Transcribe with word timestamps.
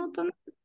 No 0.00 0.10
to 0.12 0.59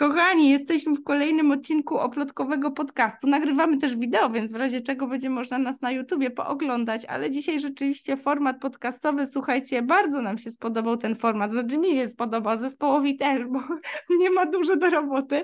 Kochani, 0.00 0.50
jesteśmy 0.50 0.94
w 0.94 1.04
kolejnym 1.04 1.50
odcinku 1.50 1.98
oplotkowego 1.98 2.70
podcastu. 2.70 3.26
Nagrywamy 3.26 3.78
też 3.78 3.96
wideo, 3.96 4.30
więc 4.30 4.52
w 4.52 4.56
razie 4.56 4.80
czego 4.80 5.06
będzie 5.06 5.30
można 5.30 5.58
nas 5.58 5.80
na 5.80 5.90
YouTubie 5.90 6.30
pooglądać, 6.30 7.04
ale 7.04 7.30
dzisiaj 7.30 7.60
rzeczywiście 7.60 8.16
format 8.16 8.60
podcastowy, 8.60 9.26
słuchajcie, 9.26 9.82
bardzo 9.82 10.22
nam 10.22 10.38
się 10.38 10.50
spodobał 10.50 10.96
ten 10.96 11.16
format. 11.16 11.52
Znaczy 11.52 11.78
mi 11.78 11.88
się 11.88 12.08
spodobał, 12.08 12.58
zespołowi 12.58 13.16
też, 13.16 13.44
bo 13.44 13.60
nie 14.20 14.30
ma 14.30 14.46
dużo 14.46 14.76
do 14.76 14.90
roboty. 14.90 15.42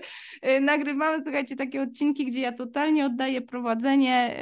Y, 0.57 0.61
nagrywamy, 0.61 1.23
słuchajcie, 1.23 1.57
takie 1.57 1.82
odcinki, 1.82 2.27
gdzie 2.27 2.41
ja 2.41 2.52
totalnie 2.52 3.07
oddaję 3.07 3.43
prowadzenie 3.43 4.36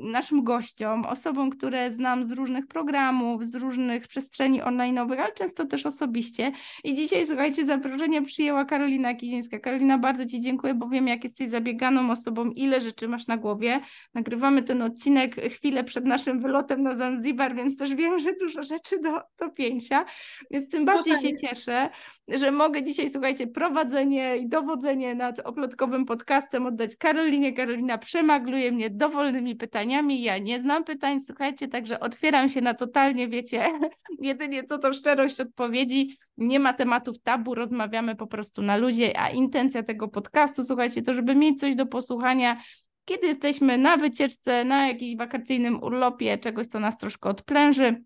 naszym 0.00 0.44
gościom, 0.44 1.04
osobom, 1.04 1.50
które 1.50 1.92
znam 1.92 2.24
z 2.24 2.32
różnych 2.32 2.66
programów, 2.66 3.44
z 3.46 3.54
różnych 3.54 4.08
przestrzeni 4.08 4.62
online'owych, 4.62 5.16
ale 5.16 5.32
często 5.32 5.66
też 5.66 5.86
osobiście. 5.86 6.52
I 6.84 6.94
dzisiaj, 6.94 7.26
słuchajcie, 7.26 7.66
zaproszenie 7.66 8.22
przyjęła 8.22 8.64
Karolina 8.64 8.99
Karolina 9.00 9.14
Kizińska. 9.20 9.58
Karolina, 9.58 9.98
bardzo 9.98 10.26
Ci 10.26 10.40
dziękuję, 10.40 10.74
bo 10.74 10.88
wiem, 10.88 11.08
jak 11.08 11.24
jesteś 11.24 11.48
zabieganą 11.48 12.10
osobą, 12.10 12.50
ile 12.50 12.80
rzeczy 12.80 13.08
masz 13.08 13.26
na 13.26 13.36
głowie. 13.36 13.80
Nagrywamy 14.14 14.62
ten 14.62 14.82
odcinek 14.82 15.36
chwilę 15.36 15.84
przed 15.84 16.04
naszym 16.04 16.40
wylotem 16.40 16.82
na 16.82 16.96
Zanzibar, 16.96 17.54
więc 17.54 17.76
też 17.76 17.94
wiem, 17.94 18.18
że 18.18 18.32
dużo 18.34 18.62
rzeczy 18.62 19.00
do, 19.00 19.20
do 19.38 19.50
pięcia, 19.50 20.04
więc 20.50 20.68
tym 20.68 20.84
bardziej 20.84 21.14
no 21.14 21.20
się 21.20 21.36
cieszę, 21.36 21.90
że 22.28 22.52
mogę 22.52 22.82
dzisiaj, 22.82 23.10
słuchajcie, 23.10 23.46
prowadzenie 23.46 24.36
i 24.36 24.48
dowodzenie 24.48 25.14
nad 25.14 25.40
oplotkowym 25.40 26.04
podcastem 26.04 26.66
oddać 26.66 26.96
Karolinie. 26.96 27.52
Karolina 27.52 27.98
przemagluje 27.98 28.72
mnie 28.72 28.90
dowolnymi 28.90 29.56
pytaniami. 29.56 30.22
Ja 30.22 30.38
nie 30.38 30.60
znam 30.60 30.84
pytań, 30.84 31.20
słuchajcie, 31.20 31.68
także 31.68 32.00
otwieram 32.00 32.48
się 32.48 32.60
na 32.60 32.74
totalnie, 32.74 33.28
wiecie, 33.28 33.64
jedynie 34.22 34.64
co 34.64 34.78
to 34.78 34.92
szczerość 34.92 35.40
odpowiedzi 35.40 36.18
nie 36.40 36.60
ma 36.60 36.72
tematów 36.72 37.20
tabu, 37.22 37.54
rozmawiamy 37.54 38.16
po 38.16 38.26
prostu 38.26 38.62
na 38.62 38.76
ludzie, 38.76 39.20
a 39.20 39.30
intencja 39.30 39.82
tego 39.82 40.08
podcastu, 40.08 40.64
słuchajcie, 40.64 41.02
to 41.02 41.14
żeby 41.14 41.34
mieć 41.34 41.60
coś 41.60 41.74
do 41.76 41.86
posłuchania, 41.86 42.56
kiedy 43.04 43.26
jesteśmy 43.26 43.78
na 43.78 43.96
wycieczce, 43.96 44.64
na 44.64 44.88
jakimś 44.88 45.16
wakacyjnym 45.16 45.82
urlopie, 45.82 46.38
czegoś, 46.38 46.66
co 46.66 46.80
nas 46.80 46.98
troszkę 46.98 47.28
odpręży, 47.28 48.02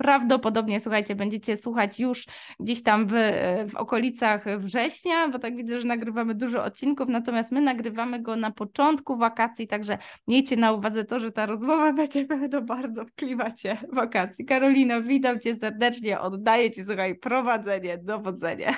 Prawdopodobnie, 0.00 0.80
słuchajcie, 0.80 1.14
będziecie 1.14 1.56
słuchać 1.56 2.00
już 2.00 2.26
gdzieś 2.60 2.82
tam 2.82 3.06
w, 3.06 3.12
w 3.70 3.76
okolicach 3.76 4.58
września, 4.58 5.28
bo 5.28 5.38
tak 5.38 5.56
widzę, 5.56 5.80
że 5.80 5.86
nagrywamy 5.86 6.34
dużo 6.34 6.64
odcinków, 6.64 7.08
natomiast 7.08 7.52
my 7.52 7.60
nagrywamy 7.60 8.22
go 8.22 8.36
na 8.36 8.50
początku 8.50 9.16
wakacji, 9.16 9.66
także 9.66 9.98
miejcie 10.28 10.56
na 10.56 10.72
uwadze 10.72 11.04
to, 11.04 11.20
że 11.20 11.32
ta 11.32 11.46
rozmowa 11.46 11.92
będzie 12.02 12.24
będą 12.24 12.60
bardzo 12.60 13.04
w 13.04 13.14
klimacie 13.14 13.76
wakacji. 13.92 14.44
Karolino, 14.44 15.02
witam 15.02 15.40
Cię 15.40 15.56
serdecznie, 15.56 16.20
oddaję 16.20 16.70
Ci, 16.70 16.84
słuchaj, 16.84 17.18
prowadzenie, 17.18 17.98
dowodzenie. 17.98 18.74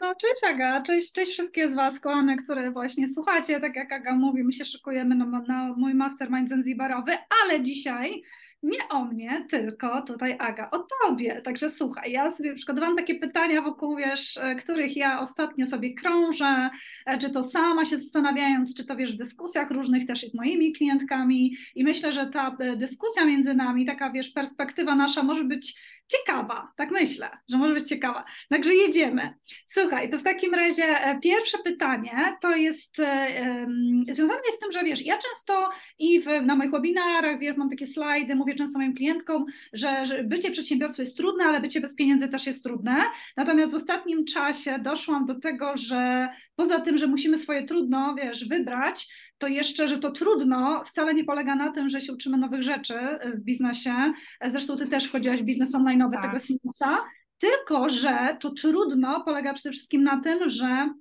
No, 0.00 0.14
cześć 0.14 0.54
Aga, 0.54 0.82
cześć, 0.82 1.12
cześć 1.12 1.32
wszystkie 1.32 1.70
z 1.70 1.74
Was, 1.74 2.00
kochane, 2.00 2.36
które 2.36 2.70
właśnie 2.70 3.08
słuchacie, 3.08 3.60
tak 3.60 3.76
jak 3.76 3.92
Aga 3.92 4.16
mówi, 4.16 4.44
my 4.44 4.52
się 4.52 4.64
szykujemy 4.64 5.14
na, 5.14 5.24
na 5.26 5.74
mój 5.76 5.94
mastermind 5.94 6.48
Zanzibarowy, 6.48 7.12
ale 7.42 7.62
dzisiaj 7.62 8.22
nie 8.62 8.88
o 8.88 9.04
mnie, 9.04 9.46
tylko 9.50 10.02
tutaj 10.02 10.36
Aga, 10.38 10.70
o 10.70 10.78
tobie. 10.78 11.42
Także 11.42 11.70
słuchaj, 11.70 12.12
ja 12.12 12.30
sobie 12.30 12.54
przygotowałam 12.54 12.96
takie 12.96 13.14
pytania 13.14 13.62
wokół, 13.62 13.96
wiesz, 13.96 14.36
e, 14.36 14.54
których 14.54 14.96
ja 14.96 15.20
ostatnio 15.20 15.66
sobie 15.66 15.94
krążę, 15.94 16.70
e, 17.06 17.18
czy 17.18 17.30
to 17.30 17.44
sama 17.44 17.84
się 17.84 17.96
zastanawiając, 17.96 18.76
czy 18.76 18.86
to 18.86 18.96
wiesz, 18.96 19.14
w 19.14 19.18
dyskusjach 19.18 19.70
różnych 19.70 20.06
też 20.06 20.24
i 20.24 20.28
z 20.30 20.34
moimi 20.34 20.72
klientkami 20.72 21.56
i 21.74 21.84
myślę, 21.84 22.12
że 22.12 22.26
ta 22.26 22.56
e, 22.60 22.76
dyskusja 22.76 23.24
między 23.24 23.54
nami, 23.54 23.86
taka 23.86 24.10
wiesz, 24.10 24.30
perspektywa 24.30 24.94
nasza 24.94 25.22
może 25.22 25.44
być 25.44 25.80
ciekawa, 26.10 26.72
tak 26.76 26.90
myślę, 26.90 27.30
że 27.48 27.58
może 27.58 27.74
być 27.74 27.88
ciekawa. 27.88 28.24
Także 28.48 28.74
jedziemy. 28.74 29.34
Słuchaj, 29.66 30.10
to 30.10 30.18
w 30.18 30.22
takim 30.22 30.54
razie 30.54 30.84
e, 30.84 31.20
pierwsze 31.20 31.58
pytanie 31.58 32.36
to 32.40 32.56
jest 32.56 32.98
um, 32.98 34.04
związane 34.08 34.40
jest 34.46 34.58
z 34.58 34.60
tym, 34.60 34.72
że 34.72 34.84
wiesz, 34.84 35.06
ja 35.06 35.18
często 35.18 35.70
i 35.98 36.20
w, 36.20 36.26
na 36.42 36.56
moich 36.56 36.70
webinarach, 36.70 37.38
wiesz, 37.38 37.56
mam 37.56 37.68
takie 37.68 37.86
slajdy, 37.86 38.34
mówię 38.34 38.54
często 38.54 38.78
moim 38.78 38.94
klientkom, 38.94 39.44
że, 39.72 40.06
że 40.06 40.24
bycie 40.24 40.50
przedsiębiorcą 40.50 41.02
jest 41.02 41.16
trudne, 41.16 41.44
ale 41.44 41.60
bycie 41.60 41.80
bez 41.80 41.94
pieniędzy 41.94 42.28
też 42.28 42.46
jest 42.46 42.64
trudne. 42.64 42.96
Natomiast 43.36 43.72
w 43.72 43.76
ostatnim 43.76 44.24
czasie 44.24 44.78
doszłam 44.78 45.26
do 45.26 45.40
tego, 45.40 45.76
że 45.76 46.28
poza 46.56 46.80
tym, 46.80 46.98
że 46.98 47.06
musimy 47.06 47.38
swoje 47.38 47.62
trudno, 47.62 48.14
wiesz, 48.14 48.48
wybrać, 48.48 49.08
to 49.40 49.48
jeszcze, 49.48 49.88
że 49.88 49.98
to 49.98 50.10
trudno 50.10 50.84
wcale 50.84 51.14
nie 51.14 51.24
polega 51.24 51.54
na 51.54 51.72
tym, 51.72 51.88
że 51.88 52.00
się 52.00 52.12
uczymy 52.12 52.38
nowych 52.38 52.62
rzeczy 52.62 52.94
w 53.34 53.40
biznesie. 53.40 54.12
Zresztą 54.50 54.76
ty 54.76 54.86
też 54.86 55.04
wchodziłaś 55.04 55.42
w 55.42 55.44
biznes 55.44 55.74
online'owy 55.74 56.12
tak. 56.12 56.22
tego 56.22 56.38
Sinusa, 56.38 57.04
tylko 57.38 57.88
że 57.88 58.36
to 58.40 58.50
trudno 58.50 59.24
polega 59.24 59.54
przede 59.54 59.72
wszystkim 59.72 60.02
na 60.02 60.20
tym, 60.20 60.48
że 60.48 60.94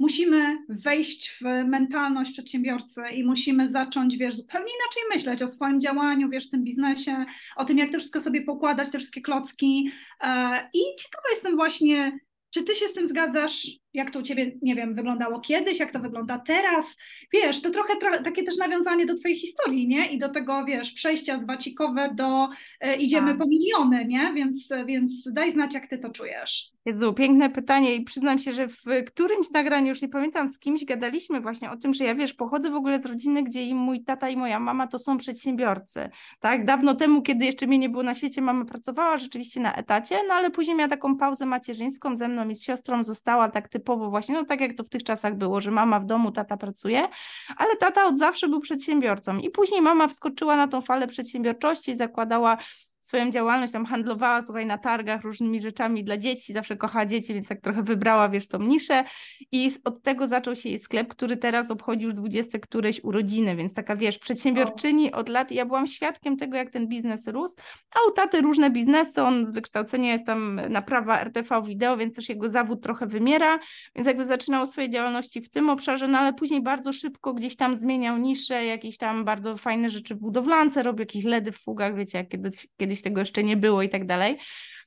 musimy 0.00 0.58
wejść 0.68 1.30
w 1.30 1.40
mentalność 1.68 2.32
przedsiębiorcy 2.32 3.02
i 3.14 3.24
musimy 3.24 3.68
zacząć, 3.68 4.16
wiesz, 4.16 4.34
zupełnie 4.34 4.72
inaczej 4.72 5.02
myśleć 5.08 5.42
o 5.42 5.48
swoim 5.48 5.80
działaniu, 5.80 6.30
wiesz, 6.30 6.46
w 6.46 6.50
tym 6.50 6.64
biznesie, 6.64 7.24
o 7.56 7.64
tym, 7.64 7.78
jak 7.78 7.90
to 7.90 7.98
wszystko 7.98 8.20
sobie 8.20 8.42
pokładać, 8.42 8.90
te 8.90 8.98
wszystkie 8.98 9.20
klocki. 9.20 9.90
E, 10.20 10.28
I 10.72 10.80
ciekawa 10.98 11.28
jestem 11.30 11.56
właśnie, 11.56 12.18
czy 12.50 12.64
ty 12.64 12.74
się 12.74 12.88
z 12.88 12.92
tym 12.92 13.06
zgadzasz? 13.06 13.70
Jak 13.96 14.10
to 14.10 14.18
u 14.18 14.22
ciebie, 14.22 14.52
nie 14.62 14.74
wiem, 14.74 14.94
wyglądało 14.94 15.40
kiedyś, 15.40 15.80
jak 15.80 15.92
to 15.92 15.98
wygląda 15.98 16.38
teraz? 16.38 16.96
Wiesz, 17.32 17.62
to 17.62 17.70
trochę 17.70 17.96
tra 17.96 18.22
takie 18.22 18.44
też 18.44 18.56
nawiązanie 18.56 19.06
do 19.06 19.14
twojej 19.14 19.36
historii, 19.36 19.88
nie? 19.88 20.12
I 20.12 20.18
do 20.18 20.28
tego, 20.28 20.64
wiesz, 20.64 20.92
przejścia 20.92 21.40
z 21.40 21.46
wacikowe 21.46 22.10
do 22.14 22.48
e, 22.80 22.96
idziemy 22.96 23.30
tak. 23.30 23.38
po 23.38 23.46
miliony, 23.46 24.04
nie? 24.06 24.32
Więc, 24.34 24.68
więc 24.86 25.28
daj 25.32 25.52
znać, 25.52 25.74
jak 25.74 25.86
ty 25.86 25.98
to 25.98 26.10
czujesz. 26.10 26.76
Jezu, 26.86 27.14
piękne 27.14 27.50
pytanie 27.50 27.94
i 27.94 28.04
przyznam 28.04 28.38
się, 28.38 28.52
że 28.52 28.68
w 28.68 28.84
którymś 29.06 29.50
nagraniu, 29.50 29.88
już 29.88 30.02
nie 30.02 30.08
pamiętam 30.08 30.48
z 30.48 30.58
kimś, 30.58 30.84
gadaliśmy 30.84 31.40
właśnie 31.40 31.70
o 31.70 31.76
tym, 31.76 31.94
że 31.94 32.04
ja 32.04 32.14
wiesz, 32.14 32.34
pochodzę 32.34 32.70
w 32.70 32.74
ogóle 32.74 33.02
z 33.02 33.06
rodziny, 33.06 33.42
gdzie 33.42 33.62
i 33.62 33.74
mój 33.74 34.04
tata 34.04 34.28
i 34.28 34.36
moja 34.36 34.60
mama 34.60 34.86
to 34.86 34.98
są 34.98 35.18
przedsiębiorcy, 35.18 36.10
tak? 36.40 36.64
Dawno 36.64 36.94
temu, 36.94 37.22
kiedy 37.22 37.44
jeszcze 37.44 37.66
mnie 37.66 37.78
nie 37.78 37.88
było 37.88 38.02
na 38.02 38.14
świecie, 38.14 38.42
mama 38.42 38.64
pracowała 38.64 39.18
rzeczywiście 39.18 39.60
na 39.60 39.74
etacie, 39.74 40.18
no 40.28 40.34
ale 40.34 40.50
później 40.50 40.76
miała 40.76 40.88
taką 40.88 41.16
pauzę 41.16 41.46
macierzyńską 41.46 42.16
ze 42.16 42.28
mną 42.28 42.48
i 42.48 42.56
z 42.56 42.62
siostrą 42.62 43.02
została 43.02 43.48
tak 43.48 43.68
typowo 43.86 44.10
właśnie, 44.10 44.34
no 44.34 44.44
tak 44.44 44.60
jak 44.60 44.74
to 44.74 44.84
w 44.84 44.88
tych 44.88 45.02
czasach 45.02 45.36
było, 45.36 45.60
że 45.60 45.70
mama 45.70 46.00
w 46.00 46.06
domu, 46.06 46.32
tata 46.32 46.56
pracuje, 46.56 47.08
ale 47.56 47.76
tata 47.76 48.04
od 48.04 48.18
zawsze 48.18 48.48
był 48.48 48.60
przedsiębiorcą 48.60 49.38
i 49.38 49.50
później 49.50 49.82
mama 49.82 50.08
wskoczyła 50.08 50.56
na 50.56 50.68
tą 50.68 50.80
falę 50.80 51.06
przedsiębiorczości, 51.06 51.96
zakładała 51.96 52.58
swoją 53.06 53.30
działalność, 53.30 53.72
tam 53.72 53.86
handlowała, 53.86 54.42
słuchaj, 54.42 54.66
na 54.66 54.78
targach 54.78 55.22
różnymi 55.22 55.60
rzeczami 55.60 56.04
dla 56.04 56.16
dzieci, 56.16 56.52
zawsze 56.52 56.76
kocha 56.76 57.06
dzieci, 57.06 57.34
więc 57.34 57.48
tak 57.48 57.60
trochę 57.60 57.82
wybrała, 57.82 58.28
wiesz, 58.28 58.48
tą 58.48 58.58
niszę. 58.58 59.04
I 59.52 59.70
od 59.84 60.02
tego 60.02 60.28
zaczął 60.28 60.56
się 60.56 60.68
jej 60.68 60.78
sklep, 60.78 61.08
który 61.08 61.36
teraz 61.36 61.70
obchodzi 61.70 62.04
już 62.04 62.14
dwudzieste 62.14 62.60
któreś 62.60 63.04
urodziny, 63.04 63.56
więc 63.56 63.74
taka, 63.74 63.96
wiesz, 63.96 64.18
przedsiębiorczyni 64.18 65.12
od 65.12 65.28
lat, 65.28 65.50
ja 65.50 65.66
byłam 65.66 65.86
świadkiem 65.86 66.36
tego, 66.36 66.56
jak 66.56 66.70
ten 66.70 66.88
biznes 66.88 67.26
rósł, 67.28 67.56
a 67.94 68.10
u 68.10 68.12
taty 68.12 68.40
różne 68.40 68.70
biznesy, 68.70 69.22
on 69.22 69.46
z 69.46 69.52
wykształcenia 69.52 70.12
jest 70.12 70.26
tam 70.26 70.60
naprawa 70.70 71.20
RTV 71.20 71.62
wideo, 71.62 71.96
więc 71.96 72.16
też 72.16 72.28
jego 72.28 72.48
zawód 72.48 72.82
trochę 72.82 73.06
wymiera, 73.06 73.58
więc 73.94 74.06
jakby 74.06 74.24
zaczynał 74.24 74.66
swoje 74.66 74.90
działalności 74.90 75.40
w 75.40 75.50
tym 75.50 75.70
obszarze, 75.70 76.08
no 76.08 76.18
ale 76.18 76.32
później 76.32 76.62
bardzo 76.62 76.92
szybko 76.92 77.34
gdzieś 77.34 77.56
tam 77.56 77.76
zmieniał 77.76 78.18
niszę, 78.18 78.64
jakieś 78.64 78.98
tam 78.98 79.24
bardzo 79.24 79.56
fajne 79.56 79.90
rzeczy 79.90 80.14
w 80.14 80.18
budowlance, 80.18 80.82
robił 80.82 81.00
jakieś 81.00 81.24
LEDy 81.24 81.52
w 81.52 81.58
fugach, 81.58 81.96
wiecie, 81.96 82.18
jak 82.18 82.28
kiedyś, 82.28 82.68
kiedyś 82.76 82.95
kiedyś 82.96 83.02
tego 83.02 83.20
jeszcze 83.20 83.42
nie 83.42 83.56
było 83.56 83.82
i 83.82 83.88
tak 83.88 84.06
dalej. 84.06 84.38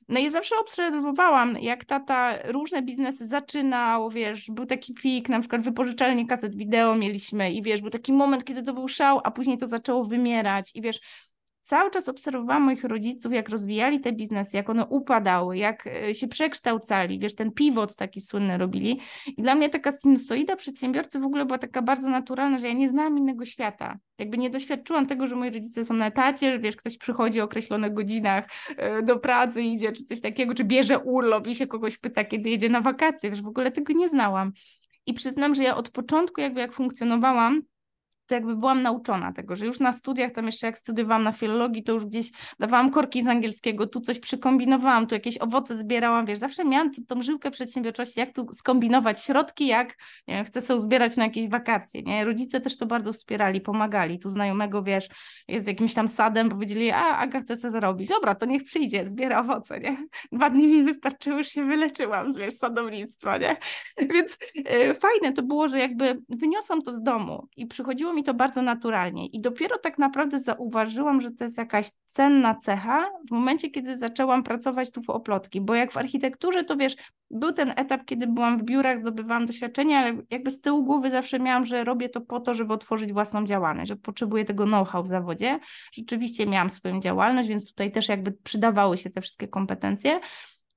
No 0.08 0.20
i 0.20 0.30
zawsze 0.30 0.56
obserwowałam, 0.56 1.58
jak 1.58 1.84
tata 1.84 2.38
różne 2.44 2.82
biznesy 2.82 3.26
zaczynał, 3.26 4.10
wiesz, 4.10 4.50
był 4.50 4.66
taki 4.66 4.94
pik, 4.94 5.28
na 5.28 5.40
przykład 5.40 5.62
wypożyczalnie 5.62 6.26
kaset 6.26 6.56
wideo 6.56 6.94
mieliśmy 6.94 7.52
i 7.52 7.62
wiesz, 7.62 7.80
był 7.80 7.90
taki 7.90 8.12
moment, 8.12 8.44
kiedy 8.44 8.62
to 8.62 8.74
był 8.74 8.88
szał, 8.88 9.20
a 9.24 9.30
później 9.30 9.58
to 9.58 9.66
zaczęło 9.66 10.04
wymierać 10.04 10.70
i 10.74 10.82
wiesz, 10.82 11.00
cały 11.70 11.90
czas 11.90 12.08
obserwowałam 12.08 12.62
moich 12.62 12.84
rodziców, 12.84 13.32
jak 13.32 13.48
rozwijali 13.48 14.00
te 14.00 14.12
biznesy, 14.12 14.56
jak 14.56 14.70
one 14.70 14.86
upadały, 14.86 15.56
jak 15.56 15.86
e, 15.86 16.14
się 16.14 16.28
przekształcali, 16.28 17.18
wiesz, 17.18 17.34
ten 17.34 17.52
pivot 17.52 17.96
taki 17.96 18.20
słynny 18.20 18.58
robili. 18.58 19.00
I 19.26 19.42
dla 19.42 19.54
mnie 19.54 19.68
taka 19.68 19.92
sinusoida 19.92 20.56
przedsiębiorcy 20.56 21.18
w 21.18 21.24
ogóle 21.24 21.44
była 21.44 21.58
taka 21.58 21.82
bardzo 21.82 22.08
naturalna, 22.08 22.58
że 22.58 22.66
ja 22.66 22.72
nie 22.72 22.88
znałam 22.88 23.18
innego 23.18 23.44
świata. 23.44 23.98
Jakby 24.18 24.38
nie 24.38 24.50
doświadczyłam 24.50 25.06
tego, 25.06 25.28
że 25.28 25.36
moi 25.36 25.50
rodzice 25.50 25.84
są 25.84 25.94
na 25.94 26.06
etacie, 26.06 26.52
że 26.52 26.58
wiesz, 26.58 26.76
ktoś 26.76 26.98
przychodzi 26.98 27.40
o 27.40 27.44
określonych 27.44 27.94
godzinach 27.94 28.48
e, 28.76 29.02
do 29.02 29.18
pracy, 29.18 29.62
idzie, 29.62 29.92
czy 29.92 30.04
coś 30.04 30.20
takiego, 30.20 30.54
czy 30.54 30.64
bierze 30.64 30.98
urlop 30.98 31.46
i 31.46 31.54
się 31.54 31.66
kogoś 31.66 31.98
pyta, 31.98 32.24
kiedy 32.24 32.50
jedzie 32.50 32.68
na 32.68 32.80
wakacje, 32.80 33.30
wiesz, 33.30 33.42
w 33.42 33.48
ogóle 33.48 33.70
tego 33.70 33.92
nie 33.92 34.08
znałam. 34.08 34.52
I 35.06 35.14
przyznam, 35.14 35.54
że 35.54 35.62
ja 35.62 35.76
od 35.76 35.90
początku 35.90 36.40
jakby 36.40 36.60
jak 36.60 36.72
funkcjonowałam, 36.72 37.62
to 38.30 38.34
jakby 38.34 38.56
byłam 38.56 38.82
nauczona 38.82 39.32
tego, 39.32 39.56
że 39.56 39.66
już 39.66 39.80
na 39.80 39.92
studiach, 39.92 40.30
tam 40.30 40.46
jeszcze 40.46 40.66
jak 40.66 40.78
studiowałam 40.78 41.22
na 41.22 41.32
filologii, 41.32 41.82
to 41.82 41.92
już 41.92 42.04
gdzieś 42.04 42.30
dawałam 42.58 42.90
korki 42.90 43.22
z 43.22 43.26
angielskiego, 43.26 43.86
tu 43.86 44.00
coś 44.00 44.18
przykombinowałam, 44.18 45.06
tu 45.06 45.14
jakieś 45.14 45.38
owoce 45.38 45.76
zbierałam, 45.76 46.26
wiesz, 46.26 46.38
zawsze 46.38 46.64
miałam 46.64 46.94
tą, 46.94 47.02
tą 47.06 47.22
żyłkę 47.22 47.50
przedsiębiorczości, 47.50 48.20
jak 48.20 48.34
tu 48.34 48.46
skombinować 48.52 49.24
środki, 49.24 49.66
jak 49.66 49.96
nie 50.28 50.34
wiem, 50.34 50.44
chcę 50.44 50.60
sobie 50.60 50.76
uzbierać 50.76 51.16
na 51.16 51.24
jakieś 51.24 51.48
wakacje, 51.48 52.02
nie? 52.02 52.24
Rodzice 52.24 52.60
też 52.60 52.76
to 52.76 52.86
bardzo 52.86 53.12
wspierali, 53.12 53.60
pomagali, 53.60 54.18
tu 54.18 54.30
znajomego, 54.30 54.82
wiesz, 54.82 55.08
jest 55.48 55.68
jakimś 55.68 55.94
tam 55.94 56.08
sadem, 56.08 56.48
powiedzieli, 56.50 56.90
a 56.90 57.18
Aga 57.18 57.40
chce 57.40 57.56
sobie 57.56 57.70
zarobić, 57.70 58.08
dobra, 58.08 58.34
to 58.34 58.46
niech 58.46 58.64
przyjdzie, 58.64 59.06
zbiera 59.06 59.40
owoce, 59.40 59.80
nie? 59.80 59.96
Dwa 60.32 60.50
dni 60.50 60.66
mi 60.66 60.82
wystarczyły, 60.82 61.38
już 61.38 61.48
się 61.48 61.64
wyleczyłam, 61.64 62.34
wiesz, 62.34 62.54
sadownictwa, 62.54 63.38
nie? 63.38 63.56
Więc 64.14 64.38
y, 64.56 64.94
fajne 64.94 65.32
to 65.32 65.42
było, 65.42 65.68
że 65.68 65.78
jakby 65.78 66.22
wyniosłam 66.28 66.82
to 66.82 66.92
z 66.92 67.02
domu 67.02 67.48
i 67.56 67.66
przychodziło 67.66 68.12
mi 68.12 68.19
to 68.24 68.34
bardzo 68.34 68.62
naturalnie 68.62 69.26
i 69.26 69.40
dopiero 69.40 69.78
tak 69.78 69.98
naprawdę 69.98 70.38
zauważyłam, 70.38 71.20
że 71.20 71.30
to 71.30 71.44
jest 71.44 71.58
jakaś 71.58 71.90
cenna 72.06 72.54
cecha 72.54 73.10
w 73.28 73.30
momencie, 73.30 73.70
kiedy 73.70 73.96
zaczęłam 73.96 74.42
pracować 74.42 74.90
tu 74.90 75.02
w 75.02 75.10
Oplotki, 75.10 75.60
bo 75.60 75.74
jak 75.74 75.92
w 75.92 75.96
architekturze, 75.96 76.64
to 76.64 76.76
wiesz, 76.76 76.96
był 77.30 77.52
ten 77.52 77.72
etap, 77.76 78.04
kiedy 78.04 78.26
byłam 78.26 78.58
w 78.58 78.62
biurach, 78.62 78.98
zdobywałam 78.98 79.46
doświadczenie, 79.46 79.98
ale 79.98 80.12
jakby 80.30 80.50
z 80.50 80.60
tyłu 80.60 80.84
głowy 80.84 81.10
zawsze 81.10 81.38
miałam, 81.38 81.64
że 81.64 81.84
robię 81.84 82.08
to 82.08 82.20
po 82.20 82.40
to, 82.40 82.54
żeby 82.54 82.74
otworzyć 82.74 83.12
własną 83.12 83.44
działalność, 83.44 83.88
że 83.88 83.96
potrzebuję 83.96 84.44
tego 84.44 84.64
know-how 84.64 85.04
w 85.04 85.08
zawodzie. 85.08 85.58
Rzeczywiście 85.92 86.46
miałam 86.46 86.70
swoją 86.70 87.00
działalność, 87.00 87.48
więc 87.48 87.68
tutaj 87.68 87.92
też 87.92 88.08
jakby 88.08 88.32
przydawały 88.32 88.96
się 88.96 89.10
te 89.10 89.20
wszystkie 89.20 89.48
kompetencje. 89.48 90.20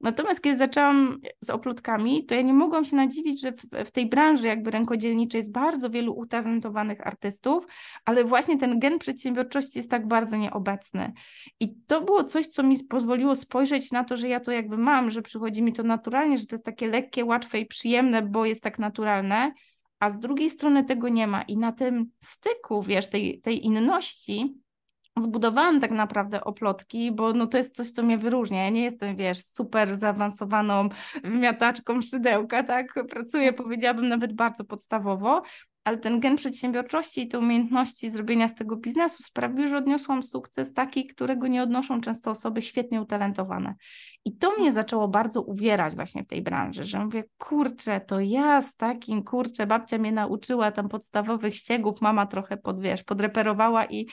Natomiast 0.04 0.42
kiedy 0.42 0.58
zaczęłam 0.58 1.20
z 1.42 1.50
oplotkami, 1.50 2.26
to 2.26 2.36
ja 2.36 2.42
nie 2.42 2.54
mogłam 2.54 2.86
się 2.86 2.96
nadziwić, 2.96 3.42
że 3.42 3.52
w, 3.52 3.86
w, 3.86 3.92
tej 3.92 4.10
branży 4.10 4.48
jakby 4.48 4.72
rękodzielniczej 4.72 5.40
jest 5.40 5.52
bardzo 5.52 5.90
wielu 5.90 6.14
utalentowanych 6.14 7.08
artystów, 7.08 7.68
ale 8.06 8.24
właśnie 8.24 8.58
ten 8.58 8.80
gen 8.80 9.00
przedsiębiorczości 9.00 9.80
jest 9.80 9.92
tak 9.92 10.08
bardzo 10.08 10.38
nieobecny. 10.38 11.14
I 11.60 11.76
to 11.88 12.02
było 12.02 12.24
coś, 12.24 12.48
co 12.48 12.64
mi 12.64 12.84
pozwoliło 12.84 13.36
spojrzeć 13.36 13.92
na 13.92 14.04
to, 14.04 14.18
że 14.18 14.28
ja 14.28 14.40
to 14.40 14.52
jakby 14.52 14.78
mam, 14.78 15.12
że 15.12 15.22
przychodzi 15.22 15.62
mi 15.62 15.74
to 15.74 15.84
naturalnie, 15.84 16.38
że 16.38 16.46
to 16.46 16.56
jest 16.56 16.66
takie 16.66 16.88
lekkie, 16.88 17.26
łatwe 17.26 17.60
i 17.60 17.66
przyjemne, 17.66 18.22
bo 18.22 18.46
jest 18.46 18.64
tak 18.64 18.80
naturalne, 18.80 19.54
a 20.00 20.10
z 20.10 20.20
drugiej 20.20 20.50
strony 20.50 20.84
tego 20.84 21.10
nie 21.10 21.28
ma. 21.28 21.42
I 21.42 21.58
na 21.58 21.72
tym 21.72 22.12
styku, 22.20 22.82
wiesz, 22.82 23.10
tej, 23.10 23.42
tej 23.42 23.66
inności, 23.66 24.63
zbudowałam 25.20 25.80
tak 25.80 25.92
naprawdę 25.92 26.44
oplotki, 26.44 27.12
bo 27.12 27.34
no 27.34 27.48
to 27.48 27.58
jest 27.58 27.76
coś, 27.76 27.92
co 27.92 28.04
mnie 28.04 28.18
wyróżnia. 28.18 28.64
Ja 28.64 28.70
nie 28.70 28.84
jestem, 28.84 29.16
wiesz, 29.16 29.46
super 29.46 29.98
zaawansowaną 29.98 30.90
wymiataczką 31.24 32.02
szydełka, 32.02 32.64
tak? 32.64 32.94
Pracuję, 33.10 33.54
powiedziałabym, 33.54 34.08
nawet 34.08 34.34
bardzo 34.34 34.64
podstawowo, 34.66 35.42
ale 35.84 35.98
ten 35.98 36.20
gen 36.20 36.36
przedsiębiorczości 36.36 37.22
i 37.22 37.28
te 37.28 37.40
umiejętności 37.40 38.10
zrobienia 38.10 38.48
z 38.48 38.56
tego 38.56 38.76
biznesu 38.76 39.24
sprawiły, 39.24 39.70
że 39.70 39.78
odniosłam 39.78 40.24
sukces 40.24 40.74
taki, 40.74 41.08
którego 41.08 41.48
nie 41.48 41.64
odnoszą 41.64 42.02
często 42.02 42.32
osoby 42.32 42.62
świetnie 42.62 43.02
utalentowane. 43.02 43.76
I 44.26 44.38
to 44.38 44.58
mnie 44.58 44.72
zaczęło 44.72 45.08
bardzo 45.08 45.42
uwierać 45.42 45.96
właśnie 45.96 46.24
w 46.24 46.28
tej 46.28 46.42
branży, 46.42 46.84
że 46.84 47.00
mówię, 47.00 47.24
kurczę, 47.38 48.02
to 48.02 48.20
ja 48.20 48.62
z 48.62 48.76
takim, 48.76 49.24
kurczę, 49.24 49.68
babcia 49.68 49.98
mnie 49.98 50.12
nauczyła 50.12 50.72
tam 50.72 50.90
podstawowych 50.90 51.56
ściegów, 51.56 52.02
mama 52.02 52.26
trochę 52.26 52.58
pod, 52.58 52.82
wiesz, 52.82 53.04
podreperowała 53.04 53.86
i 53.86 54.08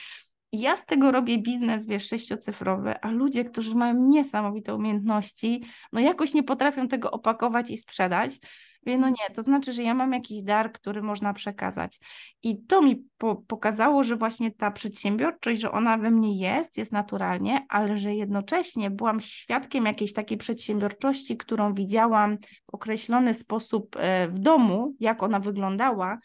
ja 0.51 0.77
z 0.77 0.85
tego 0.85 1.11
robię 1.11 1.37
biznes, 1.37 1.85
wiesz, 1.85 2.07
sześciocyfrowy, 2.07 2.99
a 3.01 3.11
ludzie, 3.11 3.45
którzy 3.45 3.75
mają 3.75 3.93
niesamowite 3.93 4.75
umiejętności, 4.75 5.63
no 5.93 5.99
jakoś 5.99 6.33
nie 6.33 6.43
potrafią 6.43 6.87
tego 6.87 7.11
opakować 7.11 7.71
i 7.71 7.77
sprzedać. 7.77 8.39
Wie, 8.85 8.97
no 8.97 9.09
nie, 9.09 9.35
to 9.35 9.41
znaczy, 9.41 9.73
że 9.73 9.83
ja 9.83 9.93
mam 9.93 10.13
jakiś 10.13 10.41
dar, 10.41 10.71
który 10.71 11.01
można 11.01 11.33
przekazać. 11.33 11.99
I 12.43 12.63
to 12.63 12.81
mi 12.81 13.03
po 13.17 13.35
pokazało, 13.35 14.03
że 14.03 14.15
właśnie 14.15 14.51
ta 14.51 14.71
przedsiębiorczość, 14.71 15.61
że 15.61 15.71
ona 15.71 15.97
we 15.97 16.11
mnie 16.11 16.39
jest, 16.39 16.77
jest 16.77 16.91
naturalnie, 16.91 17.65
ale 17.69 17.97
że 17.97 18.15
jednocześnie 18.15 18.89
byłam 18.89 19.21
świadkiem 19.21 19.85
jakiejś 19.85 20.13
takiej 20.13 20.37
przedsiębiorczości, 20.37 21.37
którą 21.37 21.73
widziałam 21.73 22.37
w 22.71 22.73
określony 22.73 23.33
sposób 23.33 23.95
e, 23.99 24.27
w 24.27 24.39
domu, 24.39 24.95
jak 24.99 25.23
ona 25.23 25.39
wyglądała. 25.39 26.19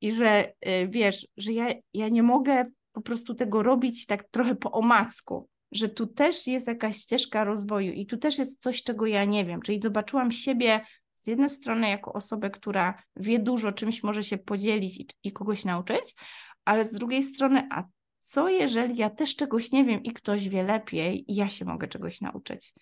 I 0.00 0.12
że 0.12 0.52
e, 0.60 0.88
wiesz, 0.88 1.28
że 1.36 1.52
ja, 1.52 1.66
ja 1.94 2.08
nie 2.08 2.22
mogę 2.22 2.64
po 2.98 3.02
prostu 3.02 3.34
tego 3.34 3.62
robić 3.62 4.06
tak 4.06 4.24
trochę 4.24 4.56
po 4.56 4.72
omacku, 4.72 5.48
że 5.72 5.88
tu 5.88 6.06
też 6.06 6.46
jest 6.46 6.66
jakaś 6.66 6.96
ścieżka 6.96 7.44
rozwoju 7.44 7.92
i 7.92 8.06
tu 8.06 8.16
też 8.16 8.38
jest 8.38 8.62
coś, 8.62 8.82
czego 8.82 9.06
ja 9.06 9.24
nie 9.24 9.44
wiem. 9.44 9.62
Czyli 9.62 9.80
zobaczyłam 9.82 10.32
siebie 10.32 10.80
z 11.14 11.26
jednej 11.26 11.48
strony 11.48 11.88
jako 11.88 12.12
osobę, 12.12 12.50
która 12.50 13.02
wie 13.16 13.38
dużo, 13.38 13.72
czymś 13.72 14.02
może 14.02 14.24
się 14.24 14.38
podzielić 14.38 15.00
i, 15.00 15.06
i 15.22 15.32
kogoś 15.32 15.64
nauczyć, 15.64 16.14
ale 16.64 16.84
z 16.84 16.92
drugiej 16.92 17.22
strony, 17.22 17.68
a 17.70 17.84
co 18.20 18.48
jeżeli 18.48 18.96
ja 18.96 19.10
też 19.10 19.36
czegoś 19.36 19.72
nie 19.72 19.84
wiem 19.84 20.02
i 20.02 20.12
ktoś 20.12 20.48
wie 20.48 20.62
lepiej 20.62 21.32
i 21.32 21.34
ja 21.34 21.48
się 21.48 21.64
mogę 21.64 21.88
czegoś 21.88 22.20
nauczyć? 22.20 22.74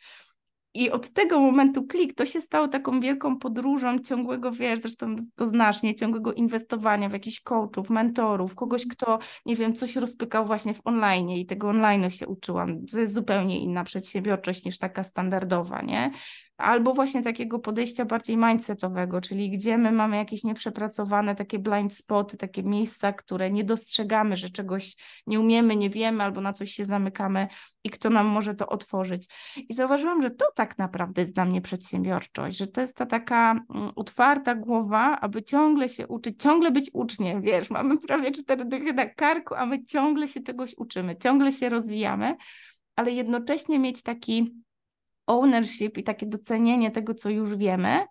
I 0.76 0.90
od 0.90 1.12
tego 1.12 1.40
momentu 1.40 1.86
klik 1.86 2.14
to 2.14 2.26
się 2.26 2.40
stało 2.40 2.68
taką 2.68 3.00
wielką 3.00 3.38
podróżą 3.38 3.98
ciągłego, 3.98 4.52
wiesz, 4.52 4.80
zresztą 4.80 5.16
to 5.34 5.48
znasz, 5.48 5.82
nie, 5.82 5.94
ciągłego 5.94 6.32
inwestowania 6.32 7.08
w 7.08 7.12
jakichś 7.12 7.40
coachów, 7.40 7.90
mentorów, 7.90 8.54
kogoś, 8.54 8.86
kto, 8.86 9.18
nie 9.46 9.56
wiem, 9.56 9.74
coś 9.74 9.96
rozpykał 9.96 10.46
właśnie 10.46 10.74
w 10.74 10.80
online 10.84 11.30
i 11.30 11.46
tego 11.46 11.68
online 11.68 12.10
się 12.10 12.26
uczyłam. 12.26 12.86
To 12.86 12.98
jest 12.98 13.14
zupełnie 13.14 13.60
inna 13.60 13.84
przedsiębiorczość 13.84 14.64
niż 14.64 14.78
taka 14.78 15.04
standardowa, 15.04 15.82
nie? 15.82 16.10
Albo 16.56 16.94
właśnie 16.94 17.22
takiego 17.22 17.58
podejścia 17.58 18.04
bardziej 18.04 18.36
mindsetowego, 18.36 19.20
czyli 19.20 19.50
gdzie 19.50 19.78
my 19.78 19.92
mamy 19.92 20.16
jakieś 20.16 20.44
nieprzepracowane 20.44 21.34
takie 21.34 21.58
blind 21.58 21.94
spoty, 21.94 22.36
takie 22.36 22.62
miejsca, 22.62 23.12
które 23.12 23.50
nie 23.50 23.64
dostrzegamy, 23.64 24.36
że 24.36 24.50
czegoś 24.50 24.96
nie 25.26 25.40
umiemy, 25.40 25.76
nie 25.76 25.90
wiemy, 25.90 26.24
albo 26.24 26.40
na 26.40 26.52
coś 26.52 26.70
się 26.70 26.84
zamykamy 26.84 27.48
i 27.84 27.90
kto 27.90 28.10
nam 28.10 28.26
może 28.26 28.54
to 28.54 28.66
otworzyć. 28.66 29.28
I 29.68 29.74
zauważyłam, 29.74 30.22
że 30.22 30.30
to 30.30 30.46
tak 30.54 30.78
naprawdę 30.78 31.22
jest 31.22 31.34
dla 31.34 31.44
mnie 31.44 31.60
przedsiębiorczość, 31.60 32.58
że 32.58 32.66
to 32.66 32.80
jest 32.80 32.96
ta 32.96 33.06
taka 33.06 33.50
mm, 33.50 33.92
otwarta 33.96 34.54
głowa, 34.54 35.20
aby 35.20 35.42
ciągle 35.42 35.88
się 35.88 36.06
uczyć, 36.06 36.42
ciągle 36.42 36.70
być 36.70 36.90
uczniem, 36.92 37.42
wiesz, 37.42 37.70
mamy 37.70 37.98
prawie 38.06 38.30
cztery 38.30 38.64
dychy 38.64 38.92
na 38.92 39.06
karku, 39.06 39.54
a 39.54 39.66
my 39.66 39.84
ciągle 39.84 40.28
się 40.28 40.40
czegoś 40.40 40.74
uczymy, 40.76 41.16
ciągle 41.16 41.52
się 41.52 41.68
rozwijamy, 41.68 42.36
ale 42.96 43.12
jednocześnie 43.12 43.78
mieć 43.78 44.02
taki 44.02 44.65
ownership 45.26 45.98
i 45.98 46.02
takie 46.02 46.26
docenienie 46.26 46.90
tego, 46.90 47.14
co 47.14 47.30
już 47.30 47.56
wiemy, 47.56 48.06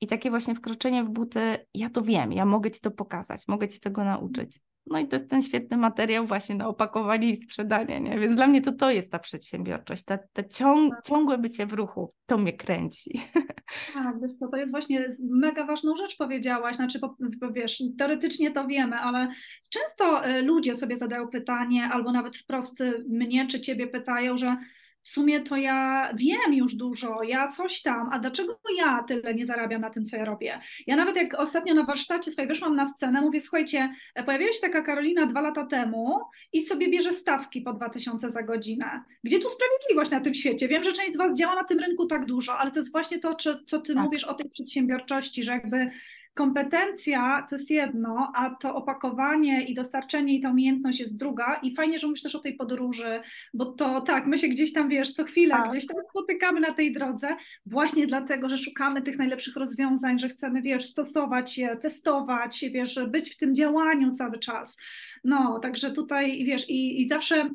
i 0.00 0.06
takie 0.06 0.30
właśnie 0.30 0.54
wkroczenie 0.54 1.04
w 1.04 1.08
buty, 1.08 1.40
ja 1.74 1.90
to 1.90 2.02
wiem, 2.02 2.32
ja 2.32 2.44
mogę 2.44 2.70
Ci 2.70 2.80
to 2.80 2.90
pokazać, 2.90 3.48
mogę 3.48 3.68
Ci 3.68 3.80
tego 3.80 4.04
nauczyć. 4.04 4.60
No 4.86 4.98
i 4.98 5.08
to 5.08 5.16
jest 5.16 5.30
ten 5.30 5.42
świetny 5.42 5.76
materiał 5.76 6.26
właśnie 6.26 6.54
na 6.54 6.68
opakowanie 6.68 7.30
i 7.30 7.36
sprzedanie, 7.36 8.00
nie? 8.00 8.18
Więc 8.18 8.36
dla 8.36 8.46
mnie 8.46 8.62
to 8.62 8.72
to 8.72 8.90
jest 8.90 9.12
ta 9.12 9.18
przedsiębiorczość, 9.18 10.04
ta, 10.04 10.18
ta 10.32 10.44
ciąg, 10.44 10.94
tak. 10.94 11.04
ciągłe 11.04 11.38
bycie 11.38 11.66
w 11.66 11.72
ruchu, 11.72 12.12
to 12.26 12.38
mnie 12.38 12.52
kręci. 12.52 13.20
Tak, 13.94 14.20
wiesz 14.22 14.34
co, 14.34 14.48
to 14.48 14.56
jest 14.56 14.72
właśnie 14.72 15.08
mega 15.30 15.66
ważną 15.66 15.96
rzecz 15.96 16.16
powiedziałaś, 16.16 16.76
znaczy, 16.76 16.98
bo, 16.98 17.16
wiesz, 17.52 17.82
teoretycznie 17.98 18.50
to 18.50 18.66
wiemy, 18.66 18.96
ale 18.96 19.32
często 19.68 20.24
e, 20.24 20.42
ludzie 20.42 20.74
sobie 20.74 20.96
zadają 20.96 21.28
pytanie, 21.28 21.88
albo 21.92 22.12
nawet 22.12 22.36
wprost 22.36 22.82
mnie 23.08 23.46
czy 23.46 23.60
ciebie 23.60 23.86
pytają, 23.86 24.36
że 24.36 24.56
w 25.02 25.08
sumie 25.08 25.40
to 25.40 25.56
ja 25.56 26.10
wiem 26.14 26.54
już 26.54 26.74
dużo, 26.74 27.22
ja 27.22 27.48
coś 27.48 27.82
tam, 27.82 28.08
a 28.12 28.18
dlaczego 28.18 28.60
ja 28.76 29.02
tyle 29.02 29.34
nie 29.34 29.46
zarabiam 29.46 29.80
na 29.80 29.90
tym, 29.90 30.04
co 30.04 30.16
ja 30.16 30.24
robię? 30.24 30.60
Ja 30.86 30.96
nawet 30.96 31.16
jak 31.16 31.34
ostatnio 31.34 31.74
na 31.74 31.84
warsztacie 31.84 32.30
swojej 32.30 32.48
wyszłam 32.48 32.76
na 32.76 32.86
scenę, 32.86 33.20
mówię, 33.20 33.40
słuchajcie, 33.40 33.92
pojawiła 34.26 34.52
się 34.52 34.60
taka 34.60 34.82
Karolina 34.82 35.26
dwa 35.26 35.40
lata 35.40 35.66
temu 35.66 36.20
i 36.52 36.62
sobie 36.62 36.88
bierze 36.88 37.12
stawki 37.12 37.60
po 37.60 37.72
2000 37.72 38.30
za 38.30 38.42
godzinę. 38.42 39.02
Gdzie 39.24 39.38
tu 39.38 39.48
sprawiedliwość 39.48 40.10
na 40.10 40.20
tym 40.20 40.34
świecie? 40.34 40.68
Wiem, 40.68 40.84
że 40.84 40.92
część 40.92 41.12
z 41.12 41.16
Was 41.16 41.36
działa 41.36 41.54
na 41.54 41.64
tym 41.64 41.78
rynku 41.78 42.06
tak 42.06 42.26
dużo, 42.26 42.58
ale 42.58 42.70
to 42.70 42.78
jest 42.78 42.92
właśnie 42.92 43.18
to, 43.18 43.34
co 43.66 43.80
Ty 43.80 43.94
tak. 43.94 44.02
mówisz 44.02 44.24
o 44.24 44.34
tej 44.34 44.48
przedsiębiorczości, 44.48 45.42
że 45.42 45.52
jakby 45.52 45.90
Kompetencja 46.34 47.46
to 47.50 47.56
jest 47.56 47.70
jedno, 47.70 48.32
a 48.34 48.50
to 48.50 48.74
opakowanie 48.74 49.62
i 49.62 49.74
dostarczenie 49.74 50.34
i 50.34 50.40
ta 50.40 50.50
umiejętność 50.50 51.00
jest 51.00 51.18
druga. 51.18 51.60
I 51.62 51.74
fajnie, 51.74 51.98
że 51.98 52.06
mówisz 52.06 52.22
też 52.22 52.34
o 52.34 52.38
tej 52.38 52.56
podróży, 52.56 53.20
bo 53.54 53.66
to 53.66 54.00
tak, 54.00 54.26
my 54.26 54.38
się 54.38 54.48
gdzieś 54.48 54.72
tam, 54.72 54.88
wiesz, 54.88 55.12
co 55.12 55.24
chwilę 55.24 55.54
tak. 55.54 55.70
gdzieś 55.70 55.86
tam 55.86 55.96
spotykamy 56.10 56.60
na 56.60 56.72
tej 56.72 56.92
drodze, 56.92 57.36
właśnie 57.66 58.06
dlatego, 58.06 58.48
że 58.48 58.58
szukamy 58.58 59.02
tych 59.02 59.18
najlepszych 59.18 59.56
rozwiązań, 59.56 60.18
że 60.18 60.28
chcemy, 60.28 60.62
wiesz, 60.62 60.90
stosować 60.90 61.58
je, 61.58 61.76
testować, 61.76 62.64
wiesz, 62.72 63.00
być 63.08 63.30
w 63.30 63.36
tym 63.36 63.54
działaniu 63.54 64.10
cały 64.10 64.38
czas. 64.38 64.76
No, 65.24 65.58
także 65.58 65.90
tutaj, 65.90 66.44
wiesz, 66.44 66.70
i, 66.70 67.02
i 67.02 67.08
zawsze 67.08 67.50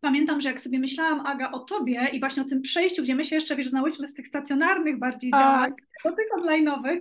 pamiętam, 0.00 0.40
że 0.40 0.48
jak 0.48 0.60
sobie 0.60 0.78
myślałam, 0.78 1.26
Aga, 1.26 1.50
o 1.50 1.58
tobie 1.58 2.08
i 2.12 2.20
właśnie 2.20 2.42
o 2.42 2.46
tym 2.46 2.62
przejściu, 2.62 3.02
gdzie 3.02 3.14
my 3.14 3.24
się 3.24 3.34
jeszcze, 3.34 3.56
wiesz, 3.56 3.68
znałyśmy 3.68 4.08
z 4.08 4.14
tych 4.14 4.28
stacjonarnych 4.28 4.98
bardziej 4.98 5.30
tak. 5.30 5.40
działań, 5.40 5.72
do 6.04 6.12
tych 6.12 6.26
online'owych, 6.38 7.00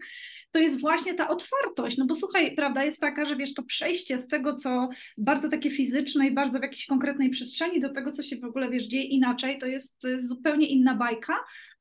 to 0.53 0.60
jest 0.60 0.81
właśnie 0.81 1.13
ta 1.13 1.29
otwartość, 1.29 1.98
no 1.98 2.05
bo 2.05 2.15
słuchaj, 2.15 2.55
prawda 2.55 2.83
jest 2.83 3.00
taka, 3.00 3.25
że 3.25 3.36
wiesz, 3.36 3.53
to 3.53 3.63
przejście 3.63 4.19
z 4.19 4.27
tego, 4.27 4.53
co 4.53 4.89
bardzo 5.17 5.50
takie 5.50 5.72
fizyczne 5.72 6.27
i 6.27 6.33
bardzo 6.33 6.60
w 6.60 6.62
jakiejś 6.62 6.86
konkretnej 6.86 7.29
przestrzeni 7.29 7.81
do 7.81 7.89
tego, 7.89 8.12
co 8.12 8.24
się 8.24 8.38
w 8.38 8.43
ogóle, 8.43 8.69
wiesz, 8.69 8.88
dzieje 8.88 9.03
inaczej, 9.03 9.57
to 9.57 9.65
jest, 9.65 10.00
to 10.00 10.07
jest 10.10 10.27
zupełnie 10.27 10.67
inna 10.67 10.95
bajka, 10.95 11.36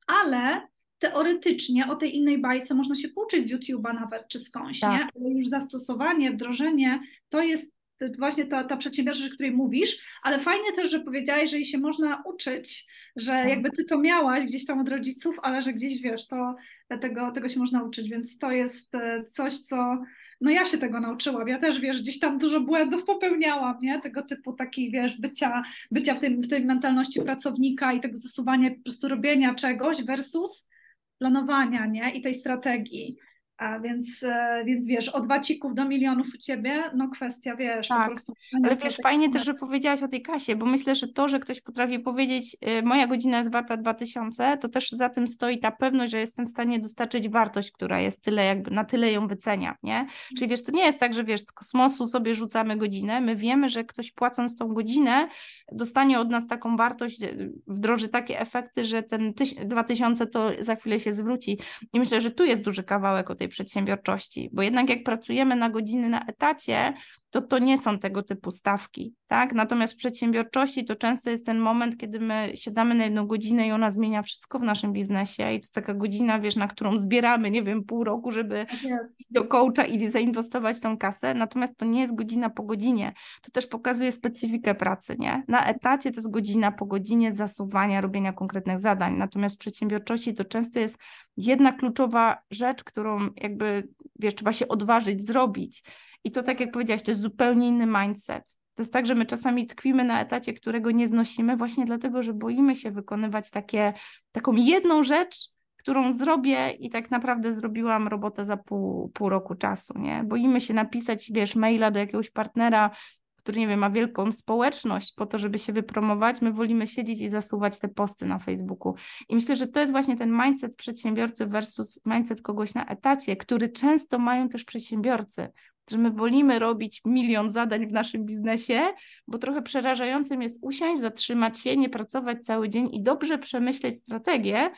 ale 0.07 0.61
teoretycznie 0.99 1.87
o 1.87 1.95
tej 1.95 2.17
innej 2.17 2.37
bajce 2.37 2.73
można 2.73 2.95
się 2.95 3.09
pouczyć 3.09 3.47
z 3.47 3.51
YouTube'a 3.51 3.93
nawet, 3.93 4.27
czy 4.27 4.39
skądś, 4.39 4.79
tak. 4.79 4.91
nie? 4.91 4.99
Ale 4.99 5.33
już 5.33 5.47
zastosowanie, 5.47 6.31
wdrożenie, 6.31 6.99
to 7.29 7.41
jest 7.41 7.75
właśnie 8.19 8.45
ta, 8.45 8.63
ta 8.63 8.77
przedsiębiorczość, 8.77 9.31
o 9.31 9.33
której 9.33 9.51
mówisz, 9.51 10.19
ale 10.23 10.39
fajnie 10.39 10.71
też, 10.71 10.91
że 10.91 10.99
powiedziałaś, 10.99 11.49
że 11.49 11.55
jej 11.55 11.65
się 11.65 11.77
można 11.77 12.23
uczyć, 12.25 12.87
że 13.15 13.31
tak. 13.31 13.49
jakby 13.49 13.71
ty 13.71 13.83
to 13.83 13.99
miałaś 13.99 14.45
gdzieś 14.45 14.65
tam 14.65 14.79
od 14.79 14.89
rodziców, 14.89 15.35
ale 15.43 15.61
że 15.61 15.73
gdzieś 15.73 16.01
wiesz, 16.01 16.27
to 16.27 16.55
tego, 17.01 17.31
tego 17.31 17.49
się 17.49 17.59
można 17.59 17.83
uczyć, 17.83 18.09
więc 18.09 18.37
to 18.37 18.51
jest 18.51 18.95
e, 18.95 19.23
coś, 19.23 19.59
co 19.59 19.97
no 20.41 20.51
ja 20.51 20.65
się 20.65 20.77
tego 20.77 20.99
nauczyłam. 20.99 21.47
Ja 21.47 21.59
też, 21.59 21.79
wiesz, 21.79 22.01
gdzieś 22.01 22.19
tam 22.19 22.37
dużo 22.37 22.61
błędów 22.61 23.03
popełniałam, 23.03 23.77
nie? 23.81 24.01
Tego 24.01 24.21
typu 24.21 24.53
takich, 24.53 24.91
wiesz, 24.91 25.21
bycia, 25.21 25.63
bycia 25.91 26.15
w, 26.15 26.19
tym, 26.19 26.41
w 26.41 26.47
tej 26.47 26.65
mentalności 26.65 27.21
pracownika 27.21 27.93
i 27.93 27.99
tego 27.99 28.17
zasuwania, 28.17 28.71
po 28.71 28.83
prostu 28.83 29.07
robienia 29.07 29.55
czegoś 29.55 30.03
versus 30.03 30.69
planowania, 31.17 31.85
nie? 31.85 32.11
I 32.11 32.21
tej 32.21 32.33
strategii. 32.33 33.17
A 33.63 33.79
więc, 33.79 34.23
e, 34.23 34.63
więc 34.65 34.87
wiesz, 34.87 35.09
od 35.09 35.27
wacików 35.27 35.73
do 35.73 35.85
milionów 35.85 36.27
u 36.33 36.37
ciebie, 36.37 36.83
no 36.95 37.09
kwestia, 37.09 37.55
wiesz, 37.55 37.87
tak. 37.87 37.99
po 37.99 38.07
prostu. 38.07 38.33
Ale 38.63 38.75
wiesz, 38.75 38.97
fajnie 39.03 39.29
też, 39.29 39.45
że 39.45 39.53
powiedziałaś 39.53 40.03
o 40.03 40.07
tej 40.07 40.21
kasie, 40.21 40.55
bo 40.55 40.65
myślę, 40.65 40.95
że 40.95 41.07
to, 41.07 41.29
że 41.29 41.39
ktoś 41.39 41.61
potrafi 41.61 41.99
powiedzieć, 41.99 42.57
y, 42.79 42.83
moja 42.83 43.07
godzina 43.07 43.37
jest 43.37 43.51
warta 43.51 43.77
2000, 43.77 44.57
to 44.57 44.69
też 44.69 44.91
za 44.91 45.09
tym 45.09 45.27
stoi 45.27 45.59
ta 45.59 45.71
pewność, 45.71 46.11
że 46.11 46.19
jestem 46.19 46.45
w 46.45 46.49
stanie 46.49 46.79
dostarczyć 46.79 47.29
wartość, 47.29 47.71
która 47.71 47.99
jest 47.99 48.21
tyle, 48.21 48.45
jakby 48.45 48.71
na 48.71 48.85
tyle 48.85 49.11
ją 49.11 49.27
wycenia, 49.27 49.77
nie? 49.83 50.07
Czyli 50.37 50.49
wiesz, 50.49 50.63
to 50.63 50.71
nie 50.71 50.85
jest 50.85 50.99
tak, 50.99 51.13
że 51.13 51.23
wiesz, 51.23 51.41
z 51.41 51.51
kosmosu 51.51 52.07
sobie 52.07 52.35
rzucamy 52.35 52.77
godzinę, 52.77 53.21
my 53.21 53.35
wiemy, 53.35 53.69
że 53.69 53.83
ktoś 53.83 54.11
płacąc 54.11 54.57
tą 54.57 54.67
godzinę 54.67 55.27
dostanie 55.71 56.19
od 56.19 56.29
nas 56.29 56.47
taką 56.47 56.77
wartość, 56.77 57.23
y, 57.23 57.53
wdroży 57.67 58.09
takie 58.09 58.39
efekty, 58.39 58.85
że 58.85 59.03
ten 59.03 59.33
2000 59.65 60.27
to 60.27 60.51
za 60.59 60.75
chwilę 60.75 60.99
się 60.99 61.13
zwróci. 61.13 61.59
I 61.93 61.99
myślę, 61.99 62.21
że 62.21 62.31
tu 62.31 62.43
jest 62.43 62.61
duży 62.61 62.83
kawałek 62.83 63.29
o 63.29 63.35
tej 63.35 63.49
przedsiębiorczości, 63.53 64.49
bo 64.53 64.61
jednak 64.61 64.89
jak 64.89 65.03
pracujemy 65.03 65.55
na 65.55 65.69
godziny 65.69 66.09
na 66.09 66.25
etacie, 66.25 66.93
to 67.33 67.41
to 67.41 67.59
nie 67.59 67.77
są 67.77 67.99
tego 67.99 68.23
typu 68.23 68.51
stawki, 68.51 69.13
tak? 69.27 69.53
Natomiast 69.53 69.93
w 69.93 69.97
przedsiębiorczości 69.97 70.85
to 70.85 70.95
często 70.95 71.29
jest 71.29 71.45
ten 71.45 71.59
moment, 71.59 71.97
kiedy 71.97 72.19
my 72.19 72.51
siadamy 72.55 72.95
na 72.95 73.03
jedną 73.03 73.27
godzinę 73.27 73.67
i 73.67 73.71
ona 73.71 73.91
zmienia 73.91 74.21
wszystko 74.21 74.59
w 74.59 74.63
naszym 74.63 74.93
biznesie 74.93 75.43
i 75.43 75.59
to 75.59 75.63
jest 75.63 75.73
taka 75.73 75.93
godzina, 75.93 76.39
wiesz, 76.39 76.55
na 76.55 76.67
którą 76.67 76.97
zbieramy, 76.97 77.51
nie 77.51 77.63
wiem, 77.63 77.83
pół 77.83 78.03
roku, 78.03 78.31
żeby 78.31 78.65
tak 78.69 78.83
iść 79.19 79.27
do 79.29 79.45
coacha 79.45 79.85
i 79.85 80.09
zainwestować 80.09 80.79
tą 80.79 80.97
kasę, 80.97 81.33
natomiast 81.33 81.77
to 81.77 81.85
nie 81.85 82.01
jest 82.01 82.15
godzina 82.15 82.49
po 82.49 82.63
godzinie. 82.63 83.13
To 83.41 83.51
też 83.51 83.67
pokazuje 83.67 84.11
specyfikę 84.11 84.75
pracy, 84.75 85.15
nie? 85.19 85.43
Na 85.47 85.65
etacie 85.65 86.11
to 86.11 86.17
jest 86.17 86.31
godzina 86.31 86.71
po 86.71 86.85
godzinie 86.85 87.31
zasuwania, 87.31 88.01
robienia 88.01 88.33
konkretnych 88.33 88.79
zadań, 88.79 89.17
natomiast 89.17 89.55
w 89.55 89.59
przedsiębiorczości 89.59 90.33
to 90.33 90.45
często 90.45 90.79
jest 90.79 90.97
jedna 91.37 91.71
kluczowa 91.71 92.37
rzecz, 92.51 92.83
którą 92.83 93.19
jakby, 93.37 93.87
wiesz, 94.19 94.35
trzeba 94.35 94.53
się 94.53 94.67
odważyć 94.67 95.25
zrobić 95.25 95.83
i 96.23 96.31
to 96.31 96.43
tak 96.43 96.59
jak 96.59 96.71
powiedziałaś, 96.71 97.03
to 97.03 97.11
jest 97.11 97.21
zupełnie 97.21 97.67
inny 97.67 97.85
mindset. 97.85 98.57
To 98.75 98.81
jest 98.81 98.93
tak, 98.93 99.05
że 99.05 99.15
my 99.15 99.25
czasami 99.25 99.67
tkwimy 99.67 100.03
na 100.03 100.21
etacie, 100.21 100.53
którego 100.53 100.91
nie 100.91 101.07
znosimy, 101.07 101.57
właśnie 101.57 101.85
dlatego, 101.85 102.23
że 102.23 102.33
boimy 102.33 102.75
się 102.75 102.91
wykonywać 102.91 103.51
takie, 103.51 103.93
taką 104.31 104.53
jedną 104.55 105.03
rzecz, 105.03 105.53
którą 105.77 106.11
zrobię 106.11 106.69
i 106.69 106.89
tak 106.89 107.11
naprawdę 107.11 107.53
zrobiłam 107.53 108.07
robotę 108.07 108.45
za 108.45 108.57
pół, 108.57 109.09
pół 109.09 109.29
roku 109.29 109.55
czasu, 109.55 109.93
nie? 109.97 110.23
Boimy 110.23 110.61
się 110.61 110.73
napisać, 110.73 111.31
wiesz, 111.33 111.55
maila 111.55 111.91
do 111.91 111.99
jakiegoś 111.99 112.29
partnera, 112.29 112.91
który, 113.35 113.59
nie 113.59 113.67
wiem, 113.67 113.79
ma 113.79 113.89
wielką 113.89 114.31
społeczność 114.31 115.13
po 115.15 115.25
to, 115.25 115.39
żeby 115.39 115.59
się 115.59 115.73
wypromować, 115.73 116.41
my 116.41 116.53
wolimy 116.53 116.87
siedzieć 116.87 117.21
i 117.21 117.29
zasuwać 117.29 117.79
te 117.79 117.87
posty 117.87 118.25
na 118.25 118.39
Facebooku. 118.39 118.95
I 119.29 119.35
myślę, 119.35 119.55
że 119.55 119.67
to 119.67 119.79
jest 119.79 119.91
właśnie 119.91 120.17
ten 120.17 120.37
mindset 120.43 120.75
przedsiębiorcy 120.75 121.45
versus 121.45 122.01
mindset 122.05 122.41
kogoś 122.41 122.73
na 122.73 122.85
etacie, 122.85 123.35
który 123.35 123.69
często 123.69 124.19
mają 124.19 124.49
też 124.49 124.63
przedsiębiorcy 124.63 125.49
że 125.91 125.97
my 125.97 126.11
wolimy 126.11 126.59
robić 126.59 127.01
milion 127.05 127.49
zadań 127.49 127.87
w 127.87 127.91
naszym 127.91 128.25
biznesie, 128.25 128.81
bo 129.27 129.37
trochę 129.37 129.61
przerażającym 129.61 130.41
jest 130.41 130.59
usiąść, 130.61 131.01
zatrzymać 131.01 131.59
się, 131.59 131.77
nie 131.77 131.89
pracować 131.89 132.45
cały 132.45 132.69
dzień 132.69 132.89
i 132.91 133.03
dobrze 133.03 133.37
przemyśleć 133.37 133.97
strategię 133.97 134.69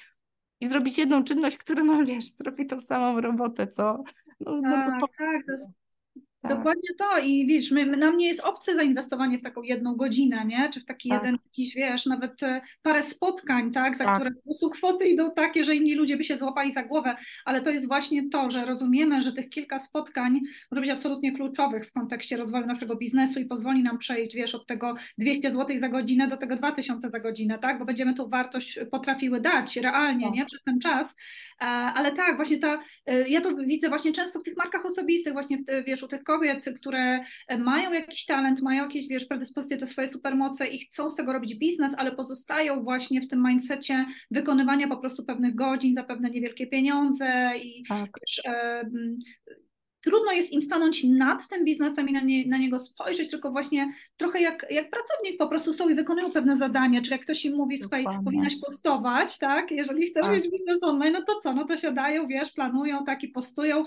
i 0.62 0.67
zrobić 0.67 0.97
jedną 0.97 1.24
czynność, 1.24 1.57
która, 1.57 1.83
no 1.83 2.05
wiesz, 2.05 2.25
zrobi 2.25 2.67
tą 2.67 2.81
samą 2.81 3.21
robotę, 3.21 3.67
co... 3.67 4.03
No, 4.39 4.62
tak, 4.62 4.91
no, 4.91 5.00
to... 5.00 5.07
tak, 5.07 5.17
tak 5.17 5.45
to 5.45 5.51
jest 5.51 5.84
tak. 6.47 6.57
Dokładnie 6.57 6.89
to 6.97 7.19
i 7.19 7.47
wiesz, 7.47 7.71
my, 7.71 7.85
nam 7.85 8.17
nie 8.17 8.27
jest 8.27 8.39
obce 8.39 8.75
zainwestowanie 8.75 9.37
w 9.37 9.41
taką 9.41 9.61
jedną 9.61 9.95
godzinę, 9.95 10.45
nie? 10.45 10.69
Czy 10.69 10.79
w 10.79 10.85
taki 10.85 11.09
tak. 11.09 11.19
jeden 11.19 11.37
jakiś, 11.45 11.75
wiesz, 11.75 12.05
nawet 12.05 12.43
e, 12.43 12.61
parę 12.81 13.03
spotkań, 13.03 13.71
tak? 13.71 13.97
Za 13.97 14.05
tak. 14.05 14.15
które 14.15 14.31
po 14.31 14.41
prostu 14.41 14.69
kwoty 14.69 15.07
idą 15.07 15.31
takie, 15.31 15.63
że 15.63 15.75
inni 15.75 15.95
ludzie 15.95 16.17
by 16.17 16.23
się 16.23 16.37
złapali 16.37 16.71
za 16.71 16.83
głowę, 16.83 17.15
ale 17.45 17.61
to 17.61 17.69
jest 17.69 17.87
właśnie 17.87 18.29
to, 18.29 18.51
że 18.51 18.65
rozumiemy, 18.65 19.21
że 19.23 19.33
tych 19.33 19.49
kilka 19.49 19.79
spotkań 19.79 20.39
może 20.71 20.81
być 20.81 20.89
absolutnie 20.89 21.31
kluczowych 21.31 21.87
w 21.87 21.91
kontekście 21.91 22.37
rozwoju 22.37 22.65
naszego 22.65 22.95
biznesu 22.95 23.39
i 23.39 23.45
pozwoli 23.45 23.83
nam 23.83 23.97
przejść, 23.97 24.35
wiesz, 24.35 24.55
od 24.55 24.67
tego 24.67 24.95
200 25.17 25.51
zł 25.51 25.79
za 25.79 25.89
godzinę 25.89 26.27
do 26.27 26.37
tego 26.37 26.55
2000 26.55 27.09
za 27.09 27.19
godzinę, 27.19 27.59
tak? 27.59 27.79
Bo 27.79 27.85
będziemy 27.85 28.13
tą 28.13 28.29
wartość 28.29 28.79
potrafiły 28.91 29.41
dać 29.41 29.77
realnie, 29.77 30.25
tak. 30.25 30.35
nie? 30.35 30.45
Przez 30.45 30.63
ten 30.63 30.79
czas, 30.79 31.15
e, 31.61 31.65
ale 31.65 32.11
tak, 32.11 32.35
właśnie 32.35 32.57
ta, 32.57 32.79
e, 33.05 33.29
ja 33.29 33.41
to 33.41 33.55
widzę 33.55 33.89
właśnie 33.89 34.11
często 34.11 34.39
w 34.39 34.43
tych 34.43 34.57
markach 34.57 34.85
osobistych, 34.85 35.33
właśnie, 35.33 35.57
wiesz, 35.85 36.03
u 36.03 36.07
tych 36.07 36.23
kobiet, 36.35 36.69
które 36.75 37.19
mają 37.57 37.93
jakiś 37.93 38.25
talent, 38.25 38.61
mają 38.61 38.83
jakieś, 38.83 39.07
wiesz, 39.07 39.25
predyspozycje 39.25 39.77
do 39.77 39.87
swojej 39.87 40.09
supermoce 40.09 40.67
i 40.67 40.79
chcą 40.79 41.09
z 41.09 41.15
tego 41.15 41.33
robić 41.33 41.55
biznes, 41.55 41.95
ale 41.97 42.11
pozostają 42.11 42.83
właśnie 42.83 43.21
w 43.21 43.27
tym 43.27 43.43
mindsetie 43.47 44.05
wykonywania 44.31 44.87
po 44.87 44.97
prostu 44.97 45.25
pewnych 45.25 45.55
godzin 45.55 45.95
za 45.95 46.03
pewne 46.03 46.29
niewielkie 46.29 46.67
pieniądze 46.67 47.51
i 47.57 47.83
tak. 47.89 48.09
wiesz, 48.21 48.41
trudno 50.05 50.31
jest 50.31 50.51
im 50.51 50.62
stanąć 50.62 51.03
nad 51.03 51.47
tym 51.47 51.65
biznesem 51.65 52.09
i 52.09 52.13
na, 52.13 52.21
nie, 52.21 52.47
na, 52.47 52.57
niego 52.57 52.79
spojrzeć, 52.79 53.31
tylko 53.31 53.51
właśnie 53.51 53.88
trochę 54.17 54.41
jak, 54.41 54.65
jak 54.69 54.89
pracownik 54.89 55.38
po 55.38 55.47
prostu 55.47 55.74
są 55.74 55.89
i 55.89 55.95
wykonują 55.95 56.31
pewne 56.31 56.57
zadania, 56.57 57.01
czy 57.01 57.12
jak 57.12 57.21
ktoś 57.21 57.45
im 57.45 57.55
mówi, 57.55 57.77
słuchaj, 57.77 58.05
powinnaś 58.25 58.55
postować, 58.59 59.39
tak, 59.39 59.71
jeżeli 59.71 60.07
chcesz 60.07 60.24
tak. 60.24 60.33
mieć 60.33 60.50
biznes 60.50 60.77
online, 60.81 61.13
no 61.13 61.21
to 61.21 61.39
co, 61.39 61.53
no 61.53 61.65
to 61.65 61.77
siadają, 61.77 62.27
wiesz, 62.27 62.51
planują, 62.51 63.05
tak 63.05 63.24
i 63.24 63.27
postują, 63.27 63.83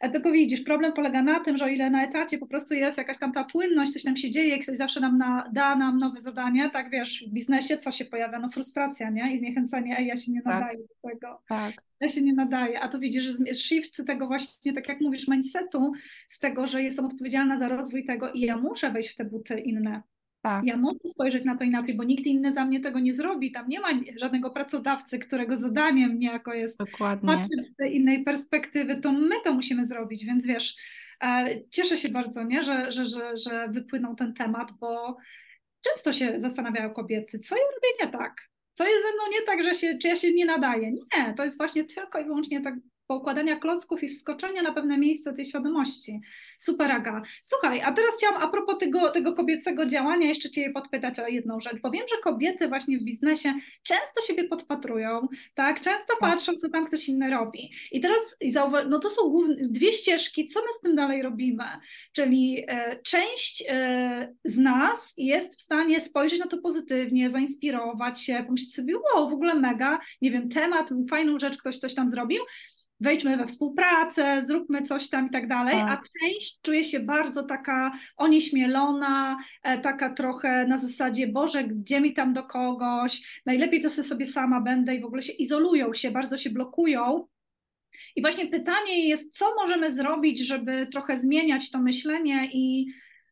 e, 0.00 0.10
tylko 0.10 0.32
widzisz, 0.32 0.60
problem 0.60 0.92
polega 0.92 1.22
na 1.22 1.40
tym, 1.40 1.56
że 1.56 1.64
o 1.64 1.68
ile 1.68 1.90
na 1.90 2.04
etacie 2.04 2.38
po 2.38 2.46
prostu 2.46 2.74
jest 2.74 2.98
jakaś 2.98 3.18
tam 3.18 3.32
ta 3.32 3.44
płynność, 3.44 3.92
coś 3.92 4.04
tam 4.04 4.16
się 4.16 4.30
dzieje, 4.30 4.58
ktoś 4.58 4.76
zawsze 4.76 5.00
nam 5.00 5.18
na, 5.18 5.48
da 5.52 5.76
nam 5.76 5.98
nowe 5.98 6.20
zadanie, 6.20 6.70
tak, 6.70 6.90
wiesz, 6.90 7.24
w 7.28 7.32
biznesie 7.32 7.78
co 7.78 7.92
się 7.92 8.04
pojawia, 8.04 8.38
no 8.38 8.48
frustracja, 8.48 9.10
nie, 9.10 9.34
i 9.34 9.38
zniechęcenie, 9.38 9.98
ej, 9.98 10.06
ja 10.06 10.16
się 10.16 10.32
nie 10.32 10.42
tak. 10.42 10.54
nadaję 10.54 10.78
tak. 10.78 10.86
do 10.88 11.10
tego. 11.10 11.34
Tak 11.48 11.91
ja 12.02 12.08
się 12.08 12.22
nie 12.22 12.32
nadaje. 12.32 12.80
A 12.80 12.88
to 12.88 12.98
widzisz, 12.98 13.24
że 13.24 13.54
shift 13.54 14.06
tego 14.06 14.26
właśnie, 14.26 14.72
tak 14.72 14.88
jak 14.88 15.00
mówisz, 15.00 15.28
mindsetu, 15.28 15.92
z 16.28 16.38
tego, 16.38 16.66
że 16.66 16.82
jestem 16.82 17.04
odpowiedzialna 17.04 17.58
za 17.58 17.68
rozwój 17.68 18.04
tego 18.04 18.32
i 18.32 18.40
ja 18.40 18.56
muszę 18.56 18.90
wejść 18.90 19.08
w 19.08 19.16
te 19.16 19.24
buty 19.24 19.58
inne. 19.58 20.02
Tak. 20.42 20.64
Ja 20.64 20.76
muszę 20.76 21.00
spojrzeć 21.04 21.44
na 21.44 21.56
to 21.56 21.64
inaczej, 21.64 21.94
bo 21.94 22.04
nikt 22.04 22.26
inny 22.26 22.52
za 22.52 22.64
mnie 22.64 22.80
tego 22.80 23.00
nie 23.00 23.14
zrobi. 23.14 23.52
Tam 23.52 23.68
nie 23.68 23.80
ma 23.80 23.88
żadnego 24.16 24.50
pracodawcy, 24.50 25.18
którego 25.18 25.56
zadaniem 25.56 26.18
niejako 26.18 26.54
jest 26.54 26.78
Dokładnie. 26.78 27.26
patrzeć 27.26 27.64
z 27.64 27.74
tej 27.74 27.96
innej 27.96 28.24
perspektywy, 28.24 28.96
to 28.96 29.12
my 29.12 29.34
to 29.44 29.52
musimy 29.52 29.84
zrobić, 29.84 30.24
więc 30.24 30.46
wiesz, 30.46 30.76
e, 31.24 31.46
cieszę 31.70 31.96
się 31.96 32.08
bardzo, 32.08 32.44
nie? 32.44 32.62
Że, 32.62 32.92
że, 32.92 33.04
że, 33.04 33.36
że 33.36 33.68
wypłynął 33.68 34.14
ten 34.14 34.34
temat, 34.34 34.72
bo 34.80 35.16
często 35.80 36.12
się 36.12 36.40
zastanawiają 36.40 36.90
kobiety, 36.90 37.38
co 37.38 37.56
ja 37.56 37.62
robię 37.62 38.06
nie 38.06 38.18
tak, 38.18 38.51
co 38.72 38.86
jest 38.86 39.02
ze 39.02 39.12
mną 39.12 39.22
nie 39.32 39.42
tak, 39.42 39.62
że 39.62 39.74
się, 39.74 39.98
czy 39.98 40.08
ja 40.08 40.16
się 40.16 40.34
nie 40.34 40.46
nadaję? 40.46 40.92
Nie, 41.16 41.34
to 41.36 41.44
jest 41.44 41.56
właśnie 41.56 41.84
tylko 41.84 42.18
i 42.18 42.24
wyłącznie 42.24 42.60
tak 42.60 42.74
poukładania 43.12 43.56
klocków 43.56 44.04
i 44.04 44.08
wskoczenia 44.08 44.62
na 44.62 44.72
pewne 44.72 44.98
miejsce 44.98 45.32
tej 45.32 45.44
świadomości. 45.44 46.20
Super, 46.58 46.92
Aga. 46.92 47.22
Słuchaj, 47.42 47.80
a 47.80 47.92
teraz 47.92 48.16
chciałam 48.16 48.42
a 48.42 48.48
propos 48.48 48.78
tego, 48.78 49.10
tego 49.10 49.32
kobiecego 49.32 49.86
działania 49.86 50.28
jeszcze 50.28 50.50
Cię 50.50 50.70
podpytać 50.70 51.18
o 51.18 51.28
jedną 51.28 51.60
rzecz, 51.60 51.80
bo 51.82 51.90
wiem, 51.90 52.06
że 52.10 52.16
kobiety 52.22 52.68
właśnie 52.68 52.98
w 52.98 53.02
biznesie 53.02 53.54
często 53.82 54.20
siebie 54.26 54.44
podpatrują, 54.44 55.28
tak, 55.54 55.80
często 55.80 56.06
tak. 56.20 56.30
patrzą, 56.30 56.52
co 56.52 56.68
tam 56.68 56.86
ktoś 56.86 57.08
inny 57.08 57.30
robi. 57.30 57.72
I 57.92 58.00
teraz 58.00 58.36
no 58.88 58.98
to 58.98 59.10
są 59.10 59.22
główne, 59.22 59.56
dwie 59.60 59.92
ścieżki, 59.92 60.46
co 60.46 60.60
my 60.60 60.72
z 60.72 60.80
tym 60.80 60.96
dalej 60.96 61.22
robimy, 61.22 61.64
czyli 62.12 62.64
e, 62.68 63.00
część 63.02 63.64
e, 63.68 64.34
z 64.44 64.58
nas 64.58 65.14
jest 65.16 65.58
w 65.58 65.62
stanie 65.62 66.00
spojrzeć 66.00 66.40
na 66.40 66.46
to 66.46 66.58
pozytywnie, 66.58 67.30
zainspirować 67.30 68.22
się, 68.22 68.44
pomyśleć 68.46 68.74
sobie, 68.74 68.94
wow, 68.96 69.30
w 69.30 69.32
ogóle 69.32 69.54
mega, 69.54 69.98
nie 70.22 70.30
wiem, 70.30 70.48
temat, 70.48 70.90
fajną 71.10 71.38
rzecz, 71.38 71.58
ktoś 71.58 71.78
coś 71.78 71.94
tam 71.94 72.10
zrobił, 72.10 72.42
wejdźmy 73.02 73.36
we 73.36 73.46
współpracę, 73.46 74.42
zróbmy 74.46 74.82
coś 74.82 75.08
tam 75.08 75.26
i 75.26 75.30
tak 75.30 75.48
dalej, 75.48 75.74
tak. 75.74 75.90
a 75.90 76.20
część 76.20 76.60
czuje 76.60 76.84
się 76.84 77.00
bardzo 77.00 77.42
taka 77.42 77.92
onieśmielona, 78.16 79.36
e, 79.62 79.78
taka 79.78 80.10
trochę 80.10 80.66
na 80.66 80.78
zasadzie, 80.78 81.26
Boże, 81.26 81.64
gdzie 81.64 82.00
mi 82.00 82.14
tam 82.14 82.32
do 82.32 82.42
kogoś, 82.42 83.42
najlepiej 83.46 83.82
to 83.82 83.90
sobie 83.90 84.26
sama 84.26 84.60
będę 84.60 84.94
i 84.94 85.00
w 85.00 85.04
ogóle 85.04 85.22
się 85.22 85.32
izolują 85.32 85.94
się, 85.94 86.10
bardzo 86.10 86.36
się 86.36 86.50
blokują. 86.50 87.26
I 88.16 88.20
właśnie 88.20 88.46
pytanie 88.46 89.08
jest, 89.08 89.38
co 89.38 89.54
możemy 89.54 89.90
zrobić, 89.90 90.46
żeby 90.46 90.86
trochę 90.86 91.18
zmieniać 91.18 91.70
to 91.70 91.78
myślenie 91.78 92.48
i 92.52 92.86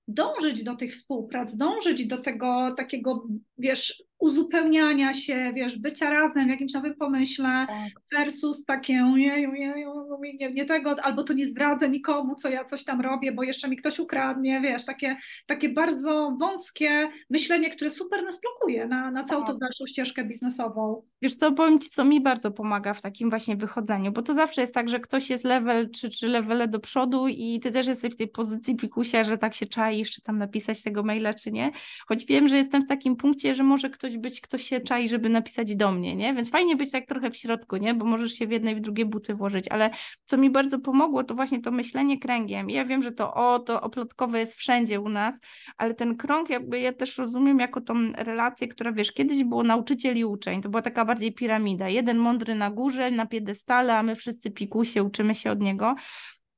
dążyć 0.08 0.62
do 0.62 0.76
tych 0.76 0.92
współprac, 0.92 1.56
dążyć 1.56 2.06
do 2.06 2.18
tego 2.18 2.74
takiego, 2.76 3.28
wiesz, 3.58 4.02
uzupełniania 4.20 5.14
się, 5.14 5.52
wiesz, 5.54 5.78
bycia 5.78 6.10
razem 6.10 6.46
w 6.46 6.50
jakimś 6.50 6.72
nowym 6.72 6.94
pomyśle 6.94 7.66
tak. 7.68 8.18
versus 8.18 8.64
takie 8.64 8.92
jeju, 9.16 9.54
jeju, 9.54 9.92
nie, 10.40 10.52
nie 10.52 10.64
tego, 10.64 10.96
albo 11.02 11.22
to 11.22 11.32
nie 11.32 11.46
zdradzę 11.46 11.88
nikomu, 11.88 12.34
co 12.34 12.48
ja 12.48 12.64
coś 12.64 12.84
tam 12.84 13.00
robię, 13.00 13.32
bo 13.32 13.42
jeszcze 13.42 13.68
mi 13.68 13.76
ktoś 13.76 13.98
ukradnie, 13.98 14.60
wiesz, 14.60 14.84
takie, 14.84 15.16
takie 15.46 15.68
bardzo 15.68 16.36
wąskie 16.40 17.08
myślenie, 17.30 17.70
które 17.70 17.90
super 17.90 18.24
nas 18.24 18.40
blokuje 18.40 18.86
na, 18.86 19.10
na 19.10 19.24
całą 19.24 19.44
tą 19.44 19.52
tak. 19.52 19.58
dalszą 19.58 19.86
ścieżkę 19.86 20.24
biznesową. 20.24 21.00
Wiesz 21.22 21.34
co, 21.34 21.52
powiem 21.52 21.78
Ci, 21.78 21.90
co 21.90 22.04
mi 22.04 22.20
bardzo 22.20 22.50
pomaga 22.50 22.94
w 22.94 23.02
takim 23.02 23.30
właśnie 23.30 23.56
wychodzeniu, 23.56 24.12
bo 24.12 24.22
to 24.22 24.34
zawsze 24.34 24.60
jest 24.60 24.74
tak, 24.74 24.88
że 24.88 25.00
ktoś 25.00 25.30
jest 25.30 25.44
level 25.44 25.90
czy, 25.90 26.10
czy 26.10 26.28
levele 26.28 26.68
do 26.68 26.80
przodu 26.80 27.28
i 27.28 27.60
Ty 27.60 27.72
też 27.72 27.86
jesteś 27.86 28.12
w 28.12 28.16
tej 28.16 28.28
pozycji 28.28 28.76
pikusia, 28.76 29.24
że 29.24 29.38
tak 29.38 29.54
się 29.54 29.66
czaisz, 29.66 30.10
czy 30.10 30.22
tam 30.22 30.38
napisać 30.38 30.82
tego 30.82 31.02
maila, 31.02 31.34
czy 31.34 31.52
nie, 31.52 31.70
choć 32.08 32.26
wiem, 32.26 32.48
że 32.48 32.56
jestem 32.56 32.82
w 32.82 32.88
takim 32.88 33.16
punkcie, 33.16 33.54
że 33.54 33.62
może 33.62 33.90
ktoś 33.90 34.09
być, 34.18 34.40
kto 34.40 34.58
się 34.58 34.80
czai, 34.80 35.08
żeby 35.08 35.28
napisać 35.28 35.76
do 35.76 35.92
mnie, 35.92 36.16
nie? 36.16 36.34
Więc 36.34 36.50
fajnie 36.50 36.76
być 36.76 36.90
tak 36.90 37.06
trochę 37.06 37.30
w 37.30 37.36
środku, 37.36 37.76
nie? 37.76 37.94
Bo 37.94 38.04
możesz 38.04 38.32
się 38.32 38.46
w 38.46 38.50
jednej 38.50 38.76
w 38.76 38.80
drugie 38.80 39.06
buty 39.06 39.34
włożyć, 39.34 39.68
ale 39.68 39.90
co 40.24 40.36
mi 40.36 40.50
bardzo 40.50 40.78
pomogło, 40.78 41.24
to 41.24 41.34
właśnie 41.34 41.60
to 41.60 41.70
myślenie 41.70 42.18
kręgiem. 42.18 42.70
Ja 42.70 42.84
wiem, 42.84 43.02
że 43.02 43.12
to 43.12 43.34
o, 43.34 43.58
to 43.58 43.80
oplotkowe 43.80 44.38
jest 44.38 44.54
wszędzie 44.54 45.00
u 45.00 45.08
nas, 45.08 45.40
ale 45.76 45.94
ten 45.94 46.16
krąg 46.16 46.50
jakby 46.50 46.80
ja 46.80 46.92
też 46.92 47.18
rozumiem 47.18 47.58
jako 47.58 47.80
tą 47.80 48.12
relację, 48.12 48.68
która 48.68 48.92
wiesz, 48.92 49.12
kiedyś 49.12 49.44
było 49.44 49.62
nauczyciel 49.62 50.16
i 50.16 50.24
uczeń, 50.24 50.62
to 50.62 50.68
była 50.68 50.82
taka 50.82 51.04
bardziej 51.04 51.34
piramida. 51.34 51.88
Jeden 51.88 52.18
mądry 52.18 52.54
na 52.54 52.70
górze, 52.70 53.10
na 53.10 53.26
piedestale, 53.26 53.96
a 53.96 54.02
my 54.02 54.16
wszyscy 54.16 54.50
pikusie, 54.50 55.02
uczymy 55.02 55.34
się 55.34 55.50
od 55.50 55.60
niego. 55.60 55.94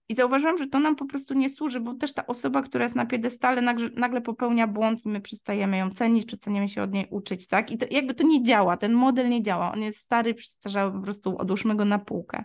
I 0.08 0.14
zauważyłam, 0.14 0.58
że 0.58 0.66
to 0.66 0.78
nam 0.78 0.96
po 0.96 1.06
prostu 1.06 1.34
nie 1.34 1.50
służy, 1.50 1.80
bo 1.80 1.94
też 1.94 2.12
ta 2.12 2.26
osoba, 2.26 2.62
która 2.62 2.84
jest 2.84 2.96
na 2.96 3.06
piedestale, 3.06 3.62
nagle, 3.62 3.90
nagle 3.96 4.20
popełnia 4.20 4.66
błąd 4.66 5.06
i 5.06 5.08
my 5.08 5.20
przestajemy 5.20 5.76
ją 5.76 5.90
cenić, 5.90 6.24
przestaniemy 6.24 6.68
się 6.68 6.82
od 6.82 6.92
niej 6.92 7.06
uczyć, 7.10 7.46
tak? 7.46 7.70
I 7.70 7.78
to 7.78 7.86
jakby 7.90 8.14
to 8.14 8.24
nie 8.24 8.42
działa, 8.42 8.76
ten 8.76 8.92
model 8.92 9.28
nie 9.28 9.42
działa, 9.42 9.72
on 9.72 9.80
jest 9.80 9.98
stary, 9.98 10.34
przestarzały, 10.34 10.92
po 10.92 11.00
prostu 11.00 11.38
odłóżmy 11.38 11.74
go 11.74 11.84
na 11.84 11.98
półkę. 11.98 12.44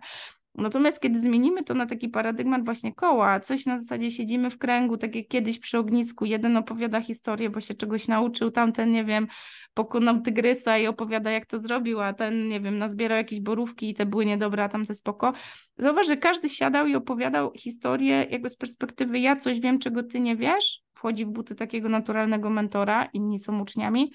Natomiast 0.58 1.02
kiedy 1.02 1.20
zmienimy 1.20 1.64
to 1.64 1.74
na 1.74 1.86
taki 1.86 2.10
paradygmat 2.10 2.66
właśnie 2.66 2.94
koła, 2.94 3.40
coś 3.40 3.66
na 3.66 3.78
zasadzie 3.78 4.12
siedzimy 4.12 4.50
w 4.50 4.58
kręgu, 4.58 4.98
tak 4.98 5.16
jak 5.16 5.28
kiedyś 5.28 5.60
przy 5.60 5.78
ognisku, 5.78 6.26
jeden 6.26 6.58
opowiada 6.58 7.02
historię, 7.02 7.50
bo 7.50 7.62
się 7.62 7.74
czegoś 7.74 8.08
nauczył, 8.08 8.52
tamten, 8.52 8.92
nie 8.92 9.06
wiem, 9.06 9.28
pokonał 9.74 10.22
tygrysa 10.22 10.78
i 10.78 10.88
opowiada, 10.88 11.32
jak 11.32 11.46
to 11.46 11.60
zrobił, 11.60 12.02
a 12.02 12.14
ten, 12.14 12.50
nie 12.50 12.62
wiem, 12.62 12.78
nazbierał 12.78 13.18
jakieś 13.18 13.40
borówki 13.40 13.90
i 13.90 13.94
te 13.94 14.06
były 14.06 14.26
niedobre, 14.26 14.64
a 14.64 14.70
tamte 14.70 14.94
spoko. 14.94 15.34
Zauważ, 15.78 16.08
że 16.08 16.18
każdy 16.18 16.50
siadał 16.50 16.88
i 16.88 16.96
opowiadał 16.96 17.52
historię 17.56 18.26
jakby 18.30 18.50
z 18.50 18.58
perspektywy 18.58 19.20
ja 19.20 19.36
coś 19.36 19.60
wiem, 19.60 19.80
czego 19.80 20.04
ty 20.04 20.20
nie 20.20 20.36
wiesz, 20.36 20.82
wchodzi 20.94 21.26
w 21.26 21.30
buty 21.30 21.56
takiego 21.56 21.90
naturalnego 21.90 22.50
mentora, 22.50 23.06
inni 23.14 23.40
są 23.40 23.62
uczniami, 23.62 24.12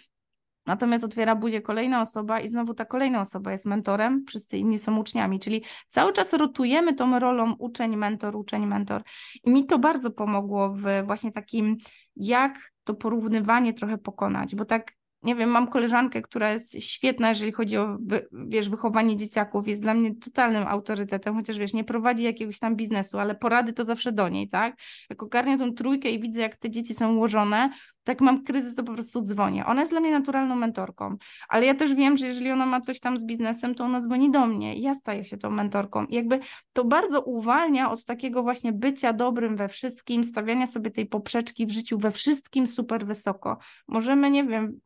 Natomiast 0.66 1.04
otwiera 1.04 1.37
buzię 1.37 1.62
kolejna 1.62 2.00
osoba 2.00 2.40
i 2.40 2.49
znowu 2.49 2.75
ta 2.75 2.85
kolejna 2.85 3.21
osoba 3.21 3.52
jest 3.52 3.64
mentorem, 3.64 4.25
wszyscy 4.28 4.59
inni 4.59 4.78
są 4.78 4.97
uczniami, 4.97 5.40
czyli 5.40 5.62
cały 5.87 6.12
czas 6.12 6.33
rotujemy 6.33 6.95
tą 6.95 7.19
rolą 7.19 7.52
uczeń, 7.52 7.97
mentor, 7.97 8.37
uczeń, 8.37 8.66
mentor. 8.66 9.02
I 9.45 9.50
mi 9.50 9.66
to 9.66 9.78
bardzo 9.78 10.11
pomogło 10.11 10.75
w 10.75 10.85
właśnie 11.07 11.33
takim, 11.33 11.76
jak 12.16 12.73
to 12.85 12.95
porównywanie 12.95 13.75
trochę 13.75 13.99
pokonać, 13.99 14.54
bo 14.54 14.64
tak 14.64 14.92
nie 15.23 15.35
wiem, 15.35 15.50
mam 15.50 15.66
koleżankę, 15.66 16.23
która 16.23 16.52
jest 16.52 16.85
świetna, 16.85 17.28
jeżeli 17.28 17.52
chodzi 17.52 17.76
o, 17.76 17.99
wiesz, 18.33 18.69
wychowanie 18.69 19.16
dzieciaków, 19.16 19.69
jest 19.69 19.83
dla 19.83 19.95
mnie 19.95 20.14
totalnym 20.14 20.66
autorytetem, 20.66 21.35
chociaż 21.35 21.59
wiesz, 21.59 21.73
nie 21.73 21.85
prowadzi 21.85 22.23
jakiegoś 22.23 22.59
tam 22.59 22.76
biznesu, 22.76 23.19
ale 23.19 23.35
porady 23.35 23.73
to 23.73 23.85
zawsze 23.85 24.12
do 24.12 24.28
niej, 24.28 24.49
tak? 24.49 24.76
Jak 25.11 25.23
ogarnię 25.23 25.59
tą 25.59 25.75
trójkę 25.75 26.11
i 26.11 26.21
widzę, 26.21 26.40
jak 26.40 26.57
te 26.57 26.71
dzieci 26.71 26.95
są 26.95 27.14
ułożone, 27.14 27.71
tak 28.04 28.21
mam 28.21 28.44
kryzys, 28.44 28.75
to 28.75 28.82
po 28.85 28.92
prostu 28.92 29.23
dzwonię. 29.23 29.66
Ona 29.66 29.80
jest 29.80 29.92
dla 29.92 30.00
mnie 30.00 30.11
naturalną 30.11 30.56
mentorką, 30.56 31.16
ale 31.49 31.66
ja 31.66 31.75
też 31.75 31.94
wiem, 31.94 32.16
że 32.16 32.26
jeżeli 32.26 32.50
ona 32.50 32.66
ma 32.66 32.80
coś 32.80 33.00
tam 33.00 33.18
z 33.18 33.25
biznesem, 33.25 33.75
to 33.75 33.85
ona 33.85 34.00
dzwoni 34.00 34.30
do 34.30 34.47
mnie 34.47 34.76
i 34.76 34.82
ja 34.82 34.94
staję 34.94 35.25
się 35.25 35.38
tą 35.38 35.50
mentorką. 35.50 36.04
I 36.04 36.14
jakby 36.14 36.40
to 36.73 36.85
bardzo 36.85 37.21
uwalnia 37.21 37.90
od 37.90 38.04
takiego 38.04 38.42
właśnie 38.42 38.73
bycia 38.73 39.12
dobrym 39.12 39.56
we 39.56 39.68
wszystkim, 39.68 40.25
stawiania 40.25 40.66
sobie 40.66 40.90
tej 40.90 41.06
poprzeczki 41.06 41.66
w 41.66 41.71
życiu 41.71 41.99
we 41.99 42.11
wszystkim 42.11 42.68
super 42.68 43.06
wysoko. 43.06 43.59
Możemy, 43.88 44.30
nie 44.30 44.44
wiem, 44.44 44.80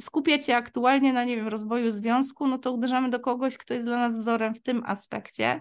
skupiać 0.00 0.46
się 0.46 0.56
aktualnie 0.56 1.12
na, 1.12 1.24
nie 1.24 1.36
wiem, 1.36 1.48
rozwoju 1.48 1.92
związku, 1.92 2.46
no 2.46 2.58
to 2.58 2.72
uderzamy 2.72 3.10
do 3.10 3.20
kogoś, 3.20 3.56
kto 3.56 3.74
jest 3.74 3.86
dla 3.86 3.96
nas 3.96 4.16
wzorem 4.18 4.54
w 4.54 4.62
tym 4.62 4.82
aspekcie. 4.86 5.60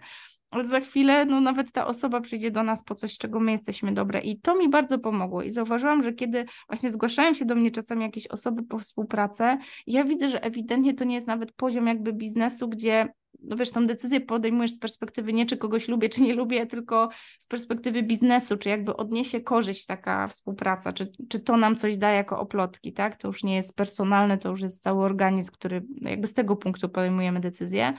Ale 0.52 0.66
za 0.66 0.80
chwilę, 0.80 1.26
no 1.26 1.42
nawet 1.42 1.72
ta 1.72 1.88
osoba 1.88 2.22
przyjdzie 2.22 2.52
do 2.52 2.64
nas 2.64 2.84
po 2.84 2.96
coś, 2.96 3.18
czego 3.18 3.40
my 3.40 3.52
jesteśmy 3.52 3.92
dobre. 3.92 4.20
I 4.20 4.40
to 4.40 4.56
mi 4.56 4.70
bardzo 4.70 5.00
pomogło. 5.00 5.44
I 5.44 5.50
zauważyłam, 5.50 6.04
że 6.04 6.14
kiedy 6.14 6.46
właśnie 6.68 6.92
zgłaszają 6.92 7.34
się 7.34 7.46
do 7.46 7.56
mnie 7.56 7.72
czasami 7.72 8.02
jakieś 8.02 8.28
osoby 8.28 8.64
po 8.64 8.80
współpracę, 8.80 9.58
ja 9.88 10.04
widzę, 10.04 10.30
że 10.30 10.44
ewidentnie 10.44 10.94
to 10.94 11.04
nie 11.06 11.16
jest 11.16 11.28
nawet 11.28 11.52
poziom 11.52 11.88
jakby 11.88 12.14
biznesu, 12.14 12.70
gdzie 12.70 13.08
no 13.46 13.56
wiesz, 13.56 13.72
tą 13.72 13.88
decyzję 13.88 14.22
podejmujesz 14.22 14.72
z 14.72 14.80
perspektywy 14.80 15.34
nie 15.34 15.46
czy 15.46 15.58
kogoś 15.58 15.88
lubię, 15.88 16.10
czy 16.10 16.22
nie 16.22 16.34
lubię, 16.34 16.66
tylko 16.66 17.10
z 17.40 17.48
perspektywy 17.48 18.04
biznesu, 18.04 18.58
czy 18.58 18.70
jakby 18.70 18.96
odniesie 18.96 19.42
korzyść 19.42 19.86
taka 19.86 20.28
współpraca, 20.28 20.94
czy, 20.94 21.12
czy 21.30 21.40
to 21.40 21.58
nam 21.58 21.76
coś 21.76 21.98
da 21.98 22.12
jako 22.12 22.40
oplotki, 22.40 22.94
tak? 22.94 23.16
To 23.16 23.28
już 23.28 23.44
nie 23.44 23.56
jest 23.56 23.76
personalne, 23.76 24.38
to 24.38 24.50
już 24.50 24.62
jest 24.62 24.84
cały 24.84 25.04
organizm, 25.04 25.52
który 25.52 25.86
no 26.02 26.10
jakby 26.10 26.28
z 26.28 26.34
tego 26.34 26.56
punktu 26.56 26.90
podejmujemy 26.90 27.40
decyzję. 27.40 27.94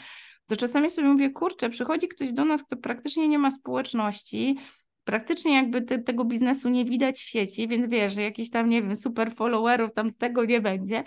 To 0.46 0.56
czasami 0.56 0.90
sobie 0.90 1.08
mówię, 1.08 1.30
kurczę, 1.30 1.70
przychodzi 1.70 2.08
ktoś 2.08 2.32
do 2.32 2.44
nas, 2.44 2.62
kto 2.62 2.76
praktycznie 2.76 3.28
nie 3.28 3.38
ma 3.38 3.50
społeczności, 3.50 4.58
praktycznie 5.04 5.54
jakby 5.54 5.82
te, 5.82 5.98
tego 5.98 6.24
biznesu 6.24 6.68
nie 6.68 6.84
widać 6.84 7.18
w 7.20 7.28
sieci, 7.28 7.68
więc 7.68 7.88
wiesz, 7.88 8.14
że 8.14 8.22
jakiś 8.22 8.50
tam, 8.50 8.68
nie 8.68 8.82
wiem, 8.82 8.96
super 8.96 9.34
followerów 9.34 9.90
tam 9.94 10.10
z 10.10 10.16
tego 10.16 10.44
nie 10.44 10.60
będzie, 10.60 11.04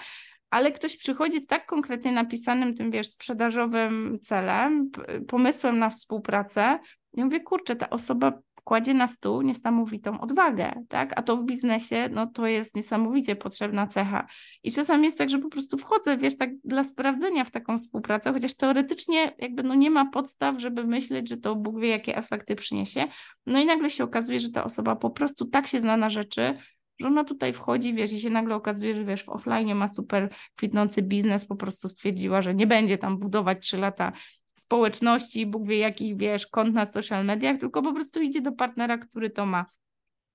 ale 0.50 0.72
ktoś 0.72 0.98
przychodzi 0.98 1.40
z 1.40 1.48
tak 1.48 1.66
konkretnie 1.66 2.12
napisanym 2.12 2.74
tym, 2.74 2.92
wiesz, 2.92 3.10
sprzedażowym 3.10 4.20
celem, 4.24 4.92
pomysłem 5.28 5.80
na 5.80 5.90
współpracę, 5.90 6.80
i 7.14 7.24
mówię, 7.24 7.40
kurczę, 7.40 7.76
ta 7.76 7.90
osoba 7.90 8.40
kładzie 8.62 8.94
na 8.94 9.08
stół 9.08 9.42
niesamowitą 9.42 10.22
odwagę, 10.22 10.74
tak? 10.90 11.20
A 11.20 11.22
to 11.22 11.38
w 11.38 11.46
biznesie, 11.46 12.10
no 12.12 12.28
to 12.28 12.48
jest 12.48 12.76
niesamowicie 12.76 13.36
potrzebna 13.36 13.88
cecha. 13.88 14.28
I 14.64 14.72
czasami 14.72 15.06
jest 15.06 15.18
tak, 15.18 15.30
że 15.30 15.40
po 15.40 15.50
prostu 15.50 15.78
wchodzę, 15.78 16.18
wiesz, 16.18 16.38
tak 16.38 16.50
dla 16.64 16.84
sprawdzenia 16.84 17.44
w 17.44 17.52
taką 17.52 17.78
współpracę, 17.78 18.34
chociaż 18.34 18.56
teoretycznie 18.56 19.32
jakby 19.38 19.64
no 19.64 19.76
nie 19.76 19.92
ma 19.92 20.06
podstaw, 20.06 20.62
żeby 20.62 20.84
myśleć, 20.84 21.30
że 21.30 21.38
to 21.38 21.56
Bóg 21.56 21.80
wie, 21.80 21.88
jakie 21.88 22.18
efekty 22.18 22.56
przyniesie. 22.56 23.08
No 23.46 23.60
i 23.60 23.66
nagle 23.66 23.90
się 23.90 24.04
okazuje, 24.04 24.40
że 24.40 24.50
ta 24.50 24.64
osoba 24.64 24.96
po 24.96 25.10
prostu 25.10 25.46
tak 25.46 25.68
się 25.68 25.82
zna 25.82 25.98
na 25.98 26.10
rzeczy, 26.10 26.58
że 27.00 27.08
ona 27.08 27.24
tutaj 27.24 27.54
wchodzi, 27.54 27.94
wiesz, 27.94 28.14
i 28.14 28.22
się 28.22 28.30
nagle 28.30 28.56
okazuje, 28.56 28.96
że 28.96 29.06
wiesz, 29.06 29.24
w 29.24 29.30
offline 29.30 29.76
ma 29.76 29.88
super 29.88 30.30
kwitnący 30.56 31.02
biznes, 31.02 31.46
po 31.46 31.56
prostu 31.56 31.90
stwierdziła, 31.90 32.42
że 32.42 32.56
nie 32.56 32.68
będzie 32.68 32.98
tam 32.98 33.20
budować 33.20 33.58
trzy 33.62 33.78
lata 33.78 34.12
społeczności, 34.60 35.46
Bóg 35.46 35.68
wie 35.68 35.78
jakich, 35.78 36.18
wiesz, 36.18 36.48
kont 36.48 36.74
na 36.74 36.86
social 36.86 37.26
mediach, 37.26 37.58
tylko 37.58 37.82
po 37.82 37.94
prostu 37.94 38.22
idzie 38.22 38.42
do 38.42 38.52
partnera, 38.52 38.98
który 38.98 39.30
to 39.30 39.46
ma. 39.46 39.66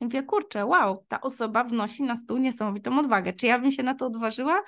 I 0.01 0.05
mówię, 0.05 0.23
kurczę, 0.23 0.67
wow, 0.67 1.05
ta 1.09 1.21
osoba 1.21 1.65
wnosi 1.65 2.03
na 2.03 2.17
stół 2.17 2.39
niesamowitą 2.39 2.99
odwagę. 2.99 3.33
Czy 3.33 3.47
ja 3.47 3.59
bym 3.59 3.73
się 3.73 3.83
na 3.83 3.95
to 3.95 4.07
odważyła? 4.07 4.63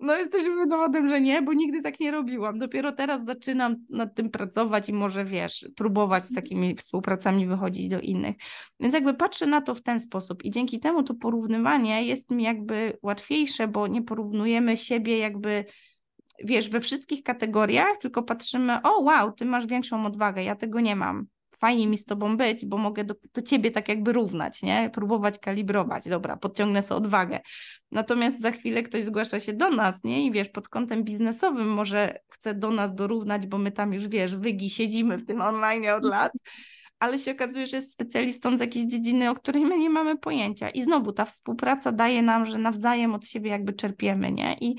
No 0.00 0.16
jesteśmy 0.16 0.66
dowodem, 0.66 1.08
że 1.08 1.20
nie, 1.20 1.42
bo 1.42 1.52
nigdy 1.52 1.82
tak 1.82 2.00
nie 2.00 2.10
robiłam. 2.10 2.58
Dopiero 2.58 2.92
teraz 2.92 3.24
zaczynam 3.24 3.76
nad 3.90 4.14
tym 4.14 4.30
pracować 4.30 4.88
i 4.88 4.92
może, 4.92 5.24
wiesz, 5.24 5.68
próbować 5.76 6.24
z 6.24 6.34
takimi 6.34 6.76
współpracami 6.76 7.46
wychodzić 7.46 7.88
do 7.88 8.00
innych. 8.00 8.36
Więc 8.80 8.94
jakby 8.94 9.14
patrzę 9.14 9.46
na 9.46 9.60
to 9.60 9.74
w 9.74 9.82
ten 9.82 10.00
sposób 10.00 10.44
i 10.44 10.50
dzięki 10.50 10.80
temu 10.80 11.02
to 11.02 11.14
porównywanie 11.14 12.04
jest 12.04 12.30
mi 12.30 12.44
jakby 12.44 12.98
łatwiejsze, 13.02 13.68
bo 13.68 13.86
nie 13.86 14.02
porównujemy 14.02 14.76
siebie 14.76 15.18
jakby 15.18 15.64
wiesz, 16.44 16.70
we 16.70 16.80
wszystkich 16.80 17.22
kategoriach, 17.22 17.98
tylko 18.00 18.22
patrzymy, 18.22 18.82
o 18.82 19.00
wow, 19.00 19.32
ty 19.32 19.44
masz 19.44 19.66
większą 19.66 20.06
odwagę, 20.06 20.42
ja 20.42 20.56
tego 20.56 20.80
nie 20.80 20.96
mam. 20.96 21.26
Fajnie 21.58 21.86
mi 21.86 21.98
z 21.98 22.04
tobą 22.04 22.36
być, 22.36 22.66
bo 22.66 22.78
mogę 22.78 23.04
do, 23.04 23.14
do 23.34 23.42
ciebie 23.42 23.70
tak 23.70 23.88
jakby 23.88 24.12
równać, 24.12 24.62
nie? 24.62 24.90
Próbować 24.94 25.38
kalibrować. 25.38 26.08
Dobra, 26.08 26.36
podciągnę 26.36 26.82
sobie 26.82 26.98
odwagę. 26.98 27.40
Natomiast 27.90 28.40
za 28.40 28.50
chwilę 28.50 28.82
ktoś 28.82 29.04
zgłasza 29.04 29.40
się 29.40 29.52
do 29.52 29.70
nas, 29.70 30.04
nie? 30.04 30.26
I 30.26 30.32
wiesz, 30.32 30.48
pod 30.48 30.68
kątem 30.68 31.04
biznesowym 31.04 31.68
może 31.68 32.18
chce 32.30 32.54
do 32.54 32.70
nas 32.70 32.94
dorównać, 32.94 33.46
bo 33.46 33.58
my 33.58 33.72
tam 33.72 33.92
już 33.92 34.08
wiesz, 34.08 34.36
wygi 34.36 34.70
siedzimy 34.70 35.18
w 35.18 35.26
tym 35.26 35.40
online 35.40 35.88
od 35.88 36.04
lat 36.04 36.32
ale 36.98 37.18
się 37.18 37.30
okazuje, 37.30 37.66
że 37.66 37.76
jest 37.76 37.90
specjalistą 37.90 38.56
z 38.56 38.60
jakiejś 38.60 38.86
dziedziny, 38.86 39.30
o 39.30 39.34
której 39.34 39.64
my 39.64 39.78
nie 39.78 39.90
mamy 39.90 40.18
pojęcia. 40.18 40.70
I 40.70 40.82
znowu 40.82 41.12
ta 41.12 41.24
współpraca 41.24 41.92
daje 41.92 42.22
nam, 42.22 42.46
że 42.46 42.58
nawzajem 42.58 43.14
od 43.14 43.26
siebie 43.26 43.50
jakby 43.50 43.72
czerpiemy, 43.72 44.32
nie? 44.32 44.56
I 44.60 44.76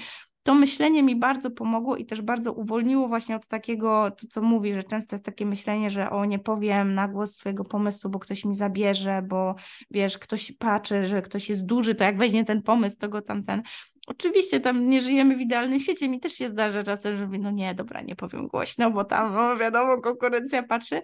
to 0.50 0.56
myślenie 0.56 1.04
mi 1.04 1.16
bardzo 1.16 1.52
pomogło 1.52 1.98
i 1.98 2.06
też 2.06 2.22
bardzo 2.22 2.54
uwolniło 2.54 3.08
właśnie 3.08 3.36
od 3.36 3.48
takiego, 3.48 4.12
to 4.12 4.28
co 4.30 4.42
mówi, 4.42 4.74
że 4.74 4.84
często 4.84 5.16
jest 5.16 5.26
takie 5.26 5.46
myślenie, 5.46 5.90
że 5.90 6.10
o 6.10 6.26
nie 6.26 6.40
powiem 6.40 6.94
na 6.94 7.08
głos 7.08 7.36
swojego 7.36 7.66
pomysłu, 7.66 8.10
bo 8.10 8.20
ktoś 8.20 8.46
mi 8.46 8.56
zabierze, 8.56 9.22
bo 9.28 9.56
wiesz, 9.92 10.18
ktoś 10.18 10.52
patrzy, 10.52 11.06
że 11.06 11.22
ktoś 11.22 11.50
jest 11.50 11.66
duży, 11.66 11.96
to 11.96 12.04
jak 12.04 12.18
weźmie 12.18 12.46
ten 12.46 12.62
pomysł, 12.62 12.98
to 13.00 13.10
go 13.10 13.22
tamten. 13.22 13.64
Oczywiście 14.08 14.60
tam 14.60 14.90
nie 14.90 15.02
żyjemy 15.02 15.36
w 15.36 15.42
idealnym 15.42 15.80
świecie, 15.80 16.10
mi 16.10 16.20
też 16.20 16.34
się 16.34 16.50
zdarza 16.50 16.84
czasem, 16.84 17.18
że 17.18 17.26
mówię, 17.26 17.40
no 17.40 17.52
nie, 17.52 17.76
dobra, 17.76 18.02
nie 18.02 18.16
powiem 18.16 18.48
głośno, 18.48 18.92
bo 18.92 19.04
tam, 19.04 19.34
no 19.34 19.58
wiadomo, 19.58 20.02
konkurencja 20.02 20.64
patrzy, 20.64 21.02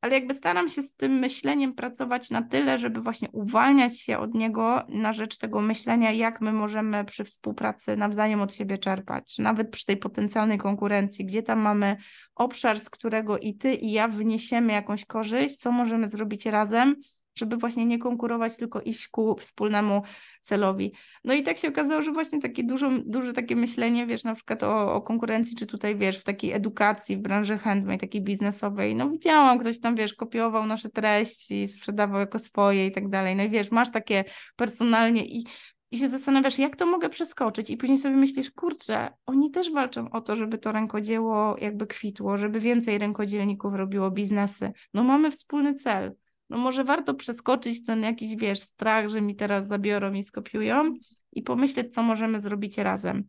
ale 0.00 0.14
jakby 0.14 0.34
staram 0.34 0.68
się 0.68 0.82
z 0.82 0.96
tym 0.96 1.12
myśleniem 1.12 1.74
pracować 1.74 2.30
na 2.30 2.42
tyle, 2.42 2.78
żeby 2.78 3.00
właśnie 3.00 3.28
uwalniać 3.32 4.00
się 4.00 4.18
od 4.18 4.34
niego 4.34 4.82
na 4.88 5.12
rzecz 5.12 5.38
tego 5.38 5.60
myślenia, 5.60 6.12
jak 6.12 6.40
my 6.40 6.52
możemy 6.52 7.04
przy 7.04 7.24
współpracy 7.24 7.96
nawzajem 7.96 8.40
od 8.40 8.54
siebie 8.54 8.78
czerpać, 8.78 9.38
nawet 9.38 9.70
przy 9.70 9.86
tej 9.86 9.96
potencjalnej 9.96 10.58
konkurencji, 10.58 11.24
gdzie 11.24 11.42
tam 11.42 11.58
mamy 11.58 11.96
obszar, 12.34 12.80
z 12.80 12.90
którego 12.90 13.38
i 13.38 13.54
ty, 13.54 13.74
i 13.74 13.92
ja 13.92 14.08
wyniesiemy 14.08 14.72
jakąś 14.72 15.04
korzyść, 15.04 15.56
co 15.56 15.72
możemy 15.72 16.08
zrobić 16.08 16.46
razem, 16.46 16.96
żeby 17.40 17.56
właśnie 17.56 17.86
nie 17.86 17.98
konkurować, 17.98 18.56
tylko 18.56 18.80
iść 18.80 19.08
ku 19.08 19.36
wspólnemu 19.36 20.02
celowi. 20.40 20.92
No 21.24 21.34
i 21.34 21.42
tak 21.42 21.58
się 21.58 21.68
okazało, 21.68 22.02
że 22.02 22.12
właśnie 22.12 22.40
takie 22.40 22.64
dużo, 22.64 22.90
duże 23.06 23.32
takie 23.32 23.56
myślenie, 23.56 24.06
wiesz, 24.06 24.24
na 24.24 24.34
przykład 24.34 24.62
o, 24.62 24.94
o 24.94 25.02
konkurencji, 25.02 25.56
czy 25.56 25.66
tutaj, 25.66 25.96
wiesz, 25.96 26.18
w 26.18 26.24
takiej 26.24 26.52
edukacji, 26.52 27.16
w 27.16 27.20
branży 27.20 27.58
handlowej, 27.58 27.98
takiej 27.98 28.22
biznesowej, 28.22 28.94
no 28.94 29.10
widziałam, 29.10 29.58
ktoś 29.58 29.80
tam, 29.80 29.96
wiesz, 29.96 30.14
kopiował 30.14 30.66
nasze 30.66 30.90
treści, 30.90 31.68
sprzedawał 31.68 32.20
jako 32.20 32.38
swoje 32.38 32.86
i 32.86 32.92
tak 32.92 33.08
dalej, 33.08 33.36
no 33.36 33.42
i 33.42 33.48
wiesz, 33.48 33.70
masz 33.70 33.90
takie 33.90 34.24
personalnie 34.56 35.26
i 35.26 35.44
i 35.90 35.98
się 35.98 36.08
zastanawiasz, 36.08 36.58
jak 36.58 36.76
to 36.76 36.86
mogę 36.86 37.08
przeskoczyć, 37.08 37.70
i 37.70 37.76
później 37.76 37.98
sobie 37.98 38.16
myślisz, 38.16 38.50
kurczę, 38.50 39.08
oni 39.26 39.50
też 39.50 39.72
walczą 39.72 40.10
o 40.10 40.20
to, 40.20 40.36
żeby 40.36 40.58
to 40.58 40.72
rękodzieło 40.72 41.56
jakby 41.58 41.86
kwitło, 41.86 42.36
żeby 42.36 42.60
więcej 42.60 42.98
rękodzielników 42.98 43.74
robiło 43.74 44.10
biznesy. 44.10 44.72
No 44.94 45.04
mamy 45.04 45.30
wspólny 45.30 45.74
cel 45.74 46.14
no 46.50 46.58
może 46.58 46.84
warto 46.84 47.14
przeskoczyć 47.14 47.84
ten 47.84 48.02
jakiś, 48.02 48.36
wiesz, 48.36 48.60
strach, 48.60 49.08
że 49.08 49.20
mi 49.20 49.36
teraz 49.36 49.66
zabiorą 49.66 50.12
i 50.12 50.22
skopiują 50.22 50.94
i 51.32 51.42
pomyśleć, 51.42 51.94
co 51.94 52.02
możemy 52.02 52.40
zrobić 52.40 52.78
razem. 52.78 53.24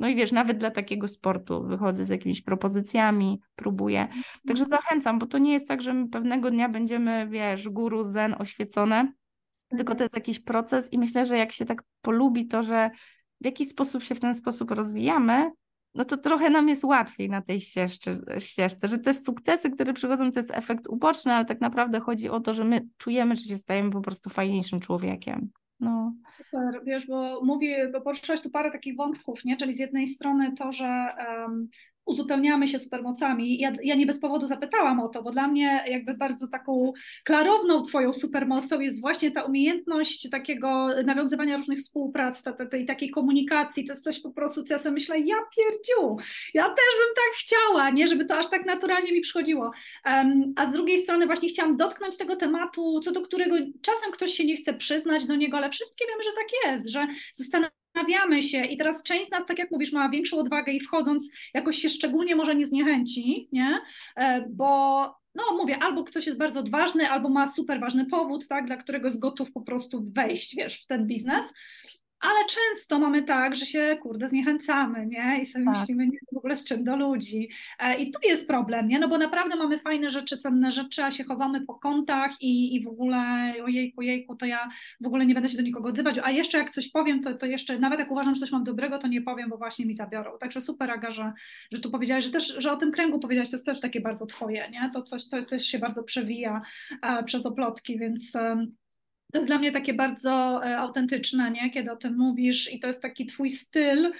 No 0.00 0.08
i 0.08 0.14
wiesz, 0.14 0.32
nawet 0.32 0.58
dla 0.58 0.70
takiego 0.70 1.08
sportu 1.08 1.66
wychodzę 1.66 2.04
z 2.04 2.08
jakimiś 2.08 2.42
propozycjami, 2.42 3.40
próbuję. 3.54 4.08
Także 4.46 4.64
mhm. 4.64 4.68
zachęcam, 4.82 5.18
bo 5.18 5.26
to 5.26 5.38
nie 5.38 5.52
jest 5.52 5.68
tak, 5.68 5.82
że 5.82 5.94
my 5.94 6.08
pewnego 6.08 6.50
dnia 6.50 6.68
będziemy, 6.68 7.28
wiesz, 7.28 7.68
guru 7.68 8.02
zen 8.02 8.34
oświecone, 8.38 9.12
tylko 9.68 9.94
to 9.94 10.04
jest 10.04 10.14
jakiś 10.14 10.40
proces 10.40 10.92
i 10.92 10.98
myślę, 10.98 11.26
że 11.26 11.36
jak 11.36 11.52
się 11.52 11.64
tak 11.64 11.82
polubi 12.02 12.46
to, 12.46 12.62
że 12.62 12.90
w 13.40 13.44
jakiś 13.44 13.68
sposób 13.68 14.02
się 14.02 14.14
w 14.14 14.20
ten 14.20 14.34
sposób 14.34 14.70
rozwijamy, 14.70 15.50
no 15.96 16.04
to 16.04 16.16
trochę 16.16 16.50
nam 16.50 16.68
jest 16.68 16.84
łatwiej 16.84 17.28
na 17.28 17.42
tej 17.42 17.60
ścieżce, 17.60 18.14
ścieżce, 18.38 18.88
że 18.88 18.98
te 18.98 19.14
sukcesy, 19.14 19.70
które 19.70 19.92
przychodzą, 19.92 20.30
to 20.30 20.38
jest 20.38 20.50
efekt 20.50 20.88
uboczny, 20.88 21.32
ale 21.32 21.44
tak 21.44 21.60
naprawdę 21.60 22.00
chodzi 22.00 22.28
o 22.28 22.40
to, 22.40 22.54
że 22.54 22.64
my 22.64 22.88
czujemy, 22.98 23.36
że 23.36 23.42
się 23.42 23.56
stajemy 23.56 23.90
po 23.90 24.00
prostu 24.00 24.30
fajniejszym 24.30 24.80
człowiekiem. 24.80 25.50
No. 25.80 26.14
Wiesz, 26.84 27.06
bo 27.06 27.44
mówię, 27.44 27.90
bo 27.92 28.00
poruszyłaś 28.00 28.40
tu 28.40 28.50
parę 28.50 28.70
takich 28.70 28.96
wątków, 28.96 29.44
nie? 29.44 29.56
Czyli 29.56 29.74
z 29.74 29.78
jednej 29.78 30.06
strony 30.06 30.52
to, 30.52 30.72
że 30.72 31.08
um, 31.28 31.68
uzupełniamy 32.06 32.68
się 32.68 32.78
supermocami. 32.78 33.58
Ja, 33.58 33.72
ja 33.82 33.94
nie 33.94 34.06
bez 34.06 34.20
powodu 34.20 34.46
zapytałam 34.46 35.00
o 35.00 35.08
to, 35.08 35.22
bo 35.22 35.30
dla 35.30 35.48
mnie 35.48 35.84
jakby 35.86 36.14
bardzo 36.14 36.48
taką 36.48 36.92
klarowną 37.24 37.82
twoją 37.82 38.12
supermocą 38.12 38.80
jest 38.80 39.00
właśnie 39.00 39.30
ta 39.30 39.42
umiejętność 39.42 40.30
takiego 40.30 40.88
nawiązywania 41.04 41.56
różnych 41.56 41.78
współprac, 41.78 42.42
tej, 42.42 42.68
tej 42.70 42.86
takiej 42.86 43.10
komunikacji. 43.10 43.84
To 43.84 43.92
jest 43.92 44.04
coś 44.04 44.20
po 44.20 44.30
prostu, 44.30 44.62
co 44.62 44.74
ja 44.74 44.78
sobie 44.78 44.92
myślę, 44.92 45.20
ja 45.20 45.36
pierdziu, 45.56 46.16
ja 46.54 46.64
też 46.64 46.94
bym 46.98 47.14
tak 47.14 47.34
chciała, 47.38 47.90
nie, 47.90 48.06
żeby 48.06 48.24
to 48.24 48.38
aż 48.38 48.50
tak 48.50 48.66
naturalnie 48.66 49.12
mi 49.12 49.20
przychodziło. 49.20 49.70
Um, 50.06 50.52
a 50.56 50.66
z 50.66 50.72
drugiej 50.72 50.98
strony 50.98 51.26
właśnie 51.26 51.48
chciałam 51.48 51.76
dotknąć 51.76 52.16
tego 52.16 52.36
tematu, 52.36 53.00
co 53.00 53.12
do 53.12 53.20
którego 53.20 53.56
czasem 53.82 54.12
ktoś 54.12 54.30
się 54.30 54.44
nie 54.44 54.56
chce 54.56 54.74
przyznać 54.74 55.26
do 55.26 55.36
niego, 55.36 55.56
ale 55.56 55.70
wszystkie 55.70 56.04
wiemy, 56.08 56.22
że 56.22 56.30
tak 56.30 56.72
jest, 56.72 56.90
że 56.90 57.06
zastanawiamy 57.34 57.85
zastanawiamy 57.96 58.42
się 58.42 58.64
i 58.64 58.76
teraz 58.76 59.02
część 59.02 59.28
z 59.28 59.30
nas, 59.30 59.46
tak 59.46 59.58
jak 59.58 59.70
mówisz, 59.70 59.92
ma 59.92 60.08
większą 60.08 60.38
odwagę 60.38 60.72
i 60.72 60.80
wchodząc 60.80 61.30
jakoś 61.54 61.76
się 61.76 61.88
szczególnie 61.88 62.36
może 62.36 62.54
nie 62.54 62.66
zniechęci, 62.66 63.48
nie? 63.52 63.80
E, 64.16 64.46
bo 64.50 65.00
no 65.34 65.42
mówię, 65.56 65.78
albo 65.82 66.04
ktoś 66.04 66.26
jest 66.26 66.38
bardzo 66.38 66.60
odważny, 66.60 67.10
albo 67.10 67.28
ma 67.28 67.50
super 67.50 67.80
ważny 67.80 68.06
powód, 68.06 68.48
tak, 68.48 68.66
dla 68.66 68.76
którego 68.76 69.06
jest 69.06 69.20
gotów 69.20 69.52
po 69.52 69.60
prostu 69.60 70.02
wejść, 70.14 70.56
wiesz, 70.56 70.82
w 70.82 70.86
ten 70.86 71.06
biznes, 71.06 71.52
ale 72.26 72.44
często 72.48 72.98
mamy 72.98 73.22
tak, 73.22 73.54
że 73.54 73.66
się, 73.66 73.98
kurde, 74.02 74.28
zniechęcamy, 74.28 75.06
nie? 75.06 75.40
I 75.42 75.46
sobie 75.46 75.64
tak. 75.64 75.78
myślimy, 75.78 76.06
nie, 76.06 76.18
w 76.32 76.36
ogóle 76.36 76.56
z 76.56 76.64
czym 76.64 76.84
do 76.84 76.96
ludzi. 76.96 77.50
E, 77.78 77.96
I 77.96 78.10
tu 78.10 78.18
jest 78.28 78.48
problem, 78.48 78.88
nie? 78.88 78.98
No 78.98 79.08
bo 79.08 79.18
naprawdę 79.18 79.56
mamy 79.56 79.78
fajne 79.78 80.10
rzeczy, 80.10 80.36
cenne 80.36 80.72
rzeczy, 80.72 81.04
a 81.04 81.10
się 81.10 81.24
chowamy 81.24 81.60
po 81.60 81.74
kątach 81.74 82.30
i, 82.40 82.74
i 82.74 82.84
w 82.84 82.88
ogóle, 82.88 83.52
ojejku, 83.64 84.00
ojejku, 84.00 84.36
to 84.36 84.46
ja 84.46 84.68
w 85.00 85.06
ogóle 85.06 85.26
nie 85.26 85.34
będę 85.34 85.48
się 85.48 85.56
do 85.56 85.62
nikogo 85.62 85.88
odzywać, 85.88 86.18
a 86.22 86.30
jeszcze 86.30 86.58
jak 86.58 86.70
coś 86.70 86.88
powiem, 86.88 87.22
to, 87.22 87.34
to 87.34 87.46
jeszcze, 87.46 87.78
nawet 87.78 87.98
jak 87.98 88.10
uważam, 88.10 88.34
że 88.34 88.40
coś 88.40 88.52
mam 88.52 88.64
dobrego, 88.64 88.98
to 88.98 89.08
nie 89.08 89.22
powiem, 89.22 89.50
bo 89.50 89.56
właśnie 89.56 89.86
mi 89.86 89.94
zabiorą. 89.94 90.38
Także 90.38 90.60
super, 90.60 90.90
Aga, 90.90 91.10
że, 91.10 91.32
że 91.72 91.80
tu 91.80 91.90
powiedziałaś, 91.90 92.24
że 92.24 92.30
też, 92.30 92.56
że 92.58 92.72
o 92.72 92.76
tym 92.76 92.92
kręgu 92.92 93.18
powiedziałaś, 93.18 93.50
to 93.50 93.56
jest 93.56 93.66
też 93.66 93.80
takie 93.80 94.00
bardzo 94.00 94.26
twoje, 94.26 94.70
nie? 94.70 94.90
To 94.94 95.02
coś, 95.02 95.24
co 95.24 95.42
też 95.42 95.66
się 95.66 95.78
bardzo 95.78 96.02
przewija 96.02 96.60
e, 97.02 97.24
przez 97.24 97.46
oplotki, 97.46 97.98
więc... 97.98 98.36
E, 98.36 98.66
to 99.32 99.38
jest 99.38 99.48
dla 99.48 99.58
mnie 99.58 99.72
takie 99.72 99.94
bardzo 99.94 100.60
e, 100.64 100.78
autentyczne, 100.78 101.50
nie? 101.50 101.70
kiedy 101.70 101.92
o 101.92 101.96
tym 101.96 102.16
mówisz, 102.16 102.72
i 102.72 102.80
to 102.80 102.86
jest 102.86 103.02
taki 103.02 103.26
twój 103.26 103.50
styl, 103.50 104.12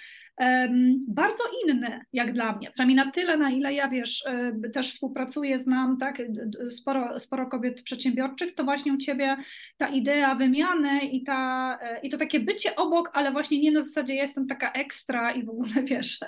bardzo 1.09 1.45
inny, 1.65 2.01
jak 2.13 2.33
dla 2.33 2.53
mnie. 2.53 2.71
Przynajmniej 2.71 2.97
na 2.97 3.11
tyle, 3.11 3.37
na 3.37 3.51
ile 3.51 3.75
ja 3.75 3.89
wiesz, 3.89 4.25
też 4.73 4.93
współpracuję, 4.93 5.59
znam 5.59 5.97
tak, 5.99 6.23
sporo, 6.71 7.21
sporo 7.21 7.47
kobiet 7.47 7.83
przedsiębiorczych, 7.83 8.55
to 8.55 8.65
właśnie 8.65 8.93
u 8.93 8.97
ciebie 8.97 9.37
ta 9.77 9.89
idea 9.89 10.35
wymiany 10.35 11.01
i, 11.01 11.25
ta, 11.25 11.79
e, 11.83 12.01
i 12.01 12.11
to 12.11 12.19
takie 12.19 12.41
bycie 12.41 12.77
obok, 12.77 13.11
ale 13.13 13.33
właśnie 13.33 13.59
nie 13.59 13.73
na 13.73 13.83
zasadzie 13.83 14.15
ja 14.15 14.23
jestem 14.23 14.47
taka 14.47 14.73
ekstra 14.73 15.33
i 15.33 15.45
w 15.45 15.51
ogóle 15.51 15.83
wiesz. 15.91 16.19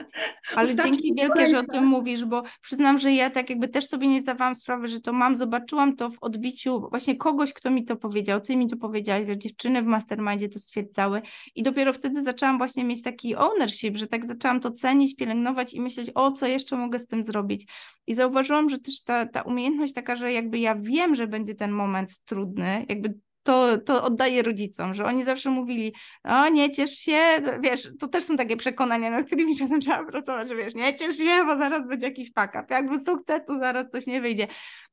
Ale 0.57 0.77
dzięki 0.77 1.15
wielkie, 1.15 1.47
że 1.47 1.59
o 1.59 1.63
tym 1.63 1.85
mówisz, 1.87 2.25
bo 2.25 2.43
przyznam, 2.61 2.99
że 2.99 3.13
ja 3.13 3.31
tak 3.31 3.51
jakby 3.51 3.69
też 3.69 3.87
sobie 3.87 4.09
nie 4.09 4.21
zdawałam 4.21 4.55
sprawy, 4.55 4.89
że 4.89 5.01
to 5.01 5.13
mam, 5.13 5.37
zobaczyłam 5.37 5.97
to 5.97 6.11
w 6.11 6.19
odbiciu 6.21 6.81
właśnie 6.91 7.17
kogoś, 7.17 7.53
kto 7.53 7.71
mi 7.71 7.85
to 7.85 7.97
powiedział, 7.97 8.41
ty 8.41 8.57
mi 8.57 8.69
to 8.69 8.77
powiedziałaś, 8.77 9.23
dziewczyny 9.37 9.83
w 9.83 9.87
mastermindzie 9.87 10.49
to 10.49 10.59
stwierdzały 10.59 11.23
i 11.55 11.63
dopiero 11.63 11.93
wtedy 11.93 12.23
zaczęłam 12.23 12.59
właśnie 12.59 12.85
mieć 12.85 13.03
taki 13.03 13.37
ownership, 13.37 13.98
że 13.99 14.07
tak 14.07 14.27
zaczęłam 14.27 14.61
to 14.61 14.71
cenić, 14.71 15.17
pielęgnować 15.17 15.75
i 15.75 15.81
myśleć, 15.81 16.11
o 16.15 16.33
co 16.33 16.47
jeszcze 16.47 16.77
mogę 16.77 16.99
z 16.99 17.07
tym 17.07 17.25
zrobić. 17.25 17.67
I 18.07 18.15
zauważyłam, 18.15 18.69
że 18.69 18.79
też 18.79 19.05
ta, 19.05 19.27
ta 19.27 19.43
umiejętność 19.43 19.93
taka, 19.93 20.17
że 20.17 20.33
jakby 20.33 20.59
ja 20.59 20.75
wiem, 20.75 21.15
że 21.15 21.27
będzie 21.27 21.55
ten 21.55 21.71
moment 21.71 22.19
trudny, 22.25 22.87
jakby 22.89 23.15
to, 23.49 23.79
to 23.79 24.05
oddaję 24.05 24.43
rodzicom, 24.43 24.95
że 24.95 25.05
oni 25.05 25.25
zawsze 25.25 25.51
mówili, 25.51 25.95
o 26.25 26.49
nie 26.49 26.71
ciesz 26.71 26.91
się, 26.91 27.21
wiesz, 27.61 27.91
to 27.99 28.09
też 28.09 28.25
są 28.25 28.37
takie 28.37 28.57
przekonania, 28.57 29.11
nad 29.11 29.27
którymi 29.27 29.57
czasem 29.59 29.81
trzeba 29.81 30.05
pracować, 30.05 30.49
że 30.49 30.57
wiesz, 30.57 30.75
nie 30.75 30.95
ciesz 30.95 31.17
się, 31.17 31.45
bo 31.47 31.57
zaraz 31.57 31.89
będzie 31.89 32.07
jakiś 32.07 32.29
up, 32.31 32.67
jakby 32.71 33.01
sukces, 33.01 33.41
to 33.47 33.59
zaraz 33.59 33.89
coś 33.89 34.07
nie 34.07 34.21
wyjdzie 34.21 34.47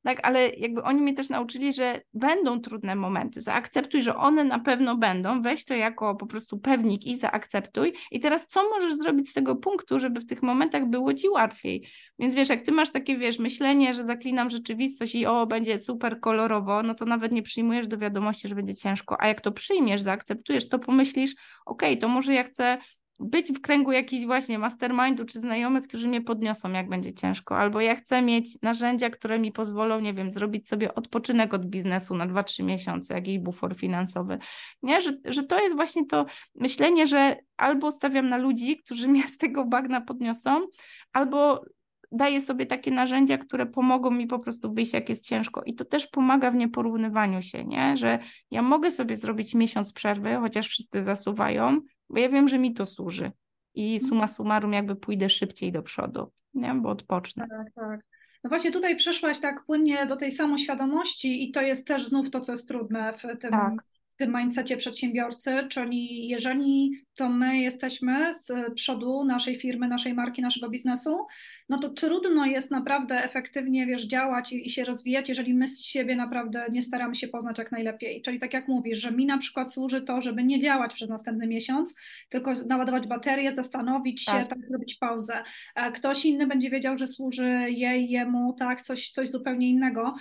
tak, 0.06 0.28
ale 0.28 0.50
jakby 0.50 0.84
oni 0.84 1.02
mnie 1.02 1.13
też 1.13 1.30
nauczyli, 1.30 1.74
że 1.74 2.02
będą 2.13 2.62
trudne 2.62 2.96
momenty, 2.96 3.41
zaakceptuj, 3.41 4.02
że 4.02 4.15
one 4.15 4.44
na 4.44 4.60
pewno 4.60 4.98
będą, 4.98 5.41
weź 5.41 5.65
to 5.65 5.74
jako 5.74 6.15
po 6.15 6.26
prostu 6.26 6.60
pewnik 6.60 7.06
i 7.06 7.15
zaakceptuj. 7.15 7.94
I 8.12 8.20
teraz 8.20 8.48
co 8.48 8.70
możesz 8.70 8.96
zrobić 8.96 9.30
z 9.30 9.34
tego 9.34 9.56
punktu, 9.56 10.00
żeby 10.00 10.20
w 10.20 10.26
tych 10.26 10.44
momentach 10.44 10.86
było 10.86 11.13
Ci 11.13 11.30
łatwiej, 11.30 11.88
więc 12.20 12.36
wiesz, 12.36 12.50
jak 12.50 12.62
Ty 12.62 12.72
masz 12.72 12.91
takie, 12.91 13.18
wiesz, 13.18 13.39
myślenie, 13.39 13.94
że 13.94 14.06
zaklinam 14.06 14.50
rzeczywistość 14.50 15.15
i 15.15 15.26
o, 15.26 15.48
będzie 15.48 15.80
super 15.80 16.20
kolorowo, 16.20 16.84
no 16.84 16.96
to 16.96 17.06
nawet 17.06 17.32
nie 17.32 17.44
przyjmujesz 17.44 17.88
do 17.88 17.98
wiadomości, 17.98 18.48
że 18.48 18.56
będzie 18.56 18.76
ciężko, 18.76 19.22
a 19.22 19.28
jak 19.28 19.41
to 19.41 19.52
przyjmiesz, 19.52 20.02
zaakceptujesz, 20.02 20.70
to 20.70 20.80
pomyślisz, 20.80 21.36
okej, 21.65 21.89
okay, 21.89 21.98
to 21.98 22.08
może 22.08 22.34
ja 22.34 22.44
chcę 22.44 22.78
być 23.19 23.51
w 23.51 23.62
kręgu 23.62 23.91
jakichś 23.91 24.25
właśnie 24.25 24.60
mastermindu 24.60 25.25
czy 25.25 25.39
znajomych, 25.39 25.84
którzy 25.84 26.08
mnie 26.08 26.21
podniosą, 26.21 26.71
jak 26.71 26.89
będzie 26.89 27.13
ciężko, 27.13 27.58
albo 27.58 27.82
ja 27.82 27.95
chcę 27.95 28.21
mieć 28.21 28.62
narzędzia, 28.62 29.10
które 29.10 29.39
mi 29.39 29.51
pozwolą, 29.51 29.99
nie 29.99 30.13
wiem, 30.13 30.34
zrobić 30.34 30.67
sobie 30.67 30.95
odpoczynek 30.95 31.54
od 31.54 31.65
biznesu 31.65 32.15
na 32.15 32.28
2-3 32.28 32.63
miesiące, 32.63 33.13
jakiś 33.13 33.39
bufor 33.39 33.75
finansowy. 33.75 34.38
Nie, 34.84 35.01
że, 35.01 35.13
że 35.25 35.43
to 35.43 35.60
jest 35.60 35.75
właśnie 35.75 36.06
to 36.06 36.25
myślenie, 36.56 37.08
że 37.08 37.36
albo 37.58 37.91
stawiam 37.91 38.30
na 38.30 38.38
ludzi, 38.38 38.78
którzy 38.78 39.08
mnie 39.08 39.28
z 39.36 39.38
tego 39.38 39.65
bagna 39.65 40.01
podniosą, 40.01 40.67
albo 41.13 41.65
daję 42.12 42.41
sobie 42.41 42.65
takie 42.65 42.91
narzędzia, 42.91 43.38
które 43.38 43.65
pomogą 43.65 44.12
mi 44.12 44.28
po 44.28 44.39
prostu 44.39 44.73
wyjść, 44.73 44.93
jak 44.93 45.10
jest 45.10 45.25
ciężko. 45.25 45.63
I 45.63 45.75
to 45.75 45.86
też 45.86 46.08
pomaga 46.08 46.51
w 46.51 46.56
nieporównywaniu 46.56 47.41
się, 47.41 47.65
nie? 47.65 47.97
że 47.97 48.19
ja 48.51 48.62
mogę 48.62 48.91
sobie 48.91 49.15
zrobić 49.15 49.54
miesiąc 49.54 49.93
przerwy, 49.93 50.36
chociaż 50.36 50.67
wszyscy 50.67 51.04
zasuwają, 51.04 51.82
bo 52.10 52.20
ja 52.20 52.30
wiem, 52.30 52.48
że 52.48 52.60
mi 52.60 52.74
to 52.74 52.86
służy. 52.86 53.32
I 53.74 53.94
mhm. 53.94 54.10
suma 54.10 54.28
summarum 54.28 54.74
jakby 54.74 54.96
pójdę 54.96 55.30
szybciej 55.30 55.72
do 55.72 55.84
przodu, 55.84 56.32
nie? 56.54 56.74
bo 56.74 56.89
odpocznę. 56.89 57.48
Tak, 57.50 57.74
tak. 57.76 58.06
No 58.44 58.50
właśnie 58.50 58.72
tutaj 58.72 58.96
przeszłaś 58.96 59.39
tak 59.39 59.65
płynnie 59.65 60.06
do 60.06 60.15
tej 60.15 60.32
samoświadomości 60.32 61.50
i 61.50 61.52
to 61.52 61.62
jest 61.62 61.88
też 61.88 62.08
znów 62.08 62.30
to, 62.30 62.41
co 62.41 62.52
jest 62.52 62.68
trudne 62.68 63.13
w 63.13 63.22
tym, 63.22 63.52
tak. 63.52 63.74
W 64.15 64.17
tym 64.17 64.36
mindsetie 64.38 64.78
przedsiębiorcy, 64.78 65.67
czyli 65.69 66.28
jeżeli 66.28 66.91
to 67.15 67.30
my 67.30 67.58
jesteśmy 67.58 68.34
z 68.34 68.73
przodu 68.75 69.23
naszej 69.23 69.56
firmy, 69.56 69.88
naszej 69.88 70.13
marki, 70.13 70.41
naszego 70.41 70.69
biznesu, 70.69 71.25
no 71.69 71.78
to 71.78 71.89
trudno 71.89 72.45
jest 72.45 72.71
naprawdę 72.71 73.23
efektywnie, 73.23 73.86
wiesz, 73.86 74.08
działać 74.08 74.54
i, 74.54 74.67
i 74.67 74.69
się 74.69 74.84
rozwijać, 74.84 75.30
jeżeli 75.30 75.54
my 75.54 75.67
z 75.67 75.82
siebie 75.82 76.15
naprawdę 76.15 76.65
nie 76.71 76.82
staramy 76.82 77.15
się 77.15 77.28
poznać 77.28 77.60
jak 77.60 77.71
najlepiej. 77.71 78.21
Czyli 78.21 78.39
tak 78.39 78.54
jak 78.54 78.67
mówisz, 78.67 78.97
że 78.97 79.12
mi 79.12 79.25
na 79.25 79.38
przykład 79.38 79.73
służy 79.73 80.01
to, 80.01 80.21
żeby 80.21 80.43
nie 80.43 80.60
działać 80.60 80.93
przez 80.93 81.10
następny 81.10 81.47
miesiąc, 81.47 81.95
tylko 82.30 82.54
naładować 82.54 83.08
baterię, 83.08 83.56
zastanowić 83.56 84.25
się, 84.25 84.32
tak, 84.32 84.47
tak 84.47 84.67
zrobić 84.67 84.95
pauzę. 84.95 85.43
Ktoś 85.93 86.25
inny 86.25 86.47
będzie 86.47 86.69
wiedział, 86.69 86.97
że 86.97 87.08
służy 87.08 87.65
jej, 87.69 88.10
jemu, 88.10 88.54
tak, 88.60 88.82
coś, 88.82 89.10
coś 89.10 89.30
zupełnie 89.30 89.69
innego, 89.69 90.15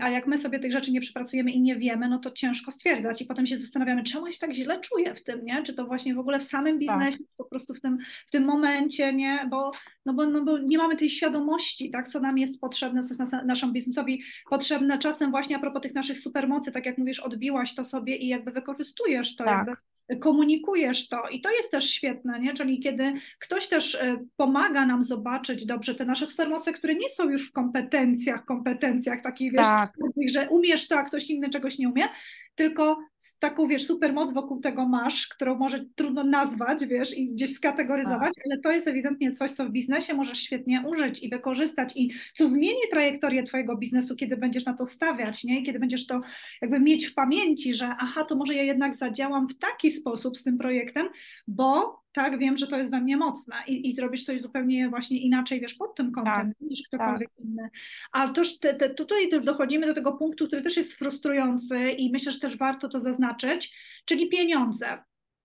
a 0.00 0.10
jak 0.10 0.26
my 0.26 0.38
sobie 0.38 0.58
tych 0.58 0.72
rzeczy 0.72 0.92
nie 0.92 1.00
przepracujemy 1.00 1.50
i 1.50 1.60
nie 1.60 1.76
wiemy, 1.76 2.08
no 2.08 2.18
to 2.18 2.30
ciężko 2.30 2.72
stwierdzać 2.72 3.22
i 3.22 3.26
potem 3.36 3.46
się 3.46 3.56
zastanawiamy, 3.56 4.02
czemu 4.02 4.26
ja 4.26 4.32
się 4.32 4.38
tak 4.38 4.52
źle 4.52 4.80
czuję 4.80 5.14
w 5.14 5.22
tym, 5.22 5.44
nie? 5.44 5.62
Czy 5.62 5.74
to 5.74 5.86
właśnie 5.86 6.14
w 6.14 6.18
ogóle 6.18 6.40
w 6.40 6.42
samym 6.42 6.72
tak. 6.72 6.78
biznesie, 6.78 7.18
tak. 7.18 7.28
czy 7.28 7.36
po 7.36 7.44
prostu 7.44 7.74
w 7.74 7.80
tym, 7.80 7.98
w 8.26 8.30
tym 8.30 8.44
momencie, 8.44 9.14
nie? 9.14 9.46
Bo, 9.50 9.70
no 10.06 10.14
bo, 10.14 10.26
no 10.26 10.44
bo 10.44 10.58
nie 10.58 10.78
mamy 10.78 10.96
tej 10.96 11.08
świadomości, 11.08 11.90
tak, 11.90 12.08
co 12.08 12.20
nam 12.20 12.38
jest 12.38 12.60
potrzebne, 12.60 13.02
co 13.02 13.08
jest 13.08 13.20
nas, 13.20 13.44
naszemu 13.46 13.72
biznesowi 13.72 14.22
potrzebne. 14.50 14.98
Czasem 14.98 15.30
właśnie 15.30 15.56
a 15.56 15.58
propos 15.58 15.82
tych 15.82 15.94
naszych 15.94 16.18
supermocy, 16.18 16.72
tak 16.72 16.86
jak 16.86 16.98
mówisz, 16.98 17.20
odbiłaś 17.20 17.74
to 17.74 17.84
sobie 17.84 18.16
i 18.16 18.28
jakby 18.28 18.50
wykorzystujesz 18.50 19.36
to, 19.36 19.44
tak. 19.44 19.56
jakby 19.56 19.95
komunikujesz 20.20 21.08
to 21.08 21.28
i 21.28 21.40
to 21.40 21.50
jest 21.50 21.70
też 21.70 21.90
świetne, 21.90 22.40
nie? 22.40 22.54
czyli 22.54 22.80
kiedy 22.80 23.12
ktoś 23.38 23.68
też 23.68 23.94
e, 23.94 24.24
pomaga 24.36 24.86
nam 24.86 25.02
zobaczyć 25.02 25.66
dobrze 25.66 25.94
te 25.94 26.04
nasze 26.04 26.26
supermoce, 26.26 26.72
które 26.72 26.94
nie 26.94 27.10
są 27.10 27.28
już 27.28 27.50
w 27.50 27.52
kompetencjach, 27.52 28.44
kompetencjach 28.44 29.22
takich, 29.22 29.52
wiesz, 29.52 29.66
tak. 29.66 29.92
że 30.28 30.48
umiesz 30.48 30.88
to, 30.88 30.98
a 30.98 31.02
ktoś 31.02 31.30
inny 31.30 31.48
czegoś 31.48 31.78
nie 31.78 31.88
umie, 31.88 32.08
tylko 32.56 32.98
taką, 33.38 33.68
wiesz, 33.68 33.86
supermoc 33.86 34.32
wokół 34.32 34.60
tego 34.60 34.88
masz, 34.88 35.28
którą 35.28 35.58
może 35.58 35.84
trudno 35.94 36.24
nazwać, 36.24 36.86
wiesz, 36.86 37.18
i 37.18 37.26
gdzieś 37.26 37.54
skategoryzować, 37.54 38.32
tak. 38.36 38.44
ale 38.46 38.60
to 38.60 38.72
jest 38.72 38.88
ewidentnie 38.88 39.32
coś, 39.32 39.50
co 39.50 39.64
w 39.64 39.70
biznesie 39.70 40.14
możesz 40.14 40.38
świetnie 40.38 40.82
użyć 40.86 41.22
i 41.22 41.28
wykorzystać 41.28 41.92
i 41.96 42.10
co 42.34 42.48
zmieni 42.48 42.80
trajektorię 42.92 43.42
twojego 43.42 43.76
biznesu, 43.76 44.16
kiedy 44.16 44.36
będziesz 44.36 44.64
na 44.64 44.74
to 44.74 44.86
stawiać, 44.86 45.44
nie? 45.44 45.60
I 45.60 45.62
kiedy 45.62 45.78
będziesz 45.78 46.06
to 46.06 46.20
jakby 46.62 46.80
mieć 46.80 47.06
w 47.06 47.14
pamięci, 47.14 47.74
że 47.74 47.94
aha, 47.98 48.24
to 48.24 48.36
może 48.36 48.54
ja 48.54 48.62
jednak 48.62 48.96
zadziałam 48.96 49.48
w 49.48 49.58
taki 49.58 49.90
sposób 49.96 50.36
z 50.36 50.42
tym 50.42 50.58
projektem, 50.58 51.08
bo 51.48 52.00
tak, 52.12 52.38
wiem, 52.38 52.56
że 52.56 52.66
to 52.66 52.78
jest 52.78 52.90
we 52.90 53.00
mnie 53.00 53.16
mocne 53.16 53.54
i, 53.66 53.88
i 53.88 53.92
zrobisz 53.92 54.24
coś 54.24 54.40
zupełnie 54.40 54.88
właśnie 54.88 55.20
inaczej, 55.20 55.60
wiesz, 55.60 55.74
pod 55.74 55.94
tym 55.94 56.12
kątem 56.12 56.34
tak, 56.34 56.46
niż 56.60 56.82
ktokolwiek 56.88 57.28
tak. 57.36 57.44
inny. 57.44 57.70
A 58.12 58.28
też 58.28 58.58
te, 58.58 58.74
te, 58.74 58.94
tutaj 58.94 59.28
też 59.28 59.44
dochodzimy 59.44 59.86
do 59.86 59.94
tego 59.94 60.12
punktu, 60.12 60.46
który 60.46 60.62
też 60.62 60.76
jest 60.76 60.92
frustrujący 60.92 61.90
i 61.90 62.12
myślę, 62.12 62.32
że 62.32 62.40
też 62.40 62.56
warto 62.56 62.88
to 62.88 63.00
zaznaczyć, 63.00 63.76
czyli 64.04 64.28
pieniądze. 64.28 64.98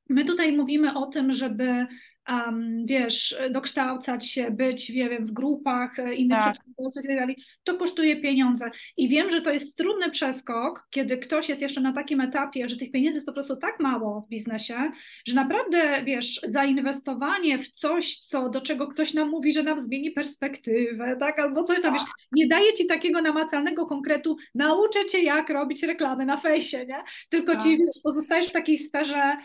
My 0.10 0.26
tutaj 0.26 0.58
mówimy 0.58 0.94
o 0.94 1.06
tym, 1.06 1.34
żeby 1.34 1.88
um, 2.30 2.86
wiesz, 2.86 3.36
dokształcać 3.52 4.30
się, 4.30 4.52
być, 4.52 4.90
nie 4.90 5.10
wiem, 5.10 5.26
w 5.26 5.32
grupach 5.32 6.00
e, 6.00 6.16
innych 6.16 6.40
tak. 6.40 6.54
przedsiębiorców 6.54 7.04
i 7.04 7.08
tak 7.08 7.18
dalej, 7.18 7.38
to 7.64 7.78
kosztuje 7.78 8.22
pieniądze. 8.22 8.72
I 8.98 9.10
wiem, 9.10 9.32
że 9.32 9.42
to 9.42 9.52
jest 9.52 9.76
trudny 9.76 10.10
przeskok, 10.10 10.88
kiedy 10.90 11.18
ktoś 11.18 11.50
jest 11.50 11.62
jeszcze 11.62 11.82
na 11.82 11.94
takim 11.94 12.22
etapie, 12.22 12.70
że 12.70 12.78
tych 12.78 12.92
pieniędzy 12.92 13.18
jest 13.18 13.28
po 13.28 13.34
prostu 13.34 13.58
tak 13.58 13.80
mało 13.80 14.22
w 14.22 14.30
biznesie, 14.30 14.92
że 15.28 15.36
naprawdę, 15.36 16.04
wiesz, 16.04 16.42
zainwestowanie 16.48 17.58
w 17.58 17.70
coś, 17.70 18.16
co, 18.16 18.50
do 18.50 18.62
czego 18.62 18.88
ktoś 18.88 19.14
nam 19.14 19.30
mówi, 19.30 19.54
że 19.54 19.64
nam 19.64 19.80
zmieni 19.80 20.12
perspektywę, 20.12 21.16
tak, 21.20 21.40
albo 21.40 21.64
coś 21.64 21.82
tam, 21.82 21.94
wiesz, 21.94 22.02
tak. 22.02 22.12
nie 22.32 22.48
daje 22.48 22.74
ci 22.74 22.86
takiego 22.86 23.22
namacalnego 23.22 23.86
konkretu, 23.86 24.38
nauczę 24.56 25.06
cię, 25.06 25.24
jak 25.24 25.50
robić 25.50 25.84
reklamy 25.84 26.26
na 26.26 26.38
fejsie, 26.38 26.86
nie? 26.86 27.04
Tylko 27.30 27.52
tak. 27.52 27.64
ci, 27.64 27.78
wiesz, 27.78 28.02
pozostajesz 28.04 28.48
w 28.48 28.52
takiej 28.52 28.78
sferze 28.78 29.38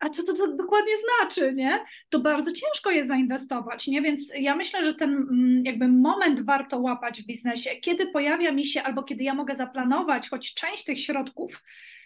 a 0.00 0.08
co 0.08 0.22
to, 0.22 0.32
to, 0.32 0.56
dokładnie 0.56 0.92
znaczy, 0.98 1.54
nie? 1.54 1.84
To 2.08 2.18
bardzo 2.18 2.52
ciężko 2.52 2.90
jest 2.90 3.08
zainwestować, 3.08 3.86
nie? 3.86 4.02
Więc 4.02 4.32
ja 4.38 4.56
myślę, 4.56 4.84
że 4.84 4.94
ten 4.94 5.10
mm, 5.10 5.62
jakby 5.64 5.88
moment 5.88 6.40
warto 6.40 6.78
łapać 6.78 7.22
w 7.22 7.26
biznesie, 7.26 7.70
kiedy 7.70 8.06
pojawia 8.06 8.52
mi 8.52 8.64
się 8.64 8.82
albo 8.82 9.02
kiedy 9.02 9.24
ja 9.24 9.34
mogę 9.34 9.56
zaplanować 9.56 10.28
choć 10.28 10.54
część 10.54 10.84
tych 10.84 11.00
środków, 11.00 11.62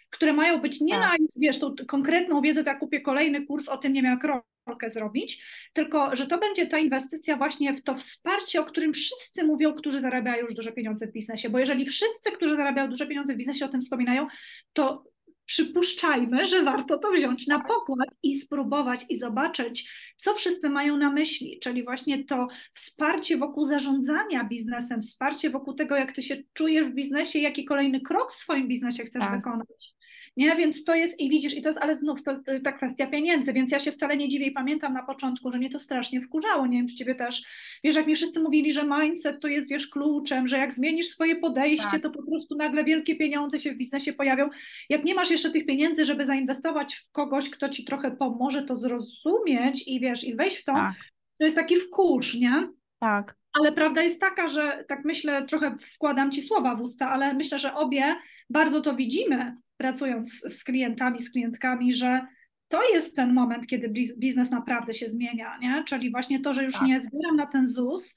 które 0.09 0.33
mają 0.33 0.61
być 0.61 0.81
nie 0.81 0.93
tak. 0.93 1.19
na, 1.19 1.25
wiesz, 1.41 1.59
tą 1.59 1.75
konkretną 1.87 2.41
wiedzę, 2.41 2.63
tak 2.63 2.79
kupię 2.79 3.01
kolejny 3.01 3.45
kurs 3.45 3.67
o 3.67 3.77
tym, 3.77 3.93
nie 3.93 4.01
wiem, 4.01 4.11
jak 4.11 4.43
rolkę 4.67 4.89
zrobić, 4.89 5.43
tylko, 5.73 6.15
że 6.15 6.27
to 6.27 6.37
będzie 6.37 6.67
ta 6.67 6.79
inwestycja 6.79 7.37
właśnie 7.37 7.73
w 7.73 7.83
to 7.83 7.95
wsparcie, 7.95 8.61
o 8.61 8.65
którym 8.65 8.93
wszyscy 8.93 9.43
mówią, 9.43 9.73
którzy 9.73 10.01
zarabiają 10.01 10.43
już 10.43 10.53
duże 10.53 10.71
pieniądze 10.71 11.07
w 11.07 11.11
biznesie, 11.11 11.49
bo 11.49 11.59
jeżeli 11.59 11.85
wszyscy, 11.85 12.31
którzy 12.31 12.55
zarabiają 12.55 12.89
duże 12.89 13.07
pieniądze 13.07 13.33
w 13.33 13.37
biznesie 13.37 13.65
o 13.65 13.69
tym 13.69 13.81
wspominają, 13.81 14.27
to 14.73 15.12
przypuszczajmy, 15.53 16.45
że 16.45 16.63
warto 16.63 16.97
to 16.97 17.11
wziąć 17.11 17.47
na 17.47 17.59
pokład 17.59 18.09
i 18.23 18.35
spróbować 18.35 19.05
i 19.09 19.15
zobaczyć, 19.15 19.91
co 20.17 20.33
wszyscy 20.33 20.69
mają 20.69 20.97
na 20.97 21.11
myśli, 21.11 21.59
czyli 21.63 21.83
właśnie 21.83 22.23
to 22.23 22.47
wsparcie 22.73 23.37
wokół 23.37 23.65
zarządzania 23.65 24.43
biznesem, 24.43 25.01
wsparcie 25.01 25.49
wokół 25.49 25.73
tego, 25.73 25.95
jak 25.95 26.11
ty 26.11 26.21
się 26.21 26.37
czujesz 26.53 26.87
w 26.87 26.93
biznesie, 26.93 27.39
jaki 27.39 27.65
kolejny 27.65 28.01
krok 28.01 28.31
w 28.31 28.35
swoim 28.35 28.67
biznesie 28.67 29.03
chcesz 29.03 29.23
tak. 29.23 29.35
wykonać 29.35 29.93
nie? 30.37 30.55
Więc 30.55 30.83
to 30.83 30.95
jest 30.95 31.19
i 31.19 31.29
widzisz, 31.29 31.57
i 31.57 31.61
to 31.61 31.69
jest, 31.69 31.79
ale 31.81 31.95
znów 31.95 32.23
to 32.23 32.35
ta 32.63 32.71
kwestia 32.71 33.07
pieniędzy, 33.07 33.53
więc 33.53 33.71
ja 33.71 33.79
się 33.79 33.91
wcale 33.91 34.17
nie 34.17 34.29
dziwię 34.29 34.45
i 34.45 34.51
pamiętam 34.51 34.93
na 34.93 35.03
początku, 35.03 35.51
że 35.51 35.57
mnie 35.57 35.69
to 35.69 35.79
strasznie 35.79 36.21
wkurzało, 36.21 36.67
nie 36.67 36.77
wiem, 36.77 36.87
czy 36.87 36.95
ciebie 36.95 37.15
też, 37.15 37.43
wiesz, 37.83 37.95
jak 37.95 38.07
mi 38.07 38.15
wszyscy 38.15 38.39
mówili, 38.39 38.73
że 38.73 38.83
mindset 38.87 39.41
to 39.41 39.47
jest, 39.47 39.69
wiesz, 39.69 39.87
kluczem, 39.87 40.47
że 40.47 40.57
jak 40.57 40.73
zmienisz 40.73 41.07
swoje 41.07 41.35
podejście, 41.35 41.91
tak. 41.91 42.01
to 42.01 42.09
po 42.09 42.23
prostu 42.23 42.55
nagle 42.55 42.83
wielkie 42.83 43.15
pieniądze 43.15 43.59
się 43.59 43.71
w 43.71 43.77
biznesie 43.77 44.13
pojawią. 44.13 44.49
Jak 44.89 45.03
nie 45.03 45.15
masz 45.15 45.31
jeszcze 45.31 45.51
tych 45.51 45.65
pieniędzy, 45.65 46.05
żeby 46.05 46.25
zainwestować 46.25 46.95
w 46.95 47.11
kogoś, 47.11 47.49
kto 47.49 47.69
ci 47.69 47.85
trochę 47.85 48.11
pomoże 48.11 48.63
to 48.63 48.77
zrozumieć 48.77 49.87
i 49.87 49.99
wiesz, 49.99 50.23
i 50.23 50.35
wejść 50.35 50.57
w 50.57 50.63
to, 50.63 50.73
tak. 50.73 50.93
to 51.39 51.43
jest 51.43 51.55
taki 51.55 51.75
wkurz, 51.75 52.35
nie? 52.35 52.69
Tak. 52.99 53.35
Ale 53.53 53.71
prawda 53.71 54.01
jest 54.01 54.21
taka, 54.21 54.47
że 54.47 54.83
tak 54.87 55.05
myślę, 55.05 55.45
trochę 55.45 55.75
wkładam 55.95 56.31
ci 56.31 56.41
słowa 56.41 56.75
w 56.75 56.81
usta, 56.81 57.09
ale 57.09 57.33
myślę, 57.33 57.59
że 57.59 57.73
obie 57.73 58.15
bardzo 58.49 58.81
to 58.81 58.95
widzimy, 58.95 59.55
pracując 59.77 60.31
z 60.31 60.63
klientami, 60.63 61.21
z 61.21 61.31
klientkami, 61.31 61.93
że 61.93 62.21
to 62.67 62.89
jest 62.89 63.15
ten 63.15 63.33
moment, 63.33 63.67
kiedy 63.67 63.89
biznes 64.17 64.51
naprawdę 64.51 64.93
się 64.93 65.09
zmienia, 65.09 65.57
nie? 65.57 65.83
Czyli 65.87 66.11
właśnie 66.11 66.39
to, 66.39 66.53
że 66.53 66.63
już 66.63 66.73
tak. 66.73 66.83
nie 66.83 67.01
zbieram 67.01 67.35
na 67.35 67.45
ten 67.45 67.67
ZUS, 67.67 68.15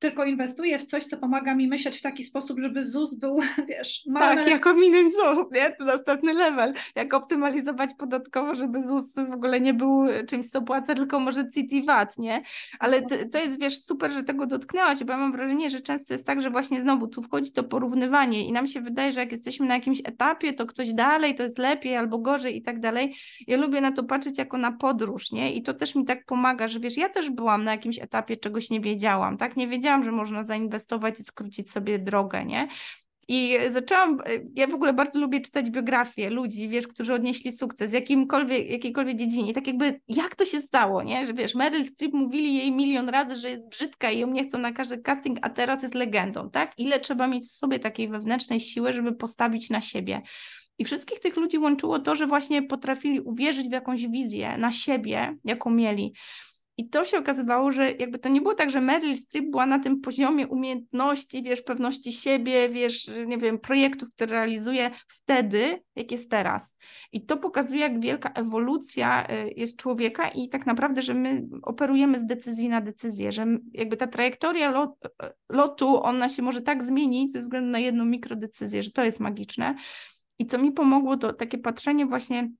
tylko 0.00 0.24
inwestuję 0.24 0.78
w 0.78 0.84
coś, 0.84 1.04
co 1.04 1.16
pomaga 1.16 1.54
mi 1.54 1.68
myśleć 1.68 1.98
w 1.98 2.02
taki 2.02 2.22
sposób, 2.22 2.60
żeby 2.60 2.84
ZUS 2.84 3.14
był, 3.14 3.40
wiesz, 3.68 4.02
mały. 4.06 4.36
Tak, 4.36 4.46
jako 4.46 4.74
minąć 4.74 5.12
ZUS, 5.14 5.46
nie? 5.54 5.70
To 5.70 5.84
następny 5.84 6.34
level. 6.34 6.74
Jak 6.94 7.14
optymalizować 7.14 7.90
podatkowo, 7.98 8.54
żeby 8.54 8.82
ZUS 8.82 9.14
w 9.14 9.32
ogóle 9.32 9.60
nie 9.60 9.74
był 9.74 10.06
czymś, 10.28 10.48
co 10.48 10.62
płacę, 10.62 10.94
tylko 10.94 11.18
może 11.18 11.50
CIT 11.50 11.86
VAT, 11.86 12.18
nie? 12.18 12.42
Ale 12.78 13.02
to, 13.02 13.14
to 13.32 13.38
jest, 13.38 13.60
wiesz, 13.60 13.82
super, 13.82 14.12
że 14.12 14.22
tego 14.22 14.46
dotknęłaś, 14.46 15.04
bo 15.04 15.12
ja 15.12 15.18
mam 15.18 15.32
wrażenie, 15.32 15.70
że 15.70 15.80
często 15.80 16.14
jest 16.14 16.26
tak, 16.26 16.42
że 16.42 16.50
właśnie 16.50 16.82
znowu 16.82 17.08
tu 17.08 17.22
wchodzi 17.22 17.52
to 17.52 17.64
porównywanie 17.64 18.46
i 18.46 18.52
nam 18.52 18.66
się 18.66 18.80
wydaje, 18.80 19.12
że 19.12 19.20
jak 19.20 19.32
jesteśmy 19.32 19.66
na 19.66 19.74
jakimś 19.74 20.00
etapie, 20.04 20.52
to 20.52 20.66
ktoś 20.66 20.92
dalej, 20.92 21.34
to 21.34 21.42
jest 21.42 21.58
lepiej 21.58 21.96
albo 21.96 22.18
gorzej 22.18 22.56
i 22.56 22.62
tak 22.62 22.80
dalej. 22.80 23.14
Ja 23.46 23.56
lubię 23.56 23.80
na 23.80 23.92
to 23.92 24.04
patrzeć 24.04 24.38
jako 24.38 24.58
na 24.58 24.72
podróż, 24.72 25.32
nie? 25.32 25.54
I 25.54 25.62
to 25.62 25.74
też 25.74 25.94
mi 25.94 26.04
tak 26.04 26.24
pomaga, 26.26 26.68
że 26.68 26.80
wiesz, 26.80 26.96
ja 26.96 27.08
też 27.08 27.30
byłam 27.30 27.64
na 27.64 27.70
jakimś 27.72 27.98
etapie, 27.98 28.36
czegoś 28.36 28.70
nie 28.70 28.80
wiedziałam, 28.80 29.36
tak? 29.36 29.56
Nie 29.56 29.68
wiedziałam, 29.68 29.89
wiedziałam, 29.90 30.04
że 30.04 30.12
można 30.12 30.44
zainwestować 30.44 31.20
i 31.20 31.22
skrócić 31.22 31.70
sobie 31.70 31.98
drogę, 31.98 32.44
nie? 32.44 32.68
I 33.28 33.58
zaczęłam, 33.70 34.18
ja 34.56 34.66
w 34.66 34.74
ogóle 34.74 34.92
bardzo 34.92 35.20
lubię 35.20 35.40
czytać 35.40 35.70
biografie 35.70 36.30
ludzi, 36.30 36.68
wiesz, 36.68 36.86
którzy 36.86 37.14
odnieśli 37.14 37.52
sukces 37.52 37.90
w 37.90 37.94
jakimkolwiek, 37.94 38.70
jakiejkolwiek 38.70 39.16
dziedzinie. 39.16 39.50
I 39.50 39.54
tak 39.54 39.66
jakby, 39.66 40.00
jak 40.08 40.34
to 40.34 40.44
się 40.44 40.60
stało, 40.60 41.02
nie? 41.02 41.26
Że 41.26 41.34
wiesz, 41.34 41.54
Meryl 41.54 41.84
Streep 41.84 42.12
mówili 42.12 42.54
jej 42.54 42.72
milion 42.72 43.08
razy, 43.08 43.36
że 43.36 43.50
jest 43.50 43.68
brzydka 43.68 44.10
i 44.10 44.18
ją 44.18 44.30
nie 44.30 44.44
chcą 44.44 44.58
na 44.58 44.72
każdy 44.72 44.98
casting, 44.98 45.38
a 45.42 45.50
teraz 45.50 45.82
jest 45.82 45.94
legendą, 45.94 46.50
tak? 46.50 46.72
Ile 46.78 47.00
trzeba 47.00 47.26
mieć 47.26 47.46
w 47.46 47.52
sobie 47.52 47.78
takiej 47.78 48.08
wewnętrznej 48.08 48.60
siły, 48.60 48.92
żeby 48.92 49.12
postawić 49.12 49.70
na 49.70 49.80
siebie. 49.80 50.22
I 50.78 50.84
wszystkich 50.84 51.20
tych 51.20 51.36
ludzi 51.36 51.58
łączyło 51.58 51.98
to, 51.98 52.16
że 52.16 52.26
właśnie 52.26 52.62
potrafili 52.62 53.20
uwierzyć 53.20 53.68
w 53.68 53.72
jakąś 53.72 54.08
wizję 54.08 54.58
na 54.58 54.72
siebie, 54.72 55.36
jaką 55.44 55.70
mieli. 55.70 56.12
I 56.80 56.88
to 56.88 57.04
się 57.04 57.18
okazywało, 57.18 57.70
że 57.70 57.90
jakby 57.90 58.18
to 58.18 58.28
nie 58.28 58.40
było 58.40 58.54
tak, 58.54 58.70
że 58.70 58.80
Meryl 58.80 59.16
Streep 59.16 59.50
była 59.50 59.66
na 59.66 59.78
tym 59.78 60.00
poziomie 60.00 60.48
umiejętności, 60.48 61.42
wiesz, 61.42 61.62
pewności 61.62 62.12
siebie, 62.12 62.68
wiesz, 62.68 63.10
nie 63.26 63.38
wiem, 63.38 63.58
projektów, 63.58 64.12
które 64.12 64.30
realizuje 64.32 64.90
wtedy, 65.08 65.82
jak 65.96 66.12
jest 66.12 66.30
teraz. 66.30 66.76
I 67.12 67.26
to 67.26 67.36
pokazuje, 67.36 67.80
jak 67.80 68.00
wielka 68.00 68.32
ewolucja 68.32 69.26
y, 69.30 69.52
jest 69.56 69.76
człowieka 69.76 70.28
i 70.28 70.48
tak 70.48 70.66
naprawdę, 70.66 71.02
że 71.02 71.14
my 71.14 71.48
operujemy 71.62 72.18
z 72.18 72.26
decyzji 72.26 72.68
na 72.68 72.80
decyzję, 72.80 73.32
że 73.32 73.46
jakby 73.72 73.96
ta 73.96 74.06
trajektoria 74.06 74.70
lot, 74.70 74.90
lotu, 75.48 76.02
ona 76.02 76.28
się 76.28 76.42
może 76.42 76.60
tak 76.60 76.84
zmienić 76.84 77.32
ze 77.32 77.38
względu 77.38 77.70
na 77.70 77.78
jedną 77.78 78.04
mikrodecyzję, 78.04 78.82
że 78.82 78.90
to 78.90 79.04
jest 79.04 79.20
magiczne. 79.20 79.74
I 80.38 80.46
co 80.46 80.58
mi 80.58 80.72
pomogło, 80.72 81.16
to 81.16 81.32
takie 81.32 81.58
patrzenie 81.58 82.06
właśnie 82.06 82.50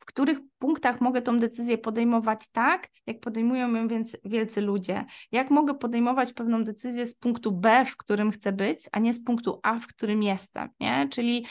w 0.00 0.04
których 0.04 0.38
punktach 0.58 1.00
mogę 1.00 1.22
tą 1.22 1.38
decyzję 1.38 1.78
podejmować 1.78 2.48
tak, 2.52 2.88
jak 3.06 3.20
podejmują 3.20 3.74
ją 3.74 3.88
więc 3.88 4.16
wielcy 4.24 4.60
ludzie. 4.60 5.04
Jak 5.32 5.50
mogę 5.50 5.74
podejmować 5.74 6.32
pewną 6.32 6.64
decyzję 6.64 7.06
z 7.06 7.14
punktu 7.14 7.52
B, 7.52 7.84
w 7.84 7.96
którym 7.96 8.30
chcę 8.30 8.52
być, 8.52 8.88
a 8.92 8.98
nie 8.98 9.14
z 9.14 9.24
punktu 9.24 9.60
A, 9.62 9.78
w 9.78 9.86
którym 9.86 10.22
jestem, 10.22 10.68
nie? 10.80 11.08
Czyli 11.10 11.46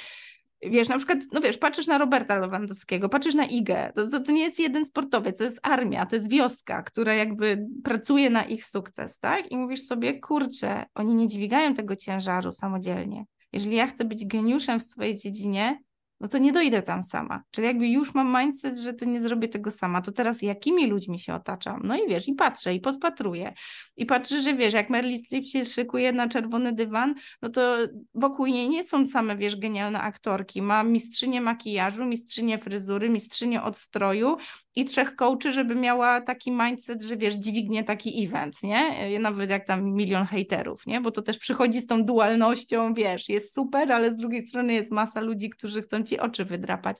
Wiesz, 0.61 0.89
na 0.89 0.97
przykład, 0.97 1.19
no 1.33 1.41
wiesz, 1.41 1.57
patrzysz 1.57 1.87
na 1.87 1.97
Roberta 1.97 2.39
Lewandowskiego, 2.39 3.09
patrzysz 3.09 3.35
na 3.35 3.45
Igę, 3.45 3.91
to, 3.95 4.07
to, 4.07 4.19
to, 4.19 4.31
nie 4.31 4.41
jest 4.41 4.59
jeden 4.59 4.85
sportowiec, 4.85 5.37
to 5.37 5.43
jest 5.43 5.59
armia, 5.63 6.05
to 6.05 6.15
jest 6.15 6.29
wioska, 6.29 6.83
która 6.83 7.13
jakby 7.13 7.67
pracuje 7.83 8.29
na 8.29 8.43
ich 8.43 8.65
sukces, 8.65 9.19
tak? 9.19 9.51
I 9.51 9.57
mówisz 9.57 9.81
sobie, 9.81 10.19
kurczę, 10.19 10.85
oni 10.95 11.15
nie 11.15 11.27
dźwigają 11.27 11.73
tego 11.73 11.95
ciężaru 11.95 12.51
samodzielnie. 12.51 13.25
Jeżeli 13.53 13.75
ja 13.75 13.87
chcę 13.87 14.05
być 14.05 14.25
geniuszem 14.25 14.79
w 14.79 14.83
swojej 14.83 15.17
dziedzinie, 15.17 15.79
no 16.19 16.27
to 16.27 16.37
nie 16.37 16.51
dojdę 16.51 16.81
tam 16.81 17.03
sama. 17.03 17.43
Czyli 17.51 17.67
jakby 17.67 17.87
już 17.87 18.13
mam 18.13 18.41
mindset, 18.41 18.77
że 18.77 18.93
to 18.93 19.05
nie 19.05 19.21
zrobię 19.21 19.47
tego 19.47 19.71
sama. 19.71 20.01
To 20.01 20.11
teraz 20.11 20.41
jakimi 20.41 20.87
ludźmi 20.87 21.19
się 21.19 21.33
otaczam? 21.33 21.81
No 21.83 21.95
i 21.97 22.07
wiesz, 22.07 22.27
i 22.27 22.33
patrzę, 22.33 22.73
i 22.73 22.79
podpatruję. 22.79 23.53
I 23.97 24.05
patrzę, 24.05 24.41
że 24.41 24.53
wiesz, 24.53 24.73
jak 24.73 24.89
Meryl 24.89 25.17
Streep 25.17 25.45
się 25.45 25.65
szykuje 25.65 26.11
na 26.11 26.27
czerwony 26.27 26.73
dywan, 26.73 27.15
no 27.41 27.49
to 27.49 27.77
wokół 28.13 28.45
niej 28.45 28.69
nie 28.69 28.83
są 28.83 29.07
same, 29.07 29.37
wiesz, 29.37 29.55
genialne 29.55 30.01
aktorki. 30.01 30.61
Ma 30.61 30.83
mistrzynię 30.83 31.41
makijażu, 31.41 32.05
mistrzynię 32.05 32.57
fryzury, 32.57 33.09
mistrzynię 33.09 33.63
odstroju 33.63 34.37
i 34.75 34.85
trzech 34.85 35.15
coachy, 35.15 35.51
żeby 35.51 35.75
miała 35.75 36.21
taki 36.21 36.51
mindset, 36.51 37.03
że 37.03 37.17
wiesz, 37.17 37.33
dźwignie 37.33 37.83
taki 37.83 38.25
event, 38.25 38.63
nie? 38.63 39.19
Nawet 39.19 39.49
jak 39.49 39.65
tam 39.67 39.83
milion 39.83 40.25
hejterów, 40.25 40.85
nie? 40.85 41.01
Bo 41.01 41.11
to 41.11 41.21
też 41.21 41.37
przychodzi 41.37 41.81
z 41.81 41.87
tą 41.87 42.03
dualnością, 42.03 42.93
wiesz, 42.93 43.29
jest 43.29 43.53
super, 43.53 43.91
ale 43.91 44.11
z 44.11 44.15
drugiej 44.15 44.41
strony 44.41 44.73
jest 44.73 44.91
masa 44.91 45.21
ludzi, 45.21 45.49
którzy 45.49 45.81
chcą 45.81 46.03
ci 46.09 46.19
oczy 46.19 46.45
wydrapać. 46.45 46.97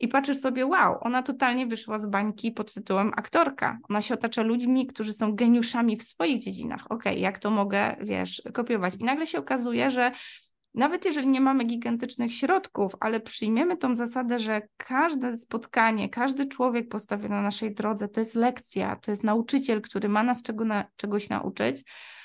I 0.00 0.08
patrzysz 0.08 0.38
sobie, 0.38 0.66
wow, 0.66 0.98
ona 1.00 1.22
totalnie 1.22 1.66
wyszła 1.66 1.98
z 1.98 2.06
bańki 2.06 2.52
pod 2.52 2.74
tytułem 2.74 3.12
aktorka. 3.16 3.78
Ona 3.88 4.02
się 4.02 4.14
otacza 4.14 4.42
ludźmi, 4.42 4.86
którzy 4.86 5.12
są 5.12 5.34
geniuszami 5.34 5.96
w 5.96 6.02
swoich 6.02 6.42
dziedzinach. 6.42 6.84
Okej, 6.90 7.12
okay, 7.12 7.22
jak 7.22 7.38
to 7.38 7.50
mogę, 7.50 7.96
wiesz, 8.00 8.42
kopiować? 8.52 8.94
I 9.00 9.04
nagle 9.04 9.26
się 9.26 9.38
okazuje, 9.38 9.90
że 9.90 10.12
nawet 10.74 11.04
jeżeli 11.04 11.28
nie 11.28 11.40
mamy 11.40 11.64
gigantycznych 11.64 12.34
środków, 12.34 12.92
ale 13.00 13.20
przyjmiemy 13.20 13.76
tą 13.76 13.94
zasadę, 13.94 14.40
że 14.40 14.62
każde 14.76 15.36
spotkanie, 15.36 16.08
każdy 16.08 16.46
człowiek 16.46 16.88
postawiony 16.88 17.34
na 17.34 17.42
naszej 17.42 17.74
drodze 17.74 18.08
to 18.08 18.20
jest 18.20 18.34
lekcja, 18.34 18.96
to 18.96 19.10
jest 19.10 19.24
nauczyciel, 19.24 19.82
który 19.82 20.08
ma 20.08 20.22
nas 20.22 20.42
czego 20.42 20.64
na, 20.64 20.84
czegoś 20.96 21.28
nauczyć, 21.28 21.84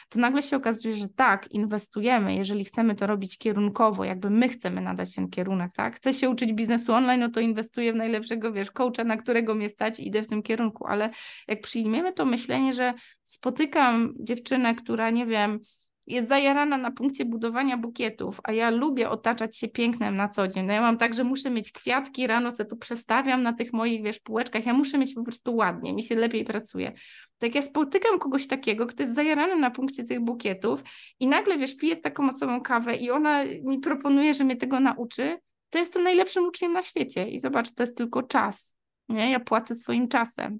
to 0.09 0.19
nagle 0.19 0.41
się 0.41 0.57
okazuje, 0.57 0.95
że 0.95 1.07
tak, 1.09 1.51
inwestujemy, 1.51 2.35
jeżeli 2.35 2.65
chcemy 2.65 2.95
to 2.95 3.07
robić 3.07 3.37
kierunkowo, 3.37 4.03
jakby 4.03 4.29
my 4.29 4.49
chcemy 4.49 4.81
nadać 4.81 5.15
ten 5.15 5.29
kierunek, 5.29 5.71
tak? 5.73 5.95
Chcę 5.95 6.13
się 6.13 6.29
uczyć 6.29 6.53
biznesu 6.53 6.93
online, 6.93 7.19
no 7.19 7.29
to 7.29 7.39
inwestuję 7.39 7.93
w 7.93 7.95
najlepszego, 7.95 8.53
wiesz, 8.53 8.71
coacha, 8.71 9.03
na 9.03 9.17
którego 9.17 9.55
mnie 9.55 9.69
stać 9.69 9.99
i 9.99 10.07
idę 10.07 10.23
w 10.23 10.27
tym 10.27 10.43
kierunku, 10.43 10.87
ale 10.87 11.09
jak 11.47 11.61
przyjmiemy 11.61 12.13
to 12.13 12.25
myślenie, 12.25 12.73
że 12.73 12.93
spotykam 13.23 14.13
dziewczynę, 14.19 14.75
która, 14.75 15.09
nie 15.09 15.25
wiem, 15.25 15.59
jest 16.07 16.29
zajarana 16.29 16.77
na 16.77 16.91
punkcie 16.91 17.25
budowania 17.25 17.77
bukietów, 17.77 18.39
a 18.43 18.51
ja 18.51 18.69
lubię 18.69 19.09
otaczać 19.09 19.57
się 19.57 19.67
pięknem 19.67 20.15
na 20.15 20.29
co 20.29 20.47
dzień. 20.47 20.65
No 20.65 20.73
ja 20.73 20.81
mam 20.81 20.97
tak, 20.97 21.13
że 21.13 21.23
muszę 21.23 21.49
mieć 21.49 21.71
kwiatki, 21.71 22.27
rano 22.27 22.51
sobie 22.51 22.69
tu 22.69 22.77
przestawiam 22.77 23.43
na 23.43 23.53
tych 23.53 23.73
moich, 23.73 24.03
wiesz, 24.03 24.19
półeczkach, 24.19 24.65
ja 24.65 24.73
muszę 24.73 24.97
mieć 24.97 25.13
po 25.13 25.23
prostu 25.23 25.55
ładnie, 25.55 25.93
mi 25.93 26.03
się 26.03 26.15
lepiej 26.15 26.43
pracuje. 26.43 26.93
Tak 27.37 27.55
ja 27.55 27.61
spotykam 27.61 28.19
kogoś 28.19 28.47
takiego, 28.47 28.87
kto 28.87 29.03
jest 29.03 29.15
zajarany 29.15 29.55
na 29.55 29.71
punkcie 29.71 30.03
tych 30.03 30.19
bukietów 30.19 30.83
i 31.19 31.27
nagle, 31.27 31.57
wiesz, 31.57 31.77
piję 31.77 31.95
z 31.95 32.01
taką 32.01 32.29
osobą 32.29 32.61
kawę 32.61 32.95
i 32.95 33.11
ona 33.11 33.43
mi 33.63 33.79
proponuje, 33.79 34.33
że 34.33 34.43
mnie 34.43 34.55
tego 34.55 34.79
nauczy, 34.79 35.37
to 35.69 35.79
jestem 35.79 36.03
najlepszym 36.03 36.45
uczniem 36.45 36.73
na 36.73 36.83
świecie 36.83 37.29
i 37.29 37.39
zobacz, 37.39 37.73
to 37.73 37.83
jest 37.83 37.97
tylko 37.97 38.23
czas, 38.23 38.75
nie? 39.09 39.31
Ja 39.31 39.39
płacę 39.39 39.75
swoim 39.75 40.07
czasem. 40.07 40.59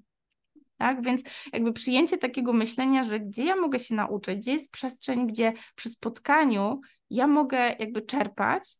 Tak? 0.78 1.02
Więc 1.02 1.22
jakby 1.52 1.72
przyjęcie 1.72 2.18
takiego 2.18 2.52
myślenia, 2.52 3.04
że 3.04 3.20
gdzie 3.20 3.44
ja 3.44 3.56
mogę 3.56 3.78
się 3.78 3.94
nauczyć, 3.94 4.38
gdzie 4.38 4.52
jest 4.52 4.72
przestrzeń, 4.72 5.26
gdzie 5.26 5.52
przy 5.74 5.90
spotkaniu 5.90 6.80
ja 7.10 7.26
mogę 7.26 7.76
jakby 7.78 8.02
czerpać, 8.02 8.76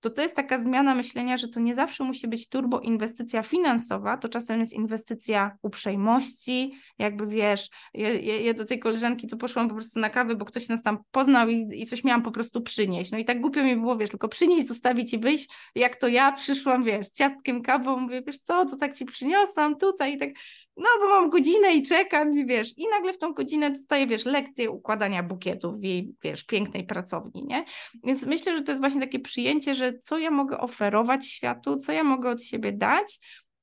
to 0.00 0.10
to 0.10 0.22
jest 0.22 0.36
taka 0.36 0.58
zmiana 0.58 0.94
myślenia, 0.94 1.36
że 1.36 1.48
to 1.48 1.60
nie 1.60 1.74
zawsze 1.74 2.04
musi 2.04 2.28
być 2.28 2.48
turbo 2.48 2.80
inwestycja 2.80 3.42
finansowa, 3.42 4.16
to 4.16 4.28
czasem 4.28 4.60
jest 4.60 4.72
inwestycja 4.72 5.56
uprzejmości, 5.62 6.74
jakby 6.98 7.26
wiesz, 7.26 7.68
ja, 7.94 8.12
ja, 8.12 8.54
do 8.54 8.64
tej 8.64 8.78
koleżanki 8.78 9.26
to 9.26 9.36
poszłam 9.36 9.68
po 9.68 9.74
prostu 9.74 10.00
na 10.00 10.10
kawę, 10.10 10.34
bo 10.34 10.44
ktoś 10.44 10.68
nas 10.68 10.82
tam 10.82 10.98
poznał 11.10 11.48
i, 11.48 11.66
i 11.74 11.86
coś 11.86 12.04
miałam 12.04 12.22
po 12.22 12.30
prostu 12.30 12.60
przynieść, 12.60 13.10
no 13.10 13.18
i 13.18 13.24
tak 13.24 13.40
głupio 13.40 13.62
mi 13.62 13.76
było, 13.76 13.96
wiesz, 13.96 14.10
tylko 14.10 14.28
przynieść, 14.28 14.66
zostawić 14.66 15.14
i 15.14 15.18
wyjść, 15.18 15.48
jak 15.74 15.96
to 15.96 16.08
ja 16.08 16.32
przyszłam, 16.32 16.84
wiesz, 16.84 17.06
z 17.06 17.12
ciastkiem, 17.12 17.62
kawą, 17.62 17.96
mówię, 17.96 18.22
wiesz 18.26 18.38
co, 18.38 18.64
to 18.64 18.76
tak 18.76 18.94
ci 18.94 19.04
przyniosłam 19.04 19.76
tutaj 19.76 20.14
i 20.14 20.18
tak 20.18 20.30
no 20.76 20.88
bo 21.00 21.08
mam 21.08 21.30
godzinę 21.30 21.74
i 21.74 21.82
czekam 21.82 22.38
i 22.38 22.46
wiesz, 22.46 22.78
i 22.78 22.88
nagle 22.88 23.12
w 23.12 23.18
tą 23.18 23.32
godzinę 23.32 23.70
dostaję, 23.70 24.06
wiesz, 24.06 24.24
lekcję 24.24 24.70
układania 24.70 25.22
bukietów 25.22 25.80
w 25.80 25.82
jej, 25.82 26.14
wiesz, 26.22 26.44
pięknej 26.44 26.86
pracowni, 26.86 27.44
nie? 27.46 27.64
Więc 28.04 28.26
myślę, 28.26 28.58
że 28.58 28.64
to 28.64 28.72
jest 28.72 28.82
właśnie 28.82 29.00
takie 29.00 29.20
przyjęcie, 29.20 29.74
że 29.74 29.98
co 29.98 30.18
ja 30.18 30.30
mogę 30.30 30.58
oferować 30.58 31.28
światu, 31.28 31.76
co 31.76 31.92
ja 31.92 32.04
mogę 32.04 32.30
od 32.30 32.42
siebie 32.42 32.72
dać, 32.72 33.18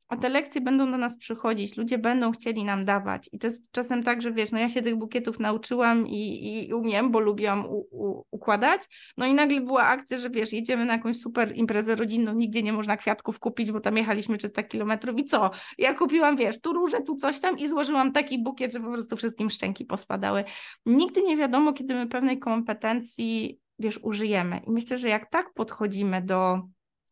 a 0.07 0.17
te 0.17 0.29
lekcje 0.29 0.61
będą 0.61 0.91
do 0.91 0.97
nas 0.97 1.17
przychodzić, 1.17 1.77
ludzie 1.77 1.97
będą 1.97 2.31
chcieli 2.31 2.63
nam 2.63 2.85
dawać. 2.85 3.29
I 3.31 3.39
to 3.39 3.47
jest 3.47 3.71
czasem 3.71 4.03
tak, 4.03 4.21
że 4.21 4.31
wiesz, 4.31 4.51
no 4.51 4.59
ja 4.59 4.69
się 4.69 4.81
tych 4.81 4.95
bukietów 4.95 5.39
nauczyłam 5.39 6.07
i, 6.07 6.67
i 6.67 6.73
umiem, 6.73 7.11
bo 7.11 7.19
lubiłam 7.19 7.65
u, 7.65 7.87
u, 7.91 8.23
układać. 8.31 8.81
No 9.17 9.25
i 9.25 9.33
nagle 9.33 9.61
była 9.61 9.83
akcja, 9.83 10.17
że 10.17 10.29
wiesz, 10.29 10.53
jedziemy 10.53 10.85
na 10.85 10.93
jakąś 10.93 11.17
super 11.17 11.55
imprezę 11.55 11.95
rodzinną, 11.95 12.33
nigdzie 12.33 12.63
nie 12.63 12.73
można 12.73 12.97
kwiatków 12.97 13.39
kupić, 13.39 13.71
bo 13.71 13.79
tam 13.79 13.97
jechaliśmy 13.97 14.37
300 14.37 14.63
kilometrów 14.63 15.19
i 15.19 15.25
co? 15.25 15.51
Ja 15.77 15.93
kupiłam, 15.93 16.37
wiesz, 16.37 16.61
tu 16.61 16.73
róże, 16.73 17.01
tu 17.01 17.15
coś 17.15 17.39
tam 17.39 17.59
i 17.59 17.67
złożyłam 17.67 18.11
taki 18.11 18.43
bukiet, 18.43 18.73
że 18.73 18.79
po 18.79 18.91
prostu 18.91 19.17
wszystkim 19.17 19.49
szczęki 19.49 19.85
pospadały. 19.85 20.43
Nigdy 20.85 21.21
nie 21.21 21.37
wiadomo, 21.37 21.73
kiedy 21.73 21.95
my 21.95 22.07
pewnej 22.07 22.39
kompetencji, 22.39 23.59
wiesz, 23.79 23.99
użyjemy. 24.03 24.61
I 24.67 24.71
myślę, 24.71 24.97
że 24.97 25.09
jak 25.09 25.29
tak 25.29 25.53
podchodzimy 25.53 26.21
do, 26.21 26.61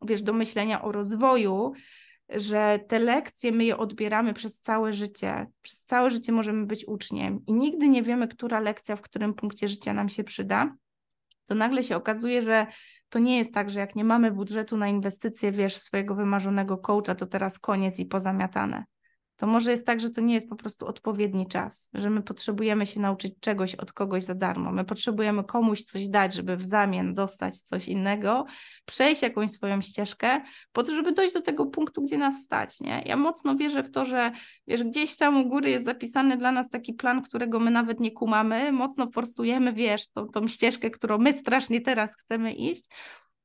wiesz, 0.02 0.22
do 0.22 0.32
myślenia 0.32 0.82
o 0.82 0.92
rozwoju, 0.92 1.72
że 2.36 2.78
te 2.88 2.98
lekcje 2.98 3.52
my 3.52 3.64
je 3.64 3.76
odbieramy 3.76 4.34
przez 4.34 4.60
całe 4.60 4.92
życie. 4.92 5.46
Przez 5.62 5.84
całe 5.84 6.10
życie 6.10 6.32
możemy 6.32 6.66
być 6.66 6.88
uczniem 6.88 7.40
i 7.46 7.52
nigdy 7.52 7.88
nie 7.88 8.02
wiemy, 8.02 8.28
która 8.28 8.60
lekcja 8.60 8.96
w 8.96 9.02
którym 9.02 9.34
punkcie 9.34 9.68
życia 9.68 9.94
nam 9.94 10.08
się 10.08 10.24
przyda. 10.24 10.74
To 11.46 11.54
nagle 11.54 11.82
się 11.82 11.96
okazuje, 11.96 12.42
że 12.42 12.66
to 13.08 13.18
nie 13.18 13.38
jest 13.38 13.54
tak, 13.54 13.70
że 13.70 13.80
jak 13.80 13.96
nie 13.96 14.04
mamy 14.04 14.30
budżetu 14.30 14.76
na 14.76 14.88
inwestycje, 14.88 15.52
wiesz, 15.52 15.76
swojego 15.76 16.14
wymarzonego 16.14 16.78
coacha, 16.78 17.14
to 17.14 17.26
teraz 17.26 17.58
koniec 17.58 17.98
i 17.98 18.06
pozamiatane 18.06 18.84
to 19.36 19.46
może 19.46 19.70
jest 19.70 19.86
tak, 19.86 20.00
że 20.00 20.10
to 20.10 20.20
nie 20.20 20.34
jest 20.34 20.48
po 20.48 20.56
prostu 20.56 20.86
odpowiedni 20.86 21.46
czas, 21.46 21.90
że 21.94 22.10
my 22.10 22.22
potrzebujemy 22.22 22.86
się 22.86 23.00
nauczyć 23.00 23.34
czegoś 23.40 23.74
od 23.74 23.92
kogoś 23.92 24.24
za 24.24 24.34
darmo, 24.34 24.72
my 24.72 24.84
potrzebujemy 24.84 25.44
komuś 25.44 25.82
coś 25.82 26.08
dać, 26.08 26.34
żeby 26.34 26.56
w 26.56 26.66
zamian 26.66 27.14
dostać 27.14 27.62
coś 27.62 27.88
innego, 27.88 28.44
przejść 28.84 29.22
jakąś 29.22 29.50
swoją 29.50 29.80
ścieżkę, 29.82 30.40
po 30.72 30.82
to, 30.82 30.94
żeby 30.94 31.12
dojść 31.12 31.34
do 31.34 31.42
tego 31.42 31.66
punktu, 31.66 32.02
gdzie 32.02 32.18
nas 32.18 32.42
stać, 32.42 32.80
nie? 32.80 33.02
Ja 33.06 33.16
mocno 33.16 33.56
wierzę 33.56 33.82
w 33.82 33.90
to, 33.90 34.04
że 34.04 34.32
wiesz, 34.66 34.84
gdzieś 34.84 35.16
tam 35.16 35.36
u 35.36 35.48
góry 35.48 35.70
jest 35.70 35.84
zapisany 35.84 36.36
dla 36.36 36.52
nas 36.52 36.70
taki 36.70 36.94
plan, 36.94 37.22
którego 37.22 37.60
my 37.60 37.70
nawet 37.70 38.00
nie 38.00 38.10
kumamy, 38.10 38.72
mocno 38.72 39.10
forsujemy, 39.10 39.72
wiesz, 39.72 40.08
tą, 40.08 40.28
tą 40.28 40.48
ścieżkę, 40.48 40.90
którą 40.90 41.18
my 41.18 41.32
strasznie 41.32 41.80
teraz 41.80 42.16
chcemy 42.16 42.52
iść, 42.52 42.84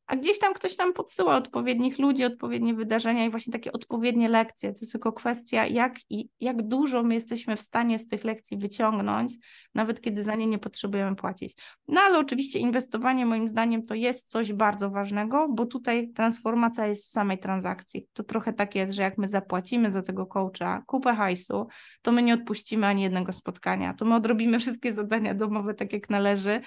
a 0.07 0.15
gdzieś 0.15 0.39
tam 0.39 0.53
ktoś 0.53 0.77
nam 0.77 0.93
podsyła 0.93 1.35
odpowiednich 1.35 1.99
ludzi, 1.99 2.25
odpowiednie 2.25 2.73
wydarzenia 2.73 3.25
i 3.25 3.29
właśnie 3.29 3.53
takie 3.53 3.71
odpowiednie 3.71 4.29
lekcje. 4.29 4.73
To 4.73 4.79
jest 4.81 4.91
tylko 4.91 5.13
kwestia, 5.13 5.65
jak, 5.65 5.93
i, 6.09 6.29
jak 6.39 6.67
dużo 6.67 7.03
my 7.03 7.13
jesteśmy 7.13 7.55
w 7.55 7.61
stanie 7.61 7.99
z 7.99 8.07
tych 8.07 8.23
lekcji 8.23 8.57
wyciągnąć, 8.57 9.33
nawet 9.75 10.01
kiedy 10.01 10.23
za 10.23 10.35
nie 10.35 10.47
nie 10.47 10.59
potrzebujemy 10.59 11.15
płacić. 11.15 11.55
No 11.87 12.01
ale 12.01 12.19
oczywiście 12.19 12.59
inwestowanie 12.59 13.25
moim 13.25 13.47
zdaniem 13.47 13.85
to 13.85 13.95
jest 13.95 14.29
coś 14.29 14.53
bardzo 14.53 14.89
ważnego, 14.89 15.47
bo 15.49 15.65
tutaj 15.65 16.11
transformacja 16.11 16.87
jest 16.87 17.05
w 17.05 17.09
samej 17.09 17.39
transakcji. 17.39 18.07
To 18.13 18.23
trochę 18.23 18.53
tak 18.53 18.75
jest, 18.75 18.93
że 18.93 19.01
jak 19.01 19.17
my 19.17 19.27
zapłacimy 19.27 19.91
za 19.91 20.01
tego 20.01 20.25
coacha 20.25 20.83
kupę 20.85 21.15
hajsu, 21.15 21.67
to 22.01 22.11
my 22.11 22.23
nie 22.23 22.33
odpuścimy 22.33 22.87
ani 22.87 23.01
jednego 23.03 23.33
spotkania, 23.33 23.93
to 23.93 24.05
my 24.05 24.15
odrobimy 24.15 24.59
wszystkie 24.59 24.93
zadania 24.93 25.33
domowe 25.33 25.73
tak 25.73 25.93
jak 25.93 26.09
należy, 26.09 26.61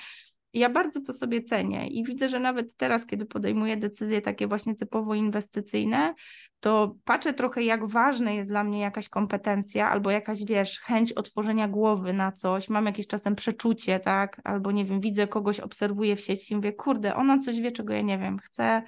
ja 0.55 0.71
bardzo 0.71 1.01
to 1.01 1.13
sobie 1.13 1.43
cenię 1.43 1.89
i 1.89 2.05
widzę, 2.05 2.29
że 2.29 2.39
nawet 2.39 2.77
teraz, 2.77 3.07
kiedy 3.07 3.27
podejmuję 3.27 3.77
decyzje 3.77 4.21
takie 4.21 4.47
właśnie 4.47 4.75
typowo 4.75 5.15
inwestycyjne, 5.15 6.15
to 6.61 6.97
patrzę 7.05 7.33
trochę, 7.33 7.63
jak 7.63 7.87
ważna 7.87 8.31
jest 8.31 8.49
dla 8.49 8.65
mnie 8.65 8.81
jakaś 8.81 9.09
kompetencja 9.09 9.91
albo 9.91 10.11
jakaś, 10.11 10.45
wiesz, 10.45 10.81
chęć 10.81 11.13
otworzenia 11.13 11.69
głowy 11.69 12.13
na 12.13 12.33
coś, 12.33 12.69
mam 12.69 12.87
jakieś 12.87 13.07
czasem 13.07 13.37
przeczucie, 13.37 14.01
tak, 14.01 14.41
albo 14.45 14.73
nie 14.73 14.85
wiem, 14.85 15.01
widzę 15.01 15.27
kogoś, 15.27 15.61
obserwuję 15.61 16.17
w 16.17 16.21
sieci 16.21 16.53
i 16.53 16.57
mówię, 16.57 16.73
kurde, 16.73 17.17
ona 17.17 17.39
coś 17.39 17.61
wie, 17.61 17.73
czego 17.73 17.93
ja 17.95 18.03
nie 18.03 18.19
wiem, 18.19 18.39
chcę, 18.39 18.83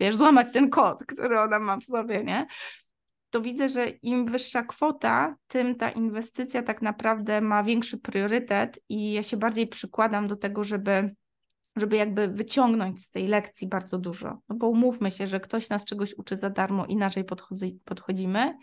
wiesz, 0.00 0.16
złamać 0.16 0.52
ten 0.52 0.70
kod, 0.70 1.04
który 1.14 1.40
ona 1.40 1.58
ma 1.58 1.76
w 1.76 1.84
sobie, 1.84 2.24
nie? 2.24 2.46
To 3.34 3.40
widzę, 3.40 3.68
że 3.68 3.88
im 3.88 4.26
wyższa 4.26 4.62
kwota, 4.62 5.36
tym 5.48 5.74
ta 5.74 5.90
inwestycja 5.90 6.62
tak 6.62 6.82
naprawdę 6.82 7.40
ma 7.40 7.62
większy 7.62 7.98
priorytet 7.98 8.80
i 8.88 9.12
ja 9.12 9.22
się 9.22 9.36
bardziej 9.36 9.66
przykładam 9.66 10.28
do 10.28 10.36
tego, 10.36 10.64
żeby, 10.64 11.14
żeby 11.76 11.96
jakby 11.96 12.28
wyciągnąć 12.28 13.04
z 13.04 13.10
tej 13.10 13.26
lekcji 13.26 13.68
bardzo 13.68 13.98
dużo. 13.98 14.38
No 14.48 14.56
bo 14.56 14.68
umówmy 14.68 15.10
się, 15.10 15.26
że 15.26 15.40
ktoś 15.40 15.68
nas 15.68 15.84
czegoś 15.84 16.14
uczy 16.14 16.36
za 16.36 16.50
darmo, 16.50 16.86
inaczej 16.86 17.24
podchodzi, 17.24 17.78
podchodzimy, 17.84 18.54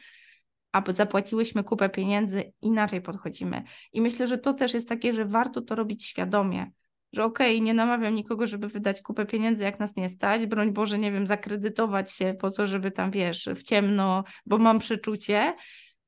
a 0.72 0.84
zapłaciłyśmy 0.88 1.64
kupę 1.64 1.90
pieniędzy, 1.90 2.54
inaczej 2.62 3.02
podchodzimy. 3.02 3.64
I 3.94 4.02
myślę, 4.02 4.28
że 4.28 4.38
to 4.38 4.54
też 4.54 4.74
jest 4.74 4.90
takie, 4.90 5.14
że 5.14 5.26
warto 5.26 5.62
to 5.62 5.76
robić 5.76 6.06
świadomie, 6.06 6.72
że 7.13 7.24
okej, 7.24 7.56
okay, 7.56 7.65
nie 7.65 7.74
namawiam 7.74 8.15
nikogo, 8.15 8.47
żeby 8.47 8.67
wydać 8.67 9.02
kupę 9.02 9.26
pieniędzy, 9.26 9.63
jak 9.63 9.80
nas 9.80 9.95
nie 9.95 10.10
stać, 10.10 10.45
broń 10.45 10.71
Boże, 10.71 11.00
nie 11.00 11.12
wiem, 11.12 11.28
zakredytować 11.28 12.12
się 12.12 12.36
po 12.39 12.52
to, 12.52 12.67
żeby 12.67 12.91
tam, 12.91 13.12
wiesz, 13.12 13.50
w 13.56 13.63
ciemno, 13.63 14.24
bo 14.45 14.58
mam 14.58 14.80
przeczucie, 14.80 15.56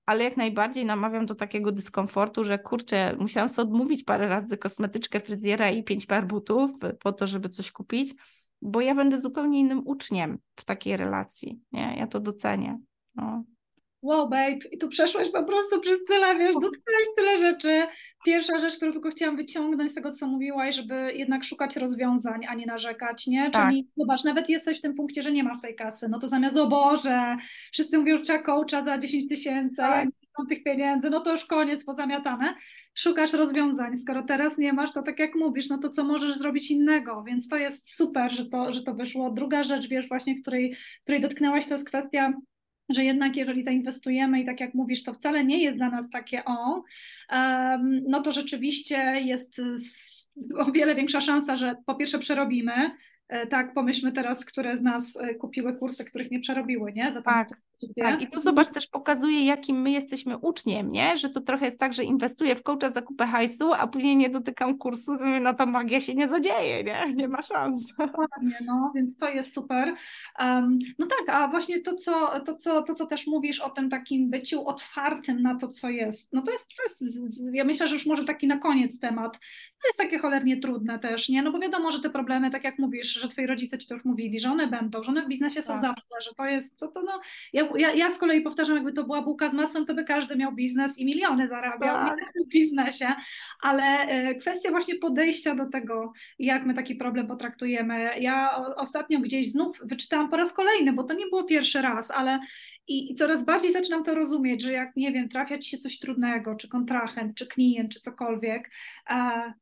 ale 0.06 0.24
jak 0.24 0.38
najbardziej 0.38 0.86
namawiam 0.86 1.26
do 1.26 1.36
takiego 1.36 1.72
dyskomfortu, 1.72 2.44
że 2.44 2.60
kurczę, 2.60 3.16
musiałam 3.20 3.50
sobie 3.50 3.70
odmówić 3.70 4.04
parę 4.04 4.28
razy 4.28 4.58
kosmetyczkę 4.58 5.20
fryzjera 5.20 5.70
i 5.70 5.84
pięć 5.84 6.06
par 6.06 6.28
butów 6.28 6.72
po 7.00 7.12
to, 7.12 7.28
żeby 7.28 7.50
coś 7.50 7.72
kupić, 7.72 8.14
bo 8.62 8.82
ja 8.82 8.96
będę 8.96 9.22
zupełnie 9.22 9.60
innym 9.60 9.82
uczniem 9.86 10.38
w 10.56 10.66
takiej 10.66 10.98
relacji, 10.98 11.60
nie? 11.72 11.96
Ja 11.98 12.08
to 12.08 12.20
docenię. 12.20 12.80
No 13.16 13.44
wow 14.04 14.30
babe, 14.30 14.58
i 14.72 14.78
tu 14.78 14.88
przeszłaś 14.90 15.30
po 15.30 15.44
prostu 15.44 15.80
przez 15.80 16.06
tyle, 16.08 16.36
wiesz, 16.36 16.54
dotknęłaś 16.54 17.08
tyle 17.16 17.38
rzeczy. 17.38 17.84
Pierwsza 18.26 18.60
rzecz, 18.60 18.76
którą 18.76 18.92
tylko 18.92 19.10
chciałam 19.10 19.38
wyciągnąć 19.38 19.92
z 19.92 19.94
tego, 19.94 20.12
co 20.12 20.28
mówiłaś, 20.28 20.76
żeby 20.76 21.12
jednak 21.16 21.44
szukać 21.44 21.76
rozwiązań, 21.76 22.46
a 22.50 22.56
nie 22.56 22.66
narzekać, 22.66 23.28
nie? 23.28 23.52
Tak. 23.52 23.70
Czyli 23.70 23.88
zobacz, 23.98 24.24
nawet 24.24 24.50
jesteś 24.50 24.80
w 24.80 24.82
tym 24.82 24.96
punkcie, 24.96 25.24
że 25.24 25.32
nie 25.32 25.44
masz 25.44 25.62
tej 25.62 25.76
kasy, 25.76 26.10
no 26.10 26.20
to 26.20 26.28
zamiast, 26.28 26.58
o 26.58 26.68
Boże, 26.68 27.36
wszyscy 27.72 27.98
mówią, 27.98 28.18
że 28.18 28.24
trzeba 28.24 28.44
coacha 28.44 28.86
za 28.86 28.98
10 28.98 29.28
tysięcy, 29.28 29.76
tak. 29.76 30.08
mam 30.38 30.48
tych 30.48 30.64
pieniędzy, 30.64 31.10
no 31.10 31.20
to 31.20 31.32
już 31.32 31.46
koniec, 31.46 31.86
pozamiatane. 31.86 32.56
Szukasz 32.96 33.34
rozwiązań. 33.34 33.98
Skoro 33.98 34.24
teraz 34.24 34.58
nie 34.58 34.74
masz, 34.74 34.94
to 34.94 35.04
tak 35.04 35.20
jak 35.20 35.36
mówisz, 35.36 35.70
no 35.70 35.78
to 35.78 35.90
co 35.90 36.04
możesz 36.04 36.38
zrobić 36.38 36.72
innego? 36.72 37.24
Więc 37.28 37.48
to 37.48 37.58
jest 37.58 37.96
super, 37.96 38.32
że 38.32 38.46
to, 38.46 38.74
że 38.74 38.84
to 38.84 38.94
wyszło. 38.94 39.32
Druga 39.32 39.64
rzecz, 39.64 39.88
wiesz, 39.88 40.08
właśnie, 40.08 40.42
której, 40.42 40.76
której 41.04 41.22
dotknęłaś, 41.22 41.68
to 41.68 41.74
jest 41.74 41.88
kwestia 41.88 42.34
że 42.90 43.04
jednak 43.04 43.38
jeżeli 43.38 43.64
zainwestujemy 43.64 44.42
i 44.42 44.46
tak 44.46 44.60
jak 44.60 44.74
mówisz, 44.74 45.04
to 45.04 45.14
wcale 45.14 45.46
nie 45.46 45.64
jest 45.64 45.78
dla 45.78 45.90
nas 45.90 46.10
takie 46.10 46.46
o, 46.46 46.84
no 48.08 48.22
to 48.22 48.32
rzeczywiście 48.32 48.98
jest 49.26 49.62
o 50.58 50.72
wiele 50.72 50.96
większa 50.96 51.22
szansa, 51.22 51.58
że 51.58 51.76
po 51.86 51.96
pierwsze 51.96 52.20
przerobimy, 52.20 52.92
E, 53.34 53.48
tak, 53.48 53.74
pomyślmy 53.74 54.12
teraz, 54.12 54.46
które 54.46 54.78
z 54.78 54.82
nas 54.82 55.18
e, 55.18 55.36
kupiły 55.36 55.74
kursy, 55.74 56.06
których 56.06 56.32
nie 56.32 56.40
przerobiły, 56.40 56.94
nie? 56.94 57.12
Za 57.12 57.22
tak, 57.22 57.50
tak, 58.02 58.22
i 58.22 58.28
to 58.28 58.40
zobacz 58.40 58.70
też 58.70 58.88
pokazuje, 58.88 59.46
jakim 59.46 59.82
my 59.82 59.92
jesteśmy 59.92 60.38
uczniem, 60.38 60.92
nie? 60.92 61.18
Że 61.18 61.30
to 61.30 61.42
trochę 61.42 61.66
jest 61.66 61.80
tak, 61.80 61.94
że 61.94 62.04
inwestuję 62.04 62.56
w 62.56 62.64
coacha 62.64 62.90
za 62.90 63.02
kupę 63.02 63.28
hajsu, 63.28 63.74
a 63.74 63.88
później 63.88 64.16
nie 64.16 64.30
dotykam 64.30 64.78
kursu, 64.78 65.12
no 65.42 65.54
to 65.54 65.66
magia 65.66 66.02
się 66.02 66.16
nie 66.16 66.28
zadzieje, 66.28 66.84
nie? 66.84 67.14
Nie 67.24 67.28
ma 67.28 67.42
szans. 67.42 67.94
Dokładnie, 67.98 68.58
no, 68.66 68.92
więc 68.96 69.18
to 69.18 69.30
jest 69.30 69.54
super. 69.54 69.94
Um, 70.40 70.80
no 71.00 71.08
tak, 71.08 71.36
a 71.36 71.48
właśnie 71.48 71.82
to 71.82 71.96
co, 71.96 72.40
to, 72.40 72.56
co, 72.56 72.82
to, 72.82 72.94
co 72.94 73.06
też 73.06 73.28
mówisz 73.28 73.60
o 73.60 73.70
tym 73.70 73.90
takim 73.90 74.30
byciu 74.30 74.68
otwartym 74.68 75.42
na 75.42 75.56
to, 75.56 75.68
co 75.68 75.90
jest, 75.90 76.34
no 76.34 76.42
to 76.42 76.52
jest, 76.52 76.76
to 76.78 76.84
jest 76.84 77.04
ja 77.54 77.64
myślę, 77.64 77.88
że 77.88 77.94
już 77.94 78.06
może 78.06 78.26
taki 78.26 78.48
na 78.48 78.58
koniec 78.58 79.00
temat, 79.00 79.40
to 79.84 79.88
jest 79.88 80.00
takie 80.00 80.20
cholernie 80.20 80.60
trudne 80.60 81.00
też, 81.00 81.30
nie? 81.30 81.42
No 81.42 81.52
bo 81.52 81.60
wiadomo, 81.60 81.92
że 81.92 82.00
te 82.00 82.10
problemy, 82.10 82.50
tak 82.50 82.64
jak 82.64 82.80
mówisz, 82.80 83.14
że 83.14 83.28
twoi 83.28 83.48
rodzice 83.48 83.78
ci 83.78 83.88
to 83.88 83.94
już 83.94 84.06
mówili, 84.06 84.40
że 84.40 84.52
one 84.52 84.68
będą, 84.68 85.04
że 85.04 85.12
one 85.12 85.26
w 85.26 85.28
biznesie 85.28 85.62
są 85.62 85.74
tak. 85.74 85.82
zawsze, 85.82 86.22
że 86.22 86.32
to 86.38 86.46
jest, 86.46 86.80
to, 86.80 86.88
to 86.88 87.02
no, 87.02 87.20
ja, 87.54 87.68
ja, 87.78 87.94
ja, 87.94 88.12
z 88.12 88.18
kolei 88.18 88.42
powtarzam, 88.42 88.76
jakby 88.76 88.94
to 88.94 89.04
była 89.04 89.22
bułka 89.22 89.50
z 89.50 89.54
masłem, 89.54 89.86
to 89.86 89.94
by 89.94 90.04
każdy 90.04 90.36
miał 90.36 90.52
biznes 90.52 90.98
i 90.98 91.06
miliony 91.06 91.48
zarabiał 91.48 91.96
tak. 91.96 92.20
w 92.46 92.50
biznesie, 92.50 93.08
ale 93.62 93.84
e, 93.84 94.36
kwestia 94.36 94.70
właśnie 94.70 94.96
podejścia 94.96 95.56
do 95.56 95.66
tego, 95.66 96.14
jak 96.40 96.66
my 96.66 96.74
taki 96.74 96.96
problem 96.96 97.28
potraktujemy. 97.28 98.20
Ja 98.20 98.66
ostatnio 98.76 99.20
gdzieś 99.20 99.52
znów 99.52 99.82
wyczytałam 99.84 100.30
po 100.30 100.38
raz 100.38 100.54
kolejny, 100.54 100.94
bo 100.94 101.04
to 101.04 101.14
nie 101.14 101.26
było 101.26 101.44
pierwszy 101.44 101.82
raz, 101.82 102.12
ale 102.12 102.40
i, 102.88 103.12
I, 103.12 103.16
coraz 103.16 103.46
bardziej 103.46 103.72
zaczynam 103.72 104.04
to 104.04 104.16
rozumieć, 104.16 104.62
że 104.62 104.74
jak, 104.74 104.96
nie 104.96 105.12
wiem, 105.12 105.30
trafia 105.30 105.58
ci 105.58 105.70
się 105.70 105.78
coś 105.78 106.00
trudnego, 106.00 106.56
czy 106.56 106.70
kontrahent, 106.70 107.36
czy 107.36 107.48
klient, 107.48 107.94
czy 107.94 108.00
cokolwiek, 108.00 108.72
e, 109.10 109.54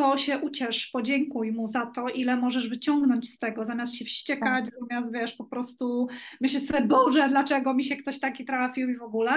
to 0.00 0.16
się 0.16 0.38
uciesz, 0.38 0.86
podziękuj 0.86 1.52
mu 1.52 1.68
za 1.68 1.86
to, 1.86 2.08
ile 2.08 2.36
możesz 2.36 2.68
wyciągnąć 2.68 3.30
z 3.30 3.38
tego, 3.38 3.64
zamiast 3.64 3.94
się 3.94 4.04
wściekać, 4.04 4.64
tak. 4.64 4.74
zamiast 4.80 5.12
wiesz, 5.12 5.32
po 5.32 5.44
prostu 5.44 6.08
myśleć 6.40 6.66
sobie, 6.66 6.80
Boże, 6.80 7.28
dlaczego 7.28 7.74
mi 7.74 7.84
się 7.84 7.96
ktoś 7.96 8.20
taki 8.20 8.44
trafił 8.44 8.90
i 8.90 8.96
w 8.96 9.02
ogóle. 9.02 9.32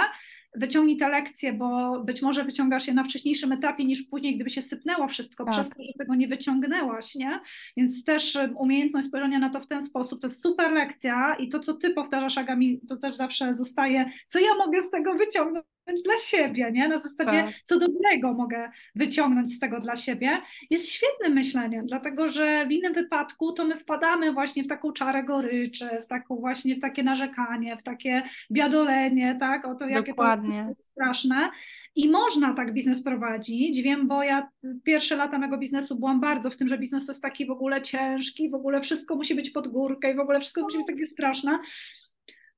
Wyciągnij 0.56 0.98
te 0.98 1.10
lekcje, 1.10 1.54
bo 1.54 2.00
być 2.00 2.22
może 2.22 2.44
wyciągasz 2.44 2.88
je 2.88 2.94
na 2.94 3.04
wcześniejszym 3.04 3.52
etapie 3.52 3.86
niż 3.86 4.04
później, 4.04 4.36
gdyby 4.36 4.50
się 4.50 4.62
sypnęło 4.62 5.08
wszystko, 5.08 5.46
tak. 5.46 5.54
przez 5.54 5.70
to, 5.70 5.84
że 5.84 5.94
tego 6.00 6.16
nie 6.16 6.28
wyciągnęłaś, 6.28 7.16
nie? 7.16 7.40
Więc 7.78 8.04
też 8.04 8.38
umiejętność 8.58 9.08
spojrzenia 9.08 9.40
na 9.40 9.50
to 9.50 9.60
w 9.60 9.68
ten 9.68 9.82
sposób, 9.82 10.22
to 10.22 10.28
jest 10.28 10.42
super 10.42 10.72
lekcja 10.72 11.36
i 11.40 11.50
to, 11.50 11.60
co 11.60 11.74
ty 11.74 11.90
powtarzasz, 11.90 12.38
Agami, 12.38 12.82
to 12.90 12.98
też 12.98 13.16
zawsze 13.16 13.56
zostaje, 13.56 14.12
co 14.28 14.40
ja 14.40 14.56
mogę 14.56 14.82
z 14.82 14.90
tego 14.90 15.14
wyciągnąć 15.14 15.64
dla 16.06 16.18
siebie, 16.18 16.72
nie? 16.72 16.88
Na 16.88 17.00
zasadzie, 17.00 17.44
tak. 17.44 17.54
co 17.64 17.80
dobrego 17.80 18.34
mogę 18.34 18.70
wyciągnąć 18.96 19.54
z 19.54 19.60
tego 19.60 19.80
dla 19.80 19.96
siebie, 19.96 20.42
jest 20.70 20.92
świetnym 20.92 21.34
myśleniem, 21.34 21.86
dlatego 21.86 22.30
że 22.30 22.66
w 22.68 22.72
innym 22.72 22.94
wypadku 22.94 23.52
to 23.52 23.66
my 23.66 23.78
wpadamy 23.78 24.34
właśnie 24.34 24.64
w 24.64 24.68
taką 24.68 24.92
czarę 24.92 25.24
goryczy, 25.24 25.90
w 26.04 26.08
taką 26.08 26.36
właśnie 26.36 26.76
w 26.76 26.80
takie 26.80 27.04
narzekanie, 27.04 27.78
w 27.78 27.84
takie 27.84 28.24
biadolenie, 28.52 29.38
tak? 29.40 29.66
O 29.66 29.76
to, 29.76 29.88
jakie 29.88 30.14
Dokładnie. 30.50 30.70
jest 30.70 30.92
straszne. 30.92 31.50
I 31.96 32.10
można 32.10 32.54
tak 32.54 32.74
biznes 32.74 33.04
prowadzić. 33.04 33.82
Wiem, 33.82 34.08
bo 34.08 34.24
ja 34.24 34.50
pierwsze 34.84 35.16
lata 35.16 35.38
mego 35.38 35.58
biznesu 35.58 35.96
byłam 35.96 36.22
bardzo 36.22 36.50
w 36.50 36.58
tym, 36.58 36.68
że 36.68 36.78
biznes 36.78 37.08
jest 37.08 37.22
taki 37.22 37.46
w 37.46 37.52
ogóle 37.52 37.82
ciężki, 37.82 38.50
w 38.50 38.56
ogóle 38.56 38.82
wszystko 38.82 39.16
musi 39.16 39.36
być 39.36 39.50
pod 39.50 39.68
górkę 39.68 40.12
i 40.12 40.16
w 40.16 40.20
ogóle 40.20 40.40
wszystko 40.40 40.62
musi 40.62 40.78
być 40.78 40.88
takie 40.88 41.06
straszne 41.06 41.60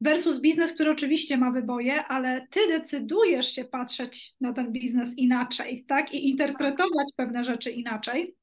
versus 0.02 0.40
biznes, 0.40 0.74
który 0.74 0.92
oczywiście 0.92 1.38
ma 1.38 1.52
wyboje, 1.52 2.06
ale 2.06 2.48
ty 2.50 2.60
decydujesz 2.68 3.48
się 3.48 3.66
patrzeć 3.66 4.34
na 4.42 4.54
ten 4.54 4.72
biznes 4.72 5.18
inaczej, 5.18 5.86
tak? 5.88 6.14
I 6.14 6.30
interpretować 6.30 7.08
pewne 7.16 7.44
rzeczy 7.44 7.72
inaczej 7.72 8.36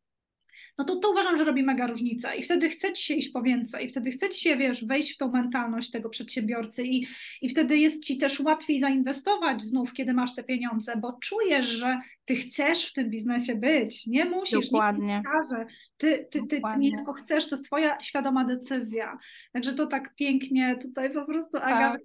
no 0.78 0.84
to 0.84 0.96
to 0.96 1.10
uważam, 1.10 1.38
że 1.38 1.44
robi 1.44 1.62
mega 1.62 1.86
różnicę. 1.86 2.36
I 2.36 2.42
wtedy 2.42 2.68
chce 2.68 2.92
ci 2.92 3.04
się 3.04 3.14
iść 3.14 3.28
po 3.28 3.42
więcej, 3.42 3.88
wtedy 3.88 4.10
chce 4.10 4.30
ci 4.30 4.40
się, 4.40 4.56
wiesz, 4.56 4.84
wejść 4.84 5.14
w 5.14 5.16
tą 5.16 5.30
mentalność 5.30 5.90
tego 5.90 6.08
przedsiębiorcy 6.08 6.84
i, 6.84 7.06
i 7.42 7.48
wtedy 7.48 7.78
jest 7.78 8.04
ci 8.04 8.18
też 8.18 8.40
łatwiej 8.40 8.80
zainwestować 8.80 9.62
znów, 9.62 9.92
kiedy 9.92 10.14
masz 10.14 10.34
te 10.34 10.44
pieniądze, 10.44 10.92
bo 10.96 11.18
czujesz, 11.22 11.66
że 11.66 12.00
ty 12.24 12.36
chcesz 12.36 12.86
w 12.86 12.92
tym 12.92 13.10
biznesie 13.10 13.54
być, 13.54 14.06
nie 14.06 14.24
musisz, 14.24 14.70
Dokładnie. 14.70 15.16
nikt 15.16 15.28
każe, 15.32 15.66
ty, 15.96 16.26
ty, 16.30 16.40
ty, 16.40 16.60
ty 16.60 16.78
nie 16.78 16.96
tylko 16.96 17.12
chcesz, 17.12 17.48
to 17.48 17.54
jest 17.54 17.64
twoja 17.64 18.00
świadoma 18.00 18.44
decyzja, 18.44 19.18
także 19.52 19.72
to 19.72 19.86
tak 19.86 20.14
pięknie 20.14 20.76
tutaj 20.82 21.12
po 21.12 21.24
prostu 21.24 21.52
tak. 21.52 21.72
Aga 21.72 21.98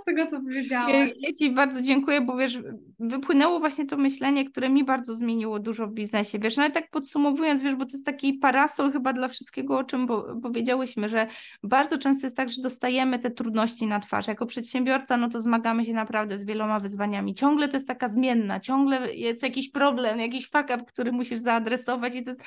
z 0.00 0.04
tego, 0.04 0.26
co 0.26 0.40
powiedziałaś. 0.40 0.92
Ja, 0.92 1.28
ja 1.28 1.34
Ci 1.38 1.50
bardzo 1.50 1.82
dziękuję, 1.82 2.20
bo 2.20 2.36
wiesz, 2.36 2.58
wypłynęło 2.98 3.60
właśnie 3.60 3.86
to 3.86 3.96
myślenie, 3.96 4.44
które 4.44 4.68
mi 4.68 4.84
bardzo 4.84 5.14
zmieniło 5.14 5.58
dużo 5.58 5.86
w 5.86 5.92
biznesie, 5.92 6.38
wiesz, 6.38 6.58
ale 6.58 6.70
tak 6.70 6.90
podsumowując, 6.90 7.62
wiesz, 7.62 7.74
bo 7.74 7.86
to 7.86 7.97
jest 7.98 8.06
taki 8.06 8.34
parasol 8.34 8.92
chyba 8.92 9.12
dla 9.12 9.28
wszystkiego, 9.28 9.78
o 9.78 9.84
czym 9.84 10.06
powiedziałyśmy, 10.42 11.08
że 11.08 11.26
bardzo 11.62 11.98
często 11.98 12.26
jest 12.26 12.36
tak, 12.36 12.48
że 12.48 12.62
dostajemy 12.62 13.18
te 13.18 13.30
trudności 13.30 13.86
na 13.86 14.00
twarz. 14.00 14.28
Jako 14.28 14.46
przedsiębiorca, 14.46 15.16
no 15.16 15.28
to 15.28 15.42
zmagamy 15.42 15.84
się 15.84 15.92
naprawdę 15.92 16.38
z 16.38 16.44
wieloma 16.44 16.80
wyzwaniami. 16.80 17.34
Ciągle 17.34 17.68
to 17.68 17.76
jest 17.76 17.88
taka 17.88 18.08
zmienna, 18.08 18.60
ciągle 18.60 19.14
jest 19.14 19.42
jakiś 19.42 19.70
problem, 19.70 20.18
jakiś 20.18 20.50
fuck 20.50 20.64
up, 20.64 20.84
który 20.86 21.12
musisz 21.12 21.40
zaadresować 21.40 22.14
i 22.14 22.22
to 22.22 22.30
jest 22.30 22.42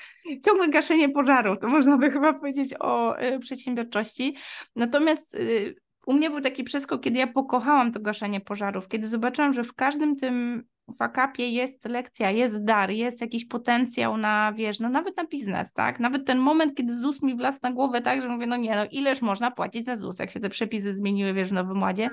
ciągle 0.45 0.67
gaszenie 0.69 1.09
pożarów, 1.09 1.59
to 1.59 1.67
można 1.67 1.97
by 1.97 2.11
chyba 2.11 2.33
powiedzieć 2.33 2.73
o 2.79 3.21
y, 3.21 3.39
przedsiębiorczości. 3.39 4.35
Natomiast 4.75 5.35
y, 5.35 5.75
u 6.05 6.13
mnie 6.13 6.29
był 6.29 6.41
taki 6.41 6.63
przeskok, 6.63 7.01
kiedy 7.01 7.19
ja 7.19 7.27
pokochałam 7.27 7.91
to 7.91 7.99
gaszenie 7.99 8.41
pożarów, 8.41 8.87
kiedy 8.87 9.07
zobaczyłam, 9.07 9.53
że 9.53 9.63
w 9.63 9.73
każdym 9.73 10.15
tym 10.15 10.63
fakapie 10.97 11.49
jest 11.49 11.85
lekcja, 11.85 12.31
jest 12.31 12.63
dar, 12.63 12.91
jest 12.91 13.21
jakiś 13.21 13.45
potencjał 13.45 14.17
na, 14.17 14.53
wiesz, 14.55 14.79
no 14.79 14.89
nawet 14.89 15.17
na 15.17 15.27
biznes, 15.27 15.73
tak? 15.73 15.99
Nawet 15.99 16.25
ten 16.25 16.37
moment, 16.37 16.75
kiedy 16.75 16.93
ZUS 16.93 17.23
mi 17.23 17.35
wlazł 17.35 17.59
na 17.63 17.71
głowę 17.71 18.01
tak, 18.01 18.21
że 18.21 18.27
mówię, 18.27 18.47
no 18.47 18.57
nie, 18.57 18.75
no 18.75 18.85
ileż 18.91 19.21
można 19.21 19.51
płacić 19.51 19.85
za 19.85 19.95
ZUS, 19.95 20.19
jak 20.19 20.31
się 20.31 20.39
te 20.39 20.49
przepisy 20.49 20.93
zmieniły, 20.93 21.33
wiesz, 21.33 21.49
w 21.49 21.53
Nowym 21.53 21.81
Ładzie, 21.81 22.09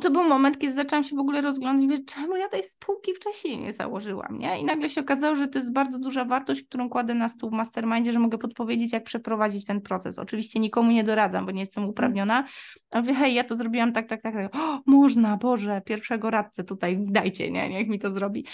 to 0.00 0.10
był 0.10 0.24
moment, 0.24 0.58
kiedy 0.58 0.74
zaczęłam 0.74 1.04
się 1.04 1.16
w 1.16 1.18
ogóle 1.18 1.40
rozglądać, 1.40 1.86
mówię, 1.86 2.04
czemu 2.04 2.36
ja 2.36 2.48
tej 2.48 2.62
spółki 2.62 3.14
wcześniej 3.14 3.58
nie 3.58 3.72
założyłam, 3.72 4.38
nie? 4.38 4.60
I 4.60 4.64
nagle 4.64 4.90
się 4.90 5.00
okazało, 5.00 5.36
że 5.36 5.48
to 5.48 5.58
jest 5.58 5.72
bardzo 5.72 5.98
duża 5.98 6.24
wartość, 6.24 6.62
którą 6.62 6.88
kładę 6.88 7.14
na 7.14 7.28
stół 7.28 7.50
w 7.50 7.52
mastermindzie, 7.52 8.12
że 8.12 8.18
mogę 8.18 8.38
podpowiedzieć, 8.38 8.92
jak 8.92 9.04
przeprowadzić 9.04 9.64
ten 9.64 9.80
proces. 9.80 10.18
Oczywiście 10.18 10.60
nikomu 10.60 10.90
nie 10.90 11.04
doradzam, 11.04 11.46
bo 11.46 11.52
nie 11.52 11.60
jestem 11.60 11.84
uprawniona, 11.84 12.44
ale 12.90 13.02
mówię, 13.02 13.14
hej, 13.14 13.34
ja 13.34 13.44
to 13.44 13.56
zrobiłam 13.56 13.92
tak, 13.92 14.08
tak, 14.08 14.22
tak, 14.22 14.34
tak. 14.34 14.56
O, 14.56 14.80
można, 14.86 15.36
Boże, 15.36 15.82
pierwszego 15.84 16.30
radcę 16.30 16.64
tutaj 16.64 16.98
dajcie, 17.00 17.50
nie? 17.50 17.68
Niech 17.68 17.88
mi 17.88 17.98
to 17.98 18.10
zrobi. 18.10 18.46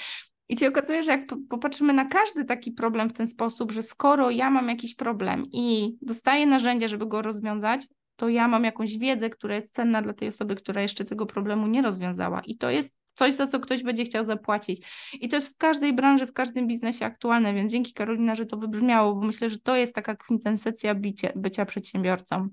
I 0.49 0.57
się 0.57 0.69
okazuje, 0.69 1.03
że 1.03 1.11
jak 1.11 1.27
popatrzymy 1.49 1.93
na 1.93 2.05
każdy 2.05 2.45
taki 2.45 2.73
problem 2.73 3.09
w 3.09 3.13
ten 3.13 3.27
sposób, 3.27 3.73
że 3.73 3.83
skoro 3.83 4.31
ja 4.31 4.51
mam 4.51 4.69
jakiś 4.69 4.95
problem 4.95 5.47
i 5.53 5.97
dostaję 6.03 6.47
narzędzia, 6.47 6.89
żeby 6.89 7.07
go 7.07 7.23
rozwiązać, 7.23 7.87
to 8.17 8.29
ja 8.29 8.49
mam 8.49 8.65
jakąś 8.65 8.99
wiedzę, 8.99 9.31
która 9.31 9.55
jest 9.55 9.75
cenna 9.75 10.03
dla 10.03 10.13
tej 10.13 10.29
osoby, 10.29 10.57
która 10.57 10.83
jeszcze 10.83 11.05
tego 11.05 11.27
problemu 11.27 11.67
nie 11.67 11.83
rozwiązała. 11.83 12.41
I 12.41 12.57
to 12.57 12.71
jest 12.71 12.97
coś, 13.15 13.35
za 13.35 13.47
co 13.47 13.61
ktoś 13.61 13.83
będzie 13.83 14.05
chciał 14.05 14.25
zapłacić. 14.25 14.87
I 15.21 15.29
to 15.29 15.37
jest 15.37 15.49
w 15.49 15.57
każdej 15.57 15.93
branży, 15.93 16.27
w 16.27 16.33
każdym 16.33 16.67
biznesie 16.67 17.07
aktualne, 17.07 17.55
więc 17.55 17.73
dzięki 17.73 17.93
Karolina, 17.93 18.35
że 18.35 18.47
to 18.47 18.57
wybrzmiało, 18.57 19.15
bo 19.15 19.27
myślę, 19.27 19.51
że 19.51 19.59
to 19.59 19.77
jest 19.77 19.95
taka 19.95 20.17
kwintesencja 20.17 20.95
bycia, 20.95 21.29
bycia 21.37 21.65
przedsiębiorcą. 21.65 22.49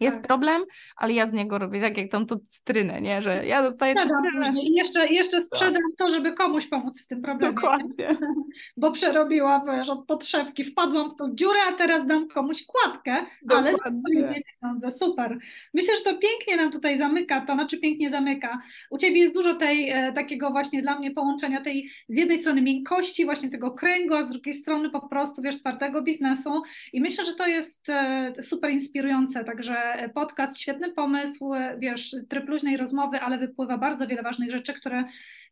Jest 0.00 0.16
Tak. 0.16 0.26
problem, 0.26 0.62
ale 0.96 1.12
ja 1.12 1.26
z 1.26 1.32
niego 1.32 1.58
robię 1.58 1.80
tak 1.80 1.96
jak 1.96 2.10
tą, 2.10 2.26
tą 2.26 2.36
cytrynę, 2.48 3.00
nie? 3.00 3.22
Że 3.22 3.46
ja 3.46 3.62
dostaję 3.70 3.92
Sprzedam 3.92 4.22
cytrynę. 4.22 4.60
I 4.62 4.74
jeszcze, 4.74 5.06
jeszcze 5.08 5.40
sprzedam 5.40 5.82
to, 5.98 6.10
żeby 6.10 6.32
komuś 6.32 6.66
pomóc 6.66 7.04
w 7.04 7.06
tym 7.06 7.22
problemie. 7.22 7.54
Dokładnie. 7.54 8.16
Bo 8.76 8.92
przerobiła, 8.92 9.64
wiesz, 9.66 9.90
od 9.90 10.06
podszewki, 10.06 10.64
wpadłam 10.64 11.10
w 11.10 11.16
tą 11.16 11.34
dziurę, 11.34 11.58
a 11.68 11.72
teraz 11.72 12.06
dam 12.06 12.28
komuś 12.28 12.66
kładkę, 12.66 13.16
ale 13.48 13.72
za 13.72 13.76
Dokładnie. 13.76 14.42
pieniądze. 14.60 14.90
Super. 14.90 15.38
Myślę, 15.74 15.96
że 15.96 16.02
to 16.02 16.18
pięknie 16.18 16.56
nam 16.56 16.72
tutaj 16.72 16.98
zamyka, 16.98 17.40
to 17.40 17.52
znaczy 17.52 17.78
pięknie 17.78 18.10
zamyka. 18.10 18.58
U 18.90 18.98
Ciebie 18.98 19.20
jest 19.20 19.34
dużo 19.34 19.54
tej 19.54 19.90
e, 19.90 20.12
takiego 20.12 20.50
właśnie 20.50 20.82
dla 20.82 20.98
mnie 20.98 21.10
połączenia 21.10 21.60
tej 21.60 21.88
z 22.08 22.16
jednej 22.16 22.38
strony 22.38 22.62
miękkości, 22.62 23.24
właśnie 23.24 23.50
tego 23.50 23.70
kręgu, 23.70 24.14
a 24.14 24.22
z 24.22 24.28
drugiej 24.28 24.54
strony 24.54 24.90
po 24.90 25.08
prostu, 25.08 25.42
wiesz, 25.42 25.58
twardego 25.60 26.02
biznesu 26.02 26.62
i 26.92 27.00
myślę, 27.00 27.24
że 27.24 27.34
to 27.34 27.46
jest 27.46 27.88
e, 27.88 28.32
super 28.42 28.70
inspirujące, 28.70 29.44
także 29.44 29.81
podcast, 30.14 30.60
świetny 30.60 30.92
pomysł, 30.92 31.50
wiesz, 31.78 32.16
tryb 32.28 32.48
luźnej 32.48 32.76
rozmowy, 32.76 33.20
ale 33.20 33.38
wypływa 33.38 33.78
bardzo 33.78 34.06
wiele 34.06 34.22
ważnych 34.22 34.50
rzeczy, 34.50 34.74
które, 34.74 35.04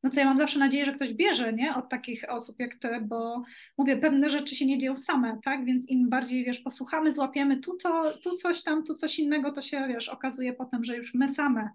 no 0.02 0.10
co 0.10 0.20
ja 0.20 0.26
mam 0.26 0.38
zawsze 0.38 0.58
nadzieję, 0.58 0.84
że 0.84 0.92
ktoś 0.92 1.14
bierze, 1.14 1.52
nie, 1.52 1.74
od 1.74 1.88
takich 1.88 2.24
osób 2.28 2.60
jak 2.60 2.74
Ty, 2.74 3.00
bo 3.02 3.42
mówię, 3.78 3.96
pewne 3.96 4.30
rzeczy 4.30 4.54
się 4.54 4.66
nie 4.66 4.78
dzieją 4.78 4.96
same, 4.96 5.38
tak, 5.44 5.64
więc 5.64 5.88
im 5.88 6.08
bardziej, 6.08 6.44
wiesz, 6.44 6.60
posłuchamy, 6.60 7.10
złapiemy 7.10 7.56
tu 7.56 7.76
to, 7.76 8.18
tu 8.18 8.34
coś 8.34 8.62
tam, 8.62 8.84
tu 8.84 8.94
coś 8.94 9.18
innego, 9.18 9.52
to 9.52 9.62
się, 9.62 9.88
wiesz, 9.88 10.08
okazuje 10.08 10.52
potem, 10.52 10.84
że 10.84 10.96
już 10.96 11.14
my 11.14 11.28
same, 11.28 11.70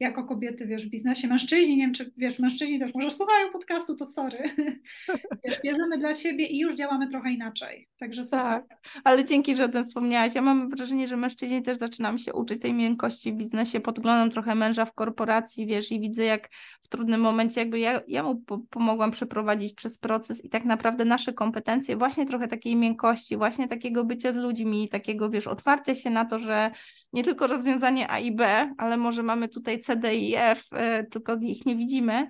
jako 0.00 0.24
kobiety, 0.24 0.66
wiesz, 0.66 0.86
w 0.86 0.90
biznesie, 0.90 1.28
mężczyźni, 1.28 1.76
nie 1.76 1.82
wiem, 1.82 1.94
czy, 1.94 2.12
wiesz, 2.16 2.38
mężczyźni 2.38 2.78
też 2.78 2.94
może 2.94 3.10
słuchają 3.10 3.50
podcastu, 3.52 3.96
to 3.96 4.08
sorry, 4.08 4.38
wiesz, 5.44 5.60
bierzemy 5.64 5.98
dla 5.98 6.14
siebie 6.14 6.46
i 6.46 6.58
już 6.58 6.74
działamy 6.74 7.08
trochę 7.08 7.32
inaczej, 7.32 7.88
także 7.98 8.24
super. 8.24 8.40
Tak, 8.40 8.64
ale 9.04 9.24
dzięki, 9.24 9.56
że 9.56 9.64
o 9.64 9.68
tym 9.68 9.84
wspomniałaś. 9.84 10.34
Ja 10.34 10.42
mam 10.42 10.70
wrażenie, 10.70 11.08
że 11.08 11.16
mężczyźni 11.16 11.62
też 11.62 11.78
zaczynam 11.78 12.18
się 12.18 12.32
uczyć 12.32 12.62
tej 12.62 12.72
miękkości 12.72 13.32
w 13.32 13.36
biznesie. 13.36 13.80
Podglądam 13.80 14.30
trochę 14.30 14.54
męża 14.54 14.84
w 14.84 14.94
korporacji, 14.94 15.66
wiesz, 15.66 15.92
i 15.92 16.00
widzę, 16.00 16.24
jak 16.24 16.48
w 16.82 16.88
trudnym 16.88 17.20
momencie 17.20 17.60
jakby 17.60 17.78
ja, 17.78 18.00
ja 18.08 18.22
mu 18.22 18.36
po, 18.36 18.58
pomogłam 18.58 19.10
przeprowadzić 19.10 19.74
przez 19.74 19.98
proces 19.98 20.44
i 20.44 20.48
tak 20.48 20.64
naprawdę 20.64 21.04
nasze 21.04 21.32
kompetencje, 21.32 21.96
właśnie 21.96 22.26
trochę 22.26 22.48
takiej 22.48 22.76
miękkości, 22.76 23.36
właśnie 23.36 23.68
takiego 23.68 24.04
bycia 24.04 24.32
z 24.32 24.36
ludźmi, 24.36 24.88
takiego, 24.88 25.30
wiesz, 25.30 25.46
otwarcia 25.46 25.94
się 25.94 26.10
na 26.10 26.24
to, 26.24 26.38
że 26.38 26.70
nie 27.12 27.24
tylko 27.24 27.46
rozwiązanie 27.46 28.10
A 28.10 28.18
i 28.18 28.32
B, 28.32 28.74
ale 28.78 28.96
może 28.96 29.22
mamy 29.22 29.48
tutaj 29.48 29.80
C, 29.90 29.96
D 29.96 30.16
i 30.16 30.34
F, 30.36 30.64
y, 30.72 31.04
tylko 31.04 31.36
ich 31.36 31.66
nie 31.66 31.76
widzimy 31.76 32.28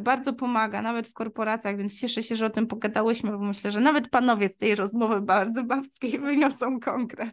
bardzo 0.00 0.32
pomaga, 0.32 0.82
nawet 0.82 1.08
w 1.08 1.12
korporacjach, 1.12 1.76
więc 1.76 2.00
cieszę 2.00 2.22
się, 2.22 2.36
że 2.36 2.46
o 2.46 2.50
tym 2.50 2.66
pogadałyśmy, 2.66 3.30
bo 3.30 3.38
myślę, 3.38 3.70
że 3.70 3.80
nawet 3.80 4.08
panowie 4.08 4.48
z 4.48 4.56
tej 4.56 4.74
rozmowy 4.74 5.20
bardzo 5.20 5.64
babskiej 5.64 6.18
wyniosą 6.18 6.80
konkret. 6.80 7.30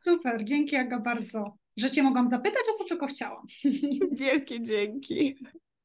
Super, 0.00 0.44
dzięki 0.44 0.76
Aga 0.76 0.98
bardzo, 0.98 1.56
że 1.76 1.90
Cię 1.90 2.02
mogłam 2.02 2.28
zapytać, 2.28 2.62
o 2.74 2.78
co 2.78 2.84
tylko 2.84 3.06
chciałam. 3.06 3.46
Wielkie 4.20 4.62
dzięki. 4.62 5.36